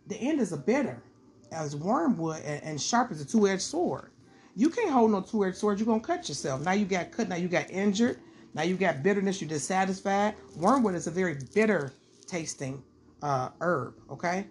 the 0.08 0.16
end 0.16 0.42
is 0.42 0.52
a 0.52 0.58
bitter 0.58 1.04
as 1.52 1.76
wormwood 1.76 2.42
and, 2.44 2.64
and 2.64 2.82
sharp 2.82 3.12
as 3.12 3.22
a 3.22 3.26
two-edged 3.26 3.62
sword. 3.62 4.10
You 4.56 4.72
can't 4.72 4.90
hold 4.90 5.12
no 5.12 5.22
two-edged 5.22 5.58
sword, 5.58 5.78
you're 5.78 5.86
gonna 5.86 6.00
cut 6.00 6.28
yourself. 6.28 6.62
Now 6.62 6.72
you 6.72 6.86
got 6.86 7.12
cut, 7.12 7.30
now 7.30 7.36
you 7.36 7.48
got 7.48 7.70
injured, 7.70 8.18
now 8.56 8.64
you 8.64 8.76
got 8.76 9.04
bitterness, 9.04 9.40
you're 9.40 9.48
dissatisfied. 9.48 10.34
Wormwood 10.58 10.96
is 10.96 11.06
a 11.06 11.12
very 11.12 11.38
bitter 11.54 11.94
tasting 12.26 12.82
uh, 13.22 13.50
herb, 13.62 13.94
okay? 14.10 14.48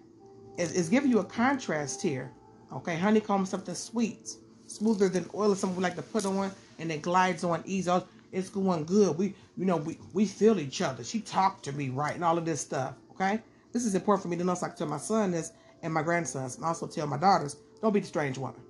It's, 0.57 0.71
it's 0.71 0.87
giving 0.87 1.11
you 1.11 1.19
a 1.19 1.25
contrast 1.25 2.01
here. 2.01 2.31
Okay, 2.71 2.97
honeycomb 2.97 3.43
is 3.43 3.49
something 3.49 3.75
sweet, 3.75 4.37
smoother 4.67 5.09
than 5.09 5.29
oil, 5.35 5.53
something 5.53 5.75
we 5.75 5.83
like 5.83 5.97
to 5.97 6.01
put 6.01 6.25
on, 6.25 6.49
and 6.79 6.89
it 6.93 7.01
glides 7.01 7.43
on 7.43 7.61
easy. 7.65 7.91
It's 8.31 8.49
going 8.49 8.85
good. 8.85 9.17
We, 9.17 9.33
you 9.57 9.65
know, 9.65 9.77
we 9.77 9.97
we 10.13 10.25
feel 10.25 10.59
each 10.59 10.81
other. 10.81 11.03
She 11.03 11.19
talked 11.19 11.65
to 11.65 11.71
me 11.71 11.89
right, 11.89 12.15
and 12.15 12.23
all 12.23 12.37
of 12.37 12.45
this 12.45 12.61
stuff. 12.61 12.95
Okay, 13.11 13.41
this 13.71 13.85
is 13.85 13.95
important 13.95 14.23
for 14.23 14.27
me 14.29 14.37
to 14.37 14.43
know. 14.43 14.53
So 14.53 14.65
I 14.65 14.69
can 14.69 14.77
tell 14.77 14.87
my 14.87 14.97
son 14.97 15.31
this 15.31 15.51
and 15.81 15.93
my 15.93 16.03
grandsons, 16.03 16.55
and 16.55 16.65
also 16.65 16.87
tell 16.87 17.07
my 17.07 17.17
daughters, 17.17 17.55
don't 17.81 17.93
be 17.93 17.99
the 17.99 18.07
strange 18.07 18.37
woman. 18.37 18.61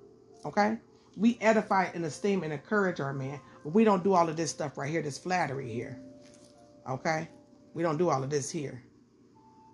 Okay, 0.44 0.78
we 1.16 1.36
edify 1.40 1.88
and 1.94 2.04
esteem 2.04 2.42
and 2.42 2.52
encourage 2.52 3.00
our 3.00 3.12
man, 3.12 3.40
but 3.62 3.74
we 3.74 3.84
don't 3.84 4.04
do 4.04 4.14
all 4.14 4.28
of 4.28 4.36
this 4.36 4.50
stuff 4.50 4.78
right 4.78 4.90
here. 4.90 5.02
This 5.02 5.18
flattery 5.18 5.70
here. 5.70 6.00
Okay, 6.88 7.28
we 7.74 7.82
don't 7.82 7.98
do 7.98 8.08
all 8.08 8.22
of 8.22 8.30
this 8.30 8.50
here. 8.50 8.82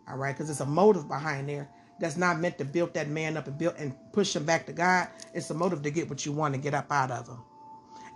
All 0.08 0.16
right, 0.16 0.34
because 0.34 0.50
it's 0.50 0.60
a 0.60 0.66
motive 0.66 1.08
behind 1.08 1.48
there 1.48 1.68
that's 1.98 2.16
not 2.16 2.38
meant 2.40 2.58
to 2.58 2.64
build 2.64 2.94
that 2.94 3.08
man 3.08 3.36
up 3.36 3.46
and 3.46 3.58
build 3.58 3.74
and 3.78 3.94
push 4.12 4.36
him 4.36 4.44
back 4.44 4.66
to 4.66 4.72
God. 4.72 5.08
It's 5.34 5.50
a 5.50 5.54
motive 5.54 5.82
to 5.82 5.90
get 5.90 6.08
what 6.08 6.26
you 6.26 6.32
want 6.32 6.54
to 6.54 6.60
get 6.60 6.74
up 6.74 6.90
out 6.90 7.10
of 7.10 7.28
him. 7.28 7.38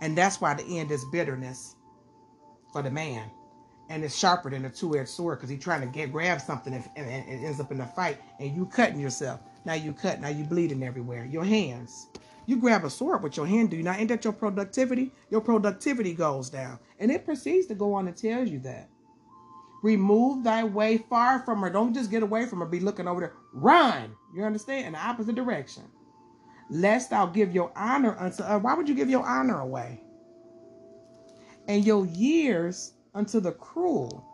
And 0.01 0.17
that's 0.17 0.41
why 0.41 0.55
the 0.55 0.79
end 0.79 0.91
is 0.91 1.05
bitterness 1.05 1.75
for 2.73 2.81
the 2.81 2.91
man. 2.91 3.29
And 3.89 4.03
it's 4.03 4.17
sharper 4.17 4.49
than 4.49 4.65
a 4.65 4.69
two-edged 4.69 5.09
sword 5.09 5.37
because 5.37 5.49
he's 5.49 5.63
trying 5.63 5.81
to 5.81 5.87
get 5.87 6.11
grab 6.11 6.41
something 6.41 6.73
and, 6.73 6.83
and, 6.95 7.07
and, 7.07 7.29
it 7.29 7.45
ends 7.45 7.59
up 7.59 7.71
in 7.71 7.81
a 7.81 7.85
fight 7.85 8.19
and 8.39 8.55
you 8.55 8.65
cutting 8.65 8.99
yourself. 8.99 9.41
Now 9.65 9.73
you 9.73 9.93
cut, 9.93 10.21
now 10.21 10.29
you 10.29 10.43
bleeding 10.43 10.81
everywhere. 10.83 11.25
Your 11.25 11.43
hands. 11.43 12.07
You 12.47 12.57
grab 12.57 12.83
a 12.83 12.89
sword 12.89 13.21
with 13.21 13.37
your 13.37 13.45
hand, 13.45 13.69
do 13.69 13.77
you 13.77 13.83
not? 13.83 13.99
Ain't 13.99 14.09
that 14.09 14.23
your 14.23 14.33
productivity? 14.33 15.11
Your 15.29 15.41
productivity 15.41 16.13
goes 16.13 16.49
down. 16.49 16.79
And 16.99 17.11
it 17.11 17.25
proceeds 17.25 17.67
to 17.67 17.75
go 17.75 17.93
on 17.93 18.07
and 18.07 18.17
tell 18.17 18.47
you 18.47 18.59
that. 18.59 18.89
Remove 19.83 20.43
thy 20.43 20.63
way 20.63 20.97
far 20.97 21.39
from 21.39 21.61
her. 21.61 21.69
Don't 21.69 21.93
just 21.93 22.11
get 22.11 22.23
away 22.23 22.45
from 22.45 22.59
her. 22.59 22.65
Be 22.65 22.79
looking 22.79 23.07
over 23.07 23.21
there. 23.21 23.33
Run. 23.53 24.15
You 24.33 24.43
understand? 24.43 24.87
In 24.87 24.93
the 24.93 24.99
opposite 24.99 25.35
direction. 25.35 25.83
Lest 26.71 27.11
thou 27.11 27.27
give 27.27 27.53
your 27.53 27.71
honor 27.75 28.17
unto 28.17 28.43
her. 28.43 28.57
Why 28.57 28.73
would 28.73 28.89
you 28.89 28.95
give 28.95 29.09
your 29.09 29.25
honor 29.25 29.59
away? 29.59 30.01
And 31.67 31.85
your 31.85 32.05
years 32.07 32.93
unto 33.13 33.39
the 33.39 33.51
cruel. 33.51 34.25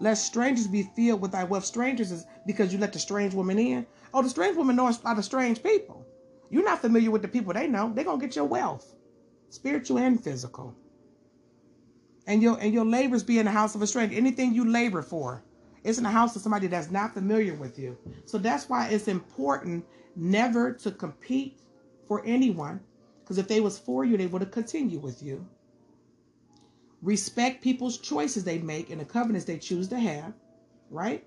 Lest 0.00 0.26
strangers 0.26 0.66
be 0.66 0.82
filled 0.82 1.22
with 1.22 1.32
thy 1.32 1.44
wealth. 1.44 1.64
Strangers 1.64 2.12
is 2.12 2.26
because 2.46 2.72
you 2.72 2.78
let 2.78 2.92
the 2.92 2.98
strange 2.98 3.32
woman 3.32 3.58
in. 3.58 3.86
Oh, 4.12 4.22
the 4.22 4.28
strange 4.28 4.56
woman 4.56 4.76
knows 4.76 5.00
a 5.00 5.04
lot 5.06 5.18
of 5.18 5.24
strange 5.24 5.62
people. 5.62 6.06
You're 6.50 6.64
not 6.64 6.82
familiar 6.82 7.10
with 7.10 7.22
the 7.22 7.28
people 7.28 7.54
they 7.54 7.66
know. 7.66 7.92
They're 7.94 8.04
to 8.04 8.18
get 8.18 8.36
your 8.36 8.44
wealth, 8.44 8.94
spiritual 9.48 9.98
and 9.98 10.22
physical 10.22 10.76
and 12.28 12.42
your 12.42 12.58
and 12.60 12.72
your 12.72 12.84
labors 12.84 13.24
be 13.24 13.38
in 13.40 13.46
the 13.46 13.50
house 13.50 13.74
of 13.74 13.82
a 13.82 13.86
stranger. 13.86 14.14
Anything 14.14 14.54
you 14.54 14.70
labor 14.70 15.02
for, 15.02 15.42
it's 15.82 15.98
in 15.98 16.04
the 16.04 16.10
house 16.10 16.36
of 16.36 16.42
somebody 16.42 16.68
that's 16.68 16.90
not 16.90 17.14
familiar 17.14 17.54
with 17.54 17.78
you. 17.78 17.96
So 18.26 18.38
that's 18.38 18.68
why 18.68 18.88
it's 18.88 19.08
important 19.08 19.84
never 20.14 20.72
to 20.74 20.90
compete 20.92 21.62
for 22.08 22.22
anyone, 22.24 22.80
because 23.20 23.38
if 23.38 23.46
they 23.46 23.60
was 23.60 23.78
for 23.78 24.04
you, 24.04 24.16
they 24.16 24.26
would 24.26 24.42
have 24.42 24.50
continued 24.50 25.02
with 25.02 25.22
you. 25.22 25.46
respect 27.02 27.62
people's 27.62 27.98
choices 27.98 28.44
they 28.44 28.58
make 28.58 28.90
and 28.90 29.00
the 29.00 29.04
covenants 29.04 29.44
they 29.44 29.58
choose 29.58 29.88
to 29.88 29.98
have, 29.98 30.32
right? 30.90 31.24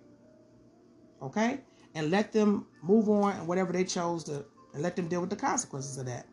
Okay? 1.21 1.61
And 1.95 2.11
let 2.11 2.31
them 2.31 2.67
move 2.81 3.09
on 3.09 3.33
and 3.33 3.47
whatever 3.47 3.71
they 3.71 3.83
chose 3.83 4.23
to, 4.25 4.45
and 4.73 4.83
let 4.83 4.95
them 4.95 5.07
deal 5.07 5.21
with 5.21 5.29
the 5.29 5.35
consequences 5.35 5.97
of 5.97 6.05
that. 6.05 6.25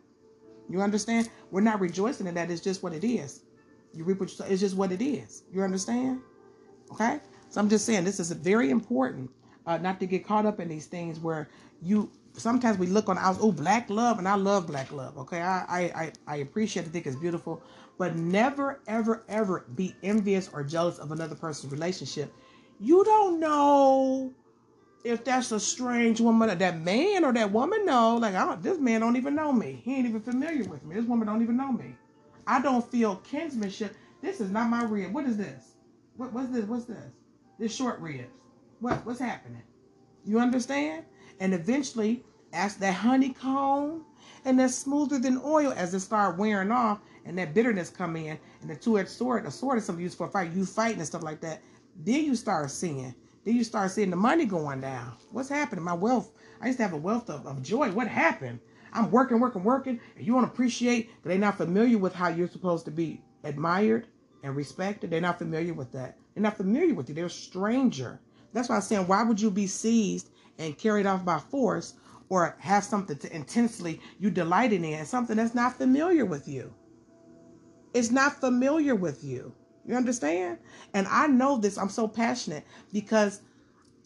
You 0.69 0.81
understand? 0.81 1.29
We're 1.51 1.61
not 1.61 1.79
rejoicing 1.79 2.27
in 2.27 2.35
that. 2.35 2.51
It's 2.51 2.61
just 2.61 2.83
what 2.83 2.93
it 2.93 3.03
is. 3.03 3.41
You 3.93 4.03
reap 4.03 4.19
what 4.19 4.29
you 4.29 4.35
sow 4.35 4.45
It's 4.45 4.61
just 4.61 4.75
what 4.75 4.91
it 4.91 5.01
is. 5.01 5.43
You 5.51 5.63
understand? 5.63 6.21
Okay? 6.91 7.19
So 7.49 7.59
I'm 7.59 7.69
just 7.69 7.85
saying 7.85 8.03
this 8.03 8.19
is 8.19 8.31
very 8.31 8.69
important 8.69 9.31
uh, 9.69 9.77
not 9.77 9.99
to 9.99 10.07
get 10.07 10.25
caught 10.25 10.47
up 10.47 10.59
in 10.59 10.67
these 10.67 10.87
things 10.87 11.19
where 11.19 11.47
you 11.83 12.09
sometimes 12.33 12.77
we 12.79 12.87
look 12.87 13.07
on 13.07 13.17
out 13.19 13.37
oh 13.39 13.51
black 13.51 13.87
love 13.89 14.17
and 14.17 14.27
I 14.27 14.33
love 14.35 14.65
black 14.65 14.91
love. 14.91 15.17
Okay, 15.19 15.39
I 15.39 15.91
I 15.95 16.11
I, 16.27 16.35
appreciate 16.37 16.87
it, 16.87 16.89
think 16.89 17.05
it's 17.05 17.15
beautiful, 17.15 17.61
but 17.99 18.15
never 18.15 18.81
ever 18.87 19.23
ever 19.29 19.65
be 19.75 19.95
envious 20.01 20.49
or 20.51 20.63
jealous 20.63 20.97
of 20.97 21.11
another 21.11 21.35
person's 21.35 21.71
relationship. 21.71 22.33
You 22.79 23.03
don't 23.03 23.39
know 23.39 24.33
if 25.03 25.23
that's 25.23 25.51
a 25.51 25.59
strange 25.59 26.19
woman, 26.19 26.49
or 26.49 26.55
that 26.55 26.79
man 26.79 27.23
or 27.23 27.31
that 27.33 27.51
woman. 27.51 27.85
No, 27.85 28.17
like 28.17 28.33
I 28.33 28.45
don't, 28.45 28.63
this 28.63 28.79
man 28.79 29.01
don't 29.01 29.17
even 29.17 29.35
know 29.35 29.53
me. 29.53 29.81
He 29.85 29.95
ain't 29.95 30.07
even 30.07 30.21
familiar 30.21 30.63
with 30.63 30.83
me. 30.83 30.95
This 30.95 31.05
woman 31.05 31.27
don't 31.27 31.43
even 31.43 31.57
know 31.57 31.71
me. 31.71 31.95
I 32.47 32.59
don't 32.59 32.89
feel 32.89 33.17
kinsmanship. 33.17 33.91
This 34.23 34.41
is 34.41 34.49
not 34.49 34.67
my 34.67 34.83
rib. 34.83 35.13
What 35.13 35.25
is 35.25 35.37
this? 35.37 35.75
What, 36.17 36.33
what's 36.33 36.49
this? 36.49 36.65
What's 36.65 36.85
this? 36.85 37.11
This 37.59 37.75
short 37.75 37.99
ribs. 37.99 38.33
What 38.79 39.05
what's 39.05 39.19
happening? 39.19 39.63
You 40.25 40.39
understand? 40.39 41.05
And 41.39 41.53
eventually, 41.53 42.23
as 42.53 42.77
that 42.77 42.93
honeycomb 42.93 44.05
and 44.45 44.59
that's 44.59 44.75
smoother 44.75 45.19
than 45.19 45.41
oil 45.43 45.73
as 45.75 45.93
it 45.93 45.99
start 45.99 46.37
wearing 46.37 46.71
off 46.71 46.99
and 47.25 47.37
that 47.37 47.53
bitterness 47.53 47.89
come 47.89 48.15
in 48.15 48.39
and 48.61 48.69
the 48.69 48.75
two-edged 48.75 49.09
sword, 49.09 49.45
a 49.45 49.51
sword 49.51 49.77
is 49.77 49.85
something 49.85 50.03
used 50.03 50.17
for 50.17 50.27
a 50.27 50.31
fight, 50.31 50.51
you 50.53 50.65
fighting 50.65 50.97
and 50.97 51.07
stuff 51.07 51.23
like 51.23 51.41
that. 51.41 51.61
Then 52.03 52.23
you 52.23 52.35
start 52.35 52.71
seeing, 52.71 53.13
then 53.45 53.55
you 53.55 53.63
start 53.63 53.91
seeing 53.91 54.09
the 54.09 54.15
money 54.15 54.45
going 54.45 54.81
down. 54.81 55.13
What's 55.31 55.49
happening? 55.49 55.83
My 55.83 55.93
wealth, 55.93 56.31
I 56.61 56.67
used 56.67 56.77
to 56.77 56.83
have 56.83 56.93
a 56.93 56.97
wealth 56.97 57.29
of, 57.29 57.45
of 57.45 57.61
joy. 57.61 57.91
What 57.91 58.07
happened? 58.07 58.59
I'm 58.93 59.11
working, 59.11 59.39
working, 59.39 59.63
working, 59.63 59.99
and 60.17 60.25
you 60.25 60.33
to 60.33 60.39
appreciate 60.39 61.11
that 61.23 61.29
they're 61.29 61.37
not 61.37 61.57
familiar 61.57 61.97
with 61.97 62.13
how 62.13 62.29
you're 62.29 62.47
supposed 62.47 62.85
to 62.85 62.91
be 62.91 63.21
admired 63.43 64.07
and 64.43 64.55
respected. 64.55 65.09
They're 65.09 65.21
not 65.21 65.37
familiar 65.37 65.73
with 65.73 65.91
that. 65.91 66.17
They're 66.33 66.43
not 66.43 66.57
familiar 66.57 66.93
with 66.93 67.09
you. 67.09 67.15
They're 67.15 67.25
a 67.25 67.29
stranger. 67.29 68.19
That's 68.53 68.69
why 68.69 68.75
I'm 68.75 68.81
saying, 68.81 69.07
why 69.07 69.23
would 69.23 69.39
you 69.39 69.51
be 69.51 69.67
seized 69.67 70.29
and 70.57 70.77
carried 70.77 71.05
off 71.05 71.23
by 71.23 71.39
force 71.39 71.93
or 72.29 72.55
have 72.59 72.83
something 72.83 73.17
to 73.17 73.35
intensely 73.35 74.01
you 74.19 74.29
delighting 74.29 74.83
in, 74.83 75.05
something 75.05 75.37
that's 75.37 75.55
not 75.55 75.77
familiar 75.77 76.25
with 76.25 76.47
you? 76.47 76.73
It's 77.93 78.11
not 78.11 78.39
familiar 78.39 78.95
with 78.95 79.23
you. 79.23 79.53
You 79.85 79.95
understand? 79.95 80.59
And 80.93 81.07
I 81.07 81.27
know 81.27 81.57
this. 81.57 81.77
I'm 81.77 81.89
so 81.89 82.07
passionate 82.07 82.63
because 82.93 83.41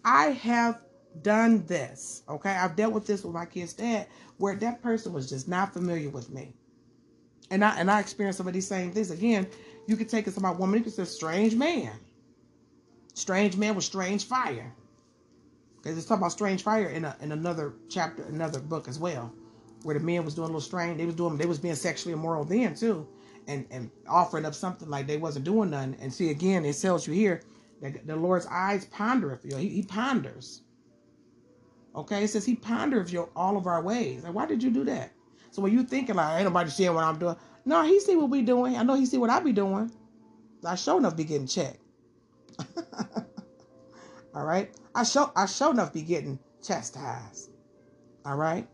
I 0.05 0.27
have 0.27 0.81
done 1.21 1.65
this. 1.65 2.23
Okay. 2.29 2.51
I've 2.51 2.75
dealt 2.75 2.93
with 2.93 3.05
this 3.05 3.23
with 3.23 3.33
my 3.33 3.45
kid's 3.45 3.73
dad 3.73 4.07
where 4.37 4.55
that 4.55 4.81
person 4.81 5.13
was 5.13 5.29
just 5.29 5.47
not 5.47 5.73
familiar 5.73 6.09
with 6.09 6.29
me. 6.29 6.53
And 7.51 7.63
I 7.63 7.77
and 7.77 7.91
I 7.91 7.99
experienced 7.99 8.37
some 8.37 8.47
of 8.47 8.53
these 8.53 8.67
same 8.67 8.91
things. 8.91 9.11
Again, 9.11 9.47
you 9.87 9.97
could 9.97 10.09
take 10.09 10.27
it 10.27 10.31
to 10.31 10.41
my 10.41 10.51
woman, 10.51 10.83
could 10.83 10.93
say 10.93 11.03
strange 11.03 11.55
man. 11.55 11.91
Strange 13.13 13.57
man 13.57 13.75
with 13.75 13.83
strange 13.83 14.25
fire. 14.25 14.73
Because 15.77 15.97
it's 15.97 16.07
talking 16.07 16.21
about 16.21 16.31
strange 16.31 16.63
fire 16.63 16.87
in 16.87 17.05
a, 17.05 17.15
in 17.21 17.31
another 17.31 17.73
chapter, 17.89 18.23
another 18.23 18.59
book 18.59 18.87
as 18.87 18.97
well, 18.97 19.33
where 19.83 19.97
the 19.97 20.03
men 20.03 20.23
was 20.23 20.33
doing 20.33 20.45
a 20.45 20.47
little 20.47 20.61
strange. 20.61 20.97
They 20.97 21.05
was 21.05 21.15
doing, 21.15 21.37
they 21.37 21.45
was 21.45 21.59
being 21.59 21.75
sexually 21.75 22.13
immoral 22.13 22.45
then 22.45 22.73
too, 22.73 23.07
and 23.47 23.67
and 23.69 23.91
offering 24.07 24.45
up 24.45 24.55
something 24.55 24.89
like 24.89 25.07
they 25.07 25.17
wasn't 25.17 25.45
doing 25.45 25.71
nothing. 25.71 25.97
And 25.99 26.13
see 26.13 26.29
again, 26.29 26.63
it 26.65 26.79
tells 26.79 27.05
you 27.05 27.13
here 27.13 27.41
that 27.81 28.07
the 28.07 28.15
Lord's 28.15 28.47
eyes 28.47 28.85
pondereth. 28.85 29.43
You 29.43 29.51
know, 29.51 29.57
he, 29.57 29.69
he 29.69 29.83
ponders. 29.83 30.61
Okay, 31.95 32.23
it 32.23 32.29
says 32.29 32.45
he 32.45 32.55
pondereth 32.55 33.11
your 33.11 33.29
all 33.35 33.57
of 33.57 33.67
our 33.67 33.83
ways. 33.83 34.23
Like, 34.23 34.33
why 34.33 34.45
did 34.45 34.63
you 34.63 34.71
do 34.71 34.85
that? 34.85 35.11
So 35.51 35.61
when 35.61 35.73
you 35.73 35.83
thinking 35.83 36.15
like, 36.15 36.37
ain't 36.37 36.45
nobody 36.45 36.69
seeing 36.71 36.93
what 36.95 37.03
I'm 37.03 37.19
doing. 37.19 37.35
No, 37.65 37.83
he 37.83 37.99
see 37.99 38.15
what 38.15 38.29
we 38.29 38.41
doing. 38.41 38.75
I 38.75 38.83
know 38.83 38.95
he 38.95 39.05
see 39.05 39.17
what 39.17 39.29
I 39.29 39.39
be 39.39 39.51
doing. 39.51 39.91
I 40.65 40.75
sure 40.75 40.97
enough 40.97 41.15
be 41.15 41.25
getting 41.25 41.45
checked. 41.45 41.82
All 44.35 44.45
right. 44.45 44.71
I 44.95 45.03
show 45.03 45.31
I 45.35 45.45
show 45.45 45.71
enough 45.71 45.93
be 45.93 46.01
getting 46.01 46.39
chastised. 46.63 47.51
All 48.25 48.35
right. 48.35 48.67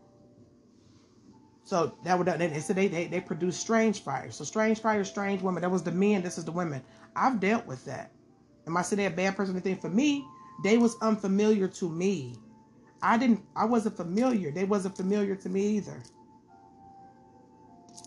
So 1.64 1.96
that 2.04 2.18
would 2.18 2.26
they 2.26 2.60
said 2.60 2.76
they, 2.76 2.88
they 2.88 3.06
they 3.06 3.20
produce 3.20 3.56
strange 3.56 4.02
fire. 4.02 4.30
So 4.30 4.44
strange 4.44 4.80
fire, 4.80 5.04
strange 5.04 5.42
women. 5.42 5.62
That 5.62 5.70
was 5.70 5.82
the 5.82 5.92
men. 5.92 6.22
This 6.22 6.38
is 6.38 6.44
the 6.44 6.52
women. 6.52 6.82
I've 7.14 7.40
dealt 7.40 7.66
with 7.66 7.84
that. 7.84 8.12
Am 8.66 8.76
I 8.76 8.82
saying 8.82 9.06
a 9.06 9.10
bad 9.10 9.36
person? 9.36 9.54
Or 9.54 9.58
anything 9.58 9.80
for 9.80 9.90
me? 9.90 10.24
They 10.64 10.78
was 10.78 10.96
unfamiliar 11.00 11.68
to 11.68 11.88
me. 11.88 12.34
I 13.02 13.18
didn't. 13.18 13.44
I 13.56 13.66
wasn't 13.66 13.96
familiar. 13.96 14.50
They 14.50 14.64
wasn't 14.64 14.96
familiar 14.96 15.36
to 15.36 15.48
me 15.48 15.62
either. 15.76 16.02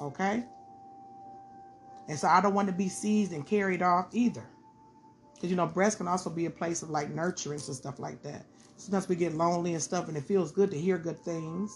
Okay. 0.02 0.44
And 2.10 2.20
so 2.20 2.28
I 2.28 2.42
don't 2.42 2.54
want 2.54 2.68
to 2.68 2.74
be 2.74 2.90
seized 2.90 3.32
and 3.32 3.46
carried 3.46 3.82
off 3.82 4.08
either. 4.12 4.46
Because, 5.44 5.52
you 5.52 5.58
know, 5.58 5.68
breast 5.68 5.98
can 5.98 6.08
also 6.08 6.30
be 6.30 6.46
a 6.46 6.50
place 6.50 6.84
of 6.84 6.90
like 6.90 7.14
nurturance 7.14 7.68
and 7.68 7.76
stuff 7.76 8.00
like 8.00 8.24
that. 8.24 8.46
Sometimes 8.78 9.10
we 9.10 9.18
get 9.18 9.34
lonely 9.34 9.74
and 9.74 9.84
stuff, 9.84 10.08
and 10.08 10.16
it 10.16 10.24
feels 10.24 10.54
good 10.54 10.72
to 10.72 10.80
hear 10.80 10.98
good 10.98 11.20
things. 11.20 11.70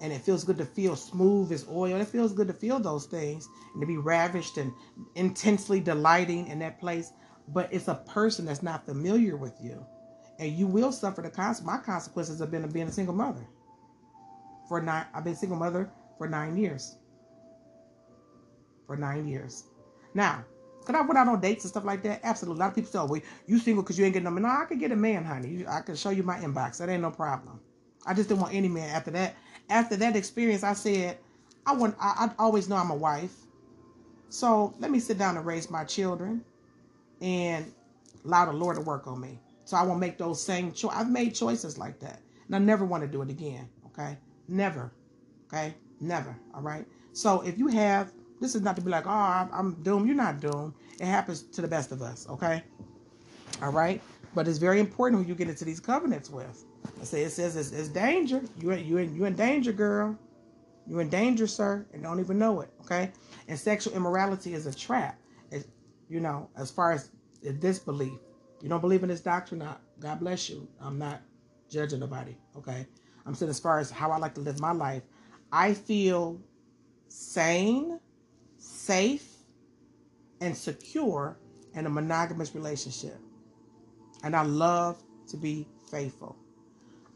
And 0.00 0.10
it 0.10 0.22
feels 0.22 0.42
good 0.42 0.56
to 0.56 0.64
feel 0.64 0.96
smooth 0.96 1.52
as 1.52 1.68
oil. 1.68 2.00
It 2.00 2.08
feels 2.08 2.32
good 2.32 2.46
to 2.46 2.54
feel 2.54 2.78
those 2.80 3.04
things 3.04 3.46
and 3.74 3.82
to 3.82 3.86
be 3.86 3.98
ravished 3.98 4.56
and 4.56 4.72
intensely 5.16 5.80
delighting 5.80 6.48
in 6.48 6.60
that 6.60 6.80
place. 6.80 7.12
But 7.48 7.70
it's 7.70 7.88
a 7.88 7.96
person 8.06 8.46
that's 8.46 8.62
not 8.62 8.86
familiar 8.86 9.36
with 9.36 9.60
you. 9.60 9.84
And 10.38 10.50
you 10.50 10.66
will 10.66 10.90
suffer 10.90 11.20
the 11.20 11.28
consequences. 11.28 11.66
My 11.66 11.84
consequences 11.84 12.40
have 12.40 12.50
been 12.50 12.64
of 12.64 12.72
being 12.72 12.88
a 12.88 12.92
single 12.92 13.14
mother. 13.14 13.46
For 14.66 14.80
nine, 14.80 15.04
I've 15.12 15.24
been 15.24 15.36
single 15.36 15.58
mother 15.58 15.90
for 16.16 16.26
nine 16.26 16.56
years. 16.56 16.96
For 18.86 18.96
nine 18.96 19.28
years. 19.28 19.64
Now, 20.14 20.42
could 20.88 20.96
I 20.96 21.02
went 21.02 21.18
out 21.18 21.28
on 21.28 21.38
dates 21.38 21.64
and 21.64 21.70
stuff 21.70 21.84
like 21.84 22.02
that? 22.04 22.20
Absolutely. 22.22 22.58
A 22.58 22.60
lot 22.60 22.68
of 22.70 22.74
people 22.74 22.90
say, 22.90 22.98
oh, 22.98 23.04
well, 23.04 23.20
you 23.46 23.58
single 23.58 23.82
because 23.82 23.98
you 23.98 24.06
ain't 24.06 24.14
getting 24.14 24.24
no 24.24 24.30
man. 24.30 24.44
No, 24.44 24.48
I 24.48 24.64
could 24.64 24.80
get 24.80 24.90
a 24.90 24.96
man, 24.96 25.22
honey. 25.22 25.66
I 25.68 25.82
can 25.82 25.96
show 25.96 26.08
you 26.08 26.22
my 26.22 26.38
inbox. 26.38 26.78
That 26.78 26.88
ain't 26.88 27.02
no 27.02 27.10
problem. 27.10 27.60
I 28.06 28.14
just 28.14 28.30
didn't 28.30 28.40
want 28.40 28.54
any 28.54 28.68
man 28.68 28.88
after 28.88 29.10
that. 29.10 29.36
After 29.68 29.96
that 29.96 30.16
experience, 30.16 30.64
I 30.64 30.72
said, 30.72 31.18
I 31.66 31.74
want 31.74 31.94
I, 32.00 32.30
I 32.30 32.30
always 32.38 32.70
know 32.70 32.76
I'm 32.76 32.90
a 32.90 32.96
wife. 32.96 33.34
So 34.30 34.72
let 34.78 34.90
me 34.90 34.98
sit 34.98 35.18
down 35.18 35.36
and 35.36 35.44
raise 35.44 35.70
my 35.70 35.84
children 35.84 36.42
and 37.20 37.70
allow 38.24 38.46
the 38.46 38.54
Lord 38.54 38.76
to 38.76 38.82
work 38.82 39.06
on 39.06 39.20
me. 39.20 39.38
So 39.66 39.76
I 39.76 39.82
won't 39.82 40.00
make 40.00 40.16
those 40.16 40.42
same. 40.42 40.72
I've 40.90 41.10
made 41.10 41.34
choices 41.34 41.76
like 41.76 42.00
that. 42.00 42.22
And 42.46 42.56
I 42.56 42.60
never 42.60 42.86
want 42.86 43.02
to 43.02 43.08
do 43.08 43.20
it 43.20 43.28
again. 43.28 43.68
Okay? 43.88 44.16
Never. 44.48 44.90
Okay? 45.52 45.74
Never. 46.00 46.34
All 46.54 46.62
right. 46.62 46.86
So 47.12 47.42
if 47.42 47.58
you 47.58 47.66
have 47.68 48.10
this 48.40 48.54
is 48.54 48.62
not 48.62 48.76
to 48.76 48.82
be 48.82 48.90
like, 48.90 49.06
oh, 49.06 49.10
I'm, 49.10 49.48
I'm 49.52 49.82
doomed. 49.82 50.06
You're 50.06 50.16
not 50.16 50.40
doomed. 50.40 50.74
It 51.00 51.06
happens 51.06 51.42
to 51.42 51.60
the 51.60 51.68
best 51.68 51.92
of 51.92 52.02
us, 52.02 52.28
okay? 52.28 52.62
All 53.62 53.72
right? 53.72 54.00
But 54.34 54.46
it's 54.46 54.58
very 54.58 54.80
important 54.80 55.22
who 55.22 55.28
you 55.28 55.34
get 55.34 55.48
into 55.48 55.64
these 55.64 55.80
covenants 55.80 56.30
with. 56.30 56.64
I 57.00 57.04
say 57.04 57.22
it 57.22 57.30
says 57.30 57.56
it's, 57.56 57.72
it's 57.72 57.88
danger. 57.88 58.42
You 58.60 58.72
you 58.74 58.98
in 58.98 59.14
you 59.14 59.24
in 59.24 59.34
danger, 59.34 59.72
girl. 59.72 60.18
You're 60.86 61.00
in 61.00 61.08
danger, 61.08 61.46
sir, 61.46 61.86
and 61.92 62.02
don't 62.02 62.20
even 62.20 62.38
know 62.38 62.60
it. 62.60 62.70
Okay. 62.82 63.10
And 63.46 63.58
sexual 63.58 63.94
immorality 63.94 64.54
is 64.54 64.66
a 64.66 64.74
trap. 64.74 65.18
It's, 65.50 65.66
you 66.08 66.20
know, 66.20 66.48
as 66.56 66.70
far 66.70 66.92
as 66.92 67.10
this 67.42 67.78
belief, 67.78 68.18
you 68.62 68.68
don't 68.68 68.80
believe 68.80 69.02
in 69.02 69.08
this 69.08 69.20
doctrine. 69.20 69.60
Not 69.60 69.82
God 70.00 70.20
bless 70.20 70.48
you. 70.48 70.68
I'm 70.80 70.98
not 70.98 71.20
judging 71.68 72.00
nobody. 72.00 72.36
Okay. 72.56 72.86
I'm 73.26 73.34
saying 73.34 73.50
as 73.50 73.60
far 73.60 73.78
as 73.78 73.90
how 73.90 74.10
I 74.10 74.18
like 74.18 74.34
to 74.34 74.40
live 74.40 74.60
my 74.60 74.72
life, 74.72 75.02
I 75.52 75.74
feel 75.74 76.40
sane 77.08 78.00
safe 78.58 79.36
and 80.40 80.56
secure 80.56 81.38
in 81.74 81.86
a 81.86 81.90
monogamous 81.90 82.54
relationship. 82.54 83.18
And 84.22 84.34
I 84.34 84.42
love 84.42 85.02
to 85.28 85.36
be 85.36 85.68
faithful. 85.90 86.36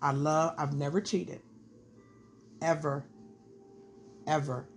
I 0.00 0.12
love, 0.12 0.54
I've 0.58 0.74
never 0.74 1.00
cheated. 1.00 1.40
Ever. 2.60 3.04
Ever. 4.26 4.68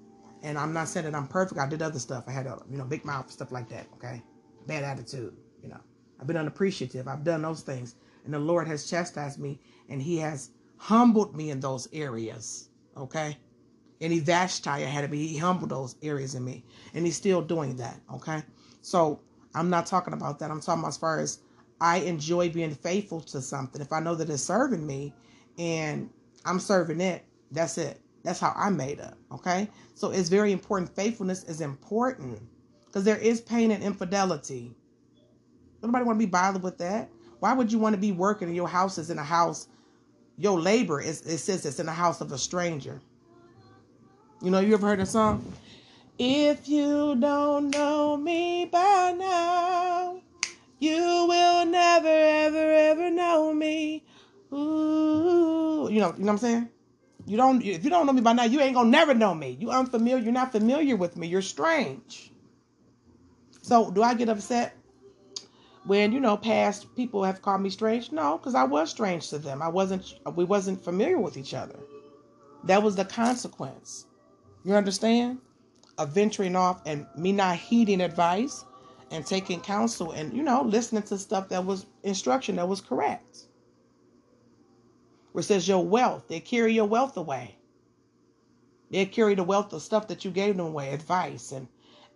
And 0.43 0.57
I'm 0.57 0.74
not 0.74 0.88
saying 0.88 1.05
that 1.05 1.16
I'm 1.16 1.28
perfect. 1.28 1.59
I 1.59 1.68
did 1.68 1.82
other 1.82 1.99
stuff. 1.99 2.26
I 2.28 2.32
had 2.32 2.45
a, 2.45 2.59
you 2.70 2.78
know, 2.78 2.86
big 2.86 3.05
mouth, 3.05 3.32
stuff 3.32 3.51
like 3.51 3.70
that. 3.70 3.88
Okay. 3.95 4.22
Bad 4.68 4.84
attitude. 4.84 5.36
You 5.63 5.70
know, 5.70 5.80
I've 6.20 6.28
been 6.28 6.38
unappreciative. 6.38 7.07
I've 7.07 7.24
done 7.24 7.41
those 7.41 7.61
things. 7.61 7.95
And 8.26 8.34
the 8.34 8.39
Lord 8.39 8.68
has 8.68 8.89
chastised 8.89 9.39
me 9.39 9.59
and 9.89 10.01
He 10.01 10.18
has 10.18 10.51
humbled 10.78 11.36
me 11.36 11.51
in 11.51 11.59
those 11.59 11.88
areas. 11.93 12.70
Okay. 12.97 13.38
And 14.02 14.12
he 14.12 14.20
Vashti 14.20 14.70
had 14.70 15.02
to 15.02 15.08
be, 15.08 15.28
he 15.28 15.38
humbled 15.38 15.72
those 15.72 15.96
areas 16.04 16.36
in 16.36 16.43
me. 16.43 16.64
And 16.93 17.06
he's 17.06 17.16
still 17.16 17.41
doing 17.41 17.78
that. 17.78 18.00
Okay. 18.14 18.43
So 18.82 19.22
I'm 19.54 19.70
not 19.70 19.86
talking 19.86 20.14
about 20.14 20.39
that. 20.39 20.52
I'm 20.52 20.62
talking 20.62 20.82
about 20.82 20.89
as 20.89 20.98
far 20.98 21.20
as 21.20 21.39
I 21.82 21.98
enjoy 21.98 22.50
being 22.50 22.76
faithful 22.76 23.22
to 23.22 23.41
something. 23.41 23.82
If 23.82 23.93
I 23.93 24.00
know 24.00 24.16
that 24.16 24.30
it's 24.30 24.43
serving 24.43 24.86
me 24.86 25.14
and 25.58 26.10
I'm 26.46 26.60
serving 26.60 27.02
it, 27.02 27.26
that's 27.52 27.78
it. 27.78 28.02
That's 28.24 28.39
how 28.39 28.54
I'm 28.56 28.76
made 28.76 29.00
up. 29.00 29.18
Okay. 29.32 29.70
So 29.93 30.12
it's 30.12 30.30
very 30.30 30.52
important. 30.52 30.96
Faithfulness 30.96 31.43
is 31.43 31.62
important 31.62 32.41
Because 32.96 33.04
there 33.04 33.18
is 33.18 33.41
pain 33.41 33.72
and 33.72 33.84
infidelity. 33.84 34.74
Nobody 35.84 36.06
want 36.06 36.20
to 36.20 36.26
be 36.26 36.30
bothered 36.30 36.64
with 36.64 36.78
that. 36.80 37.10
Why 37.39 37.54
would 37.54 37.72
you 37.72 37.78
want 37.78 37.93
to 37.93 38.02
be 38.02 38.12
working 38.12 38.48
in 38.50 38.56
your 38.56 38.68
house 38.70 38.98
is 38.98 39.10
in 39.10 39.20
a 39.20 39.24
house? 39.24 39.68
Your 40.38 40.60
labor 40.60 41.02
is 41.02 41.22
it 41.22 41.38
says 41.39 41.66
it's 41.66 41.80
in 41.80 41.86
the 41.86 41.91
house 41.91 42.22
of 42.22 42.32
a 42.32 42.38
stranger. 42.38 43.02
You 44.42 44.52
know, 44.52 44.60
you 44.60 44.74
ever 44.74 44.88
heard 44.88 45.00
a 45.00 45.06
song? 45.06 45.54
If 46.20 46.68
you 46.68 47.16
don't 47.16 47.70
know 47.70 48.18
me 48.18 48.66
by 48.66 49.16
now, 49.18 50.22
you 50.80 51.26
will 51.28 51.66
never, 51.66 52.08
ever, 52.08 52.72
ever 52.72 53.10
know 53.10 53.54
me. 53.54 54.06
Ooh, 54.54 55.88
you 55.90 56.00
know, 56.00 56.14
you 56.18 56.20
know 56.20 56.26
what 56.26 56.30
I'm 56.30 56.38
saying? 56.38 56.70
You 57.26 57.38
don't. 57.38 57.64
If 57.64 57.84
you 57.84 57.90
don't 57.90 58.06
know 58.06 58.14
me 58.14 58.22
by 58.22 58.34
now, 58.34 58.44
you 58.44 58.60
ain't 58.60 58.76
gonna 58.76 58.90
never 58.90 59.14
know 59.14 59.34
me. 59.34 59.58
You 59.60 59.72
unfamiliar. 59.72 60.24
You're 60.24 60.34
not 60.34 60.52
familiar 60.52 60.96
with 60.96 61.18
me. 61.18 61.28
You're 61.28 61.42
strange. 61.42 62.32
So, 63.62 63.90
do 63.90 64.04
I 64.04 64.14
get 64.14 64.30
upset 64.30 64.78
when 65.86 66.12
you 66.12 66.20
know 66.20 66.38
past 66.38 66.94
people 66.96 67.24
have 67.24 67.42
called 67.42 67.62
me 67.62 67.70
strange? 67.72 68.12
No, 68.12 68.38
because 68.38 68.54
I 68.54 68.64
was 68.64 68.92
strange 68.92 69.30
to 69.30 69.40
them. 69.40 69.62
I 69.62 69.70
wasn't. 69.70 70.14
We 70.36 70.44
wasn't 70.44 70.84
familiar 70.84 71.18
with 71.18 71.36
each 71.36 71.54
other. 71.54 71.80
That 72.66 72.84
was 72.84 72.96
the 72.96 73.06
consequence. 73.06 74.06
You 74.66 74.74
understand? 74.74 75.39
Of 75.97 76.09
venturing 76.09 76.55
off 76.57 76.82
and 76.86 77.07
me 77.16 77.32
not 77.32 77.55
heeding 77.55 78.01
advice 78.01 78.66
and 79.11 79.26
taking 79.26 79.61
counsel 79.61 80.11
and 80.11 80.34
you 80.36 80.43
know 80.43 80.63
listening 80.63 81.03
to 81.03 81.18
stuff 81.18 81.47
that 81.49 81.63
was 81.63 81.86
instruction 82.03 82.57
that 82.57 82.68
was 82.68 82.82
correct 82.82 83.45
where 85.36 85.41
it 85.41 85.43
says 85.43 85.68
your 85.68 85.84
wealth, 85.84 86.30
they 86.30 86.39
carry 86.39 86.72
your 86.72 86.86
wealth 86.86 87.18
away. 87.18 87.57
They 88.89 89.05
carry 89.05 89.36
the 89.36 89.43
wealth 89.43 89.74
of 89.74 89.82
stuff 89.82 90.07
that 90.07 90.24
you 90.24 90.32
gave 90.32 90.55
them 90.55 90.66
away, 90.66 90.93
advice 90.93 91.51
and 91.51 91.68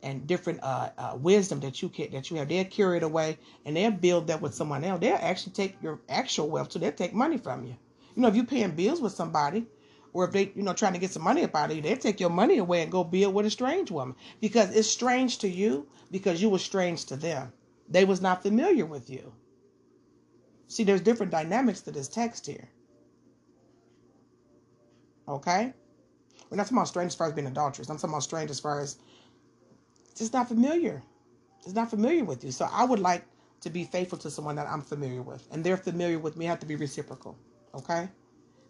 and 0.01 0.25
different 0.25 0.61
uh, 0.63 0.91
uh, 0.97 1.17
wisdom 1.19 1.59
that 1.59 1.81
you 1.81 1.89
can, 1.89 2.09
that 2.11 2.31
you 2.31 2.37
have. 2.37 2.47
They'll 2.47 2.63
carry 2.63 2.95
it 2.95 3.03
away 3.03 3.37
and 3.65 3.75
they'll 3.75 3.91
build 3.91 4.27
that 4.27 4.41
with 4.41 4.55
someone 4.55 4.85
else. 4.85 5.01
They'll 5.01 5.19
actually 5.19 5.51
take 5.51 5.75
your 5.83 5.99
actual 6.07 6.49
wealth, 6.49 6.71
so 6.71 6.79
they'll 6.79 6.93
take 6.93 7.13
money 7.13 7.37
from 7.37 7.65
you. 7.65 7.75
You 8.15 8.21
know, 8.21 8.29
if 8.29 8.37
you're 8.37 8.45
paying 8.45 8.71
bills 8.71 9.01
with 9.01 9.11
somebody, 9.11 9.65
or 10.13 10.25
if 10.25 10.31
they, 10.31 10.51
you 10.55 10.63
know, 10.63 10.73
trying 10.73 10.93
to 10.93 10.99
get 10.99 11.11
some 11.11 11.23
money 11.23 11.43
up 11.43 11.55
out 11.55 11.69
of 11.69 11.75
you, 11.75 11.81
they'll 11.81 11.97
take 11.97 12.19
your 12.19 12.29
money 12.29 12.57
away 12.57 12.81
and 12.81 12.91
go 12.91 13.03
build 13.03 13.33
with 13.33 13.45
a 13.45 13.51
strange 13.51 13.91
woman 13.91 14.15
because 14.41 14.75
it's 14.75 14.89
strange 14.89 15.39
to 15.39 15.47
you 15.47 15.87
because 16.11 16.41
you 16.41 16.49
were 16.49 16.59
strange 16.59 17.05
to 17.05 17.15
them. 17.15 17.51
They 17.89 18.05
was 18.05 18.21
not 18.21 18.43
familiar 18.43 18.85
with 18.85 19.09
you. 19.09 19.33
See, 20.67 20.83
there's 20.83 21.01
different 21.01 21.31
dynamics 21.31 21.81
to 21.81 21.91
this 21.91 22.07
text 22.07 22.45
here. 22.45 22.69
Okay? 25.27 25.73
We're 26.49 26.57
not 26.57 26.63
talking 26.63 26.77
about 26.77 26.87
strange 26.87 27.09
as 27.09 27.15
far 27.15 27.27
as 27.27 27.33
being 27.33 27.47
adulterous. 27.47 27.89
I'm 27.89 27.97
talking 27.97 28.11
about 28.11 28.23
strange 28.23 28.49
as 28.51 28.59
far 28.59 28.79
as 28.79 28.97
just 30.15 30.33
not 30.33 30.47
familiar. 30.47 31.03
Just 31.63 31.75
not 31.75 31.89
familiar 31.89 32.23
with 32.23 32.43
you. 32.43 32.51
So 32.51 32.67
I 32.71 32.83
would 32.83 32.99
like 32.99 33.23
to 33.61 33.69
be 33.69 33.83
faithful 33.83 34.17
to 34.19 34.31
someone 34.31 34.55
that 34.55 34.67
I'm 34.67 34.81
familiar 34.81 35.21
with. 35.21 35.47
And 35.51 35.63
they're 35.63 35.77
familiar 35.77 36.19
with 36.19 36.37
me. 36.37 36.45
I 36.45 36.49
have 36.49 36.59
to 36.59 36.65
be 36.65 36.75
reciprocal. 36.75 37.37
Okay? 37.75 38.09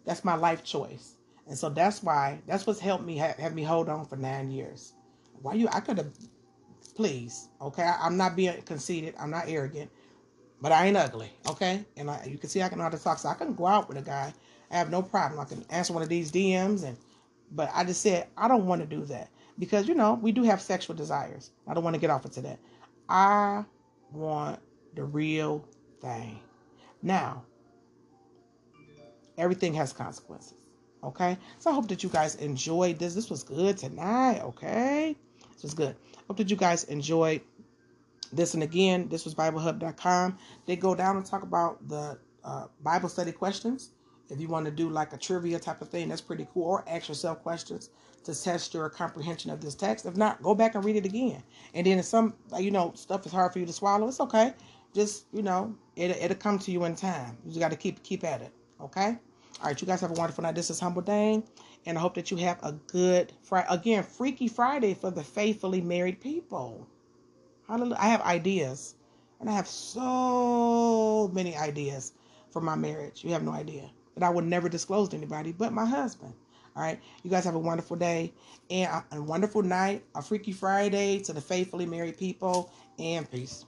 That's 0.04 0.24
my 0.24 0.34
life 0.34 0.64
choice. 0.64 1.16
And 1.48 1.58
so 1.58 1.68
that's 1.68 2.02
why, 2.02 2.40
that's 2.46 2.66
what's 2.66 2.80
helped 2.80 3.04
me 3.04 3.16
have, 3.16 3.36
have 3.36 3.54
me 3.54 3.62
hold 3.62 3.88
on 3.88 4.06
for 4.06 4.16
nine 4.16 4.50
years. 4.50 4.94
Why 5.42 5.54
you, 5.54 5.68
I 5.72 5.80
could 5.80 5.98
have, 5.98 6.12
please, 6.94 7.48
okay? 7.60 7.82
I, 7.82 8.06
am 8.06 8.16
not 8.16 8.36
being 8.36 8.60
conceited. 8.62 9.14
I'm 9.18 9.30
not 9.30 9.48
arrogant. 9.48 9.90
But 10.60 10.72
I 10.72 10.86
ain't 10.86 10.96
ugly, 10.96 11.30
okay? 11.48 11.84
And 11.96 12.10
I, 12.10 12.24
you 12.30 12.38
can 12.38 12.50
see 12.50 12.62
I 12.62 12.68
can 12.68 12.78
know 12.78 12.84
how 12.84 12.90
to 12.90 13.02
talk. 13.02 13.18
So 13.18 13.28
I 13.30 13.34
can 13.34 13.54
go 13.54 13.66
out 13.66 13.88
with 13.88 13.96
a 13.96 14.02
guy 14.02 14.32
I 14.70 14.76
have 14.76 14.90
no 14.90 15.02
problem. 15.02 15.40
I 15.40 15.44
can 15.44 15.64
answer 15.70 15.92
one 15.92 16.02
of 16.02 16.08
these 16.08 16.30
DMs 16.30 16.84
and 16.84 16.96
but 17.52 17.70
I 17.74 17.84
just 17.84 18.02
said 18.02 18.28
I 18.36 18.46
don't 18.46 18.66
want 18.66 18.80
to 18.80 18.86
do 18.86 19.04
that 19.06 19.28
because 19.58 19.88
you 19.88 19.94
know 19.94 20.14
we 20.14 20.32
do 20.32 20.42
have 20.44 20.60
sexual 20.60 20.94
desires. 20.94 21.50
I 21.66 21.74
don't 21.74 21.82
want 21.82 21.94
to 21.94 22.00
get 22.00 22.10
off 22.10 22.24
into 22.24 22.40
that. 22.42 22.58
I 23.08 23.64
want 24.12 24.60
the 24.94 25.04
real 25.04 25.66
thing. 26.00 26.40
Now, 27.02 27.44
everything 29.36 29.74
has 29.74 29.92
consequences. 29.92 30.54
Okay, 31.02 31.38
so 31.58 31.70
I 31.70 31.74
hope 31.74 31.88
that 31.88 32.02
you 32.02 32.08
guys 32.08 32.34
enjoyed 32.36 32.98
this. 32.98 33.14
This 33.14 33.30
was 33.30 33.42
good 33.42 33.78
tonight. 33.78 34.40
Okay, 34.42 35.16
this 35.52 35.62
was 35.62 35.74
good. 35.74 35.96
Hope 36.26 36.36
that 36.36 36.50
you 36.50 36.56
guys 36.56 36.84
enjoyed 36.84 37.40
this. 38.32 38.54
And 38.54 38.62
again, 38.62 39.08
this 39.08 39.24
was 39.24 39.34
BibleHub.com. 39.34 40.38
They 40.66 40.76
go 40.76 40.94
down 40.94 41.16
and 41.16 41.24
talk 41.24 41.42
about 41.42 41.88
the 41.88 42.18
uh, 42.44 42.66
Bible 42.82 43.08
study 43.08 43.32
questions 43.32 43.90
if 44.30 44.40
you 44.40 44.48
want 44.48 44.64
to 44.66 44.70
do 44.70 44.88
like 44.88 45.12
a 45.12 45.16
trivia 45.16 45.58
type 45.58 45.82
of 45.82 45.88
thing, 45.88 46.08
that's 46.08 46.20
pretty 46.20 46.46
cool. 46.54 46.64
Or 46.64 46.84
ask 46.88 47.08
yourself 47.08 47.42
questions 47.42 47.90
to 48.24 48.40
test 48.40 48.72
your 48.74 48.88
comprehension 48.88 49.50
of 49.50 49.60
this 49.60 49.74
text. 49.74 50.06
If 50.06 50.16
not, 50.16 50.42
go 50.42 50.54
back 50.54 50.74
and 50.74 50.84
read 50.84 50.96
it 50.96 51.04
again. 51.04 51.42
And 51.74 51.86
then 51.86 51.98
if 51.98 52.04
some, 52.04 52.34
you 52.58 52.70
know, 52.70 52.92
stuff 52.94 53.26
is 53.26 53.32
hard 53.32 53.52
for 53.52 53.58
you 53.58 53.66
to 53.66 53.72
swallow, 53.72 54.08
it's 54.08 54.20
okay. 54.20 54.54
Just, 54.94 55.26
you 55.32 55.42
know, 55.42 55.74
it, 55.96 56.10
it'll 56.10 56.36
come 56.36 56.58
to 56.60 56.70
you 56.70 56.84
in 56.84 56.94
time. 56.94 57.36
You 57.44 57.50
just 57.50 57.60
got 57.60 57.70
to 57.70 57.76
keep 57.76 58.02
keep 58.02 58.24
at 58.24 58.42
it. 58.42 58.52
Okay? 58.80 59.18
All 59.60 59.66
right, 59.66 59.78
you 59.78 59.86
guys 59.86 60.00
have 60.00 60.10
a 60.10 60.14
wonderful 60.14 60.40
night. 60.40 60.54
This 60.54 60.70
is 60.70 60.80
Humble 60.80 61.02
Dane, 61.02 61.44
and 61.84 61.98
I 61.98 62.00
hope 62.00 62.14
that 62.14 62.30
you 62.30 62.38
have 62.38 62.58
a 62.62 62.72
good 62.72 63.34
Friday. 63.42 63.66
Again, 63.68 64.02
Freaky 64.02 64.48
Friday 64.48 64.94
for 64.94 65.10
the 65.10 65.22
faithfully 65.22 65.82
married 65.82 66.18
people. 66.18 66.88
Hallelujah. 67.68 67.98
I 68.00 68.08
have 68.08 68.22
ideas, 68.22 68.94
and 69.38 69.50
I 69.50 69.52
have 69.52 69.68
so 69.68 71.30
many 71.34 71.54
ideas 71.58 72.14
for 72.50 72.62
my 72.62 72.74
marriage. 72.74 73.22
You 73.22 73.32
have 73.32 73.42
no 73.42 73.52
idea 73.52 73.90
that 74.16 74.24
I 74.24 74.30
would 74.30 74.46
never 74.46 74.70
disclose 74.70 75.10
to 75.10 75.18
anybody 75.18 75.52
but 75.52 75.74
my 75.74 75.84
husband. 75.84 76.32
All 76.74 76.82
right. 76.82 76.98
You 77.22 77.30
guys 77.30 77.44
have 77.44 77.54
a 77.54 77.58
wonderful 77.58 77.96
day 77.96 78.32
and 78.70 78.90
a, 79.12 79.16
a 79.18 79.22
wonderful 79.22 79.62
night, 79.62 80.02
a 80.14 80.22
freaky 80.22 80.52
Friday 80.52 81.20
to 81.20 81.34
the 81.34 81.40
faithfully 81.42 81.84
married 81.84 82.16
people, 82.16 82.72
and 82.98 83.30
peace. 83.30 83.66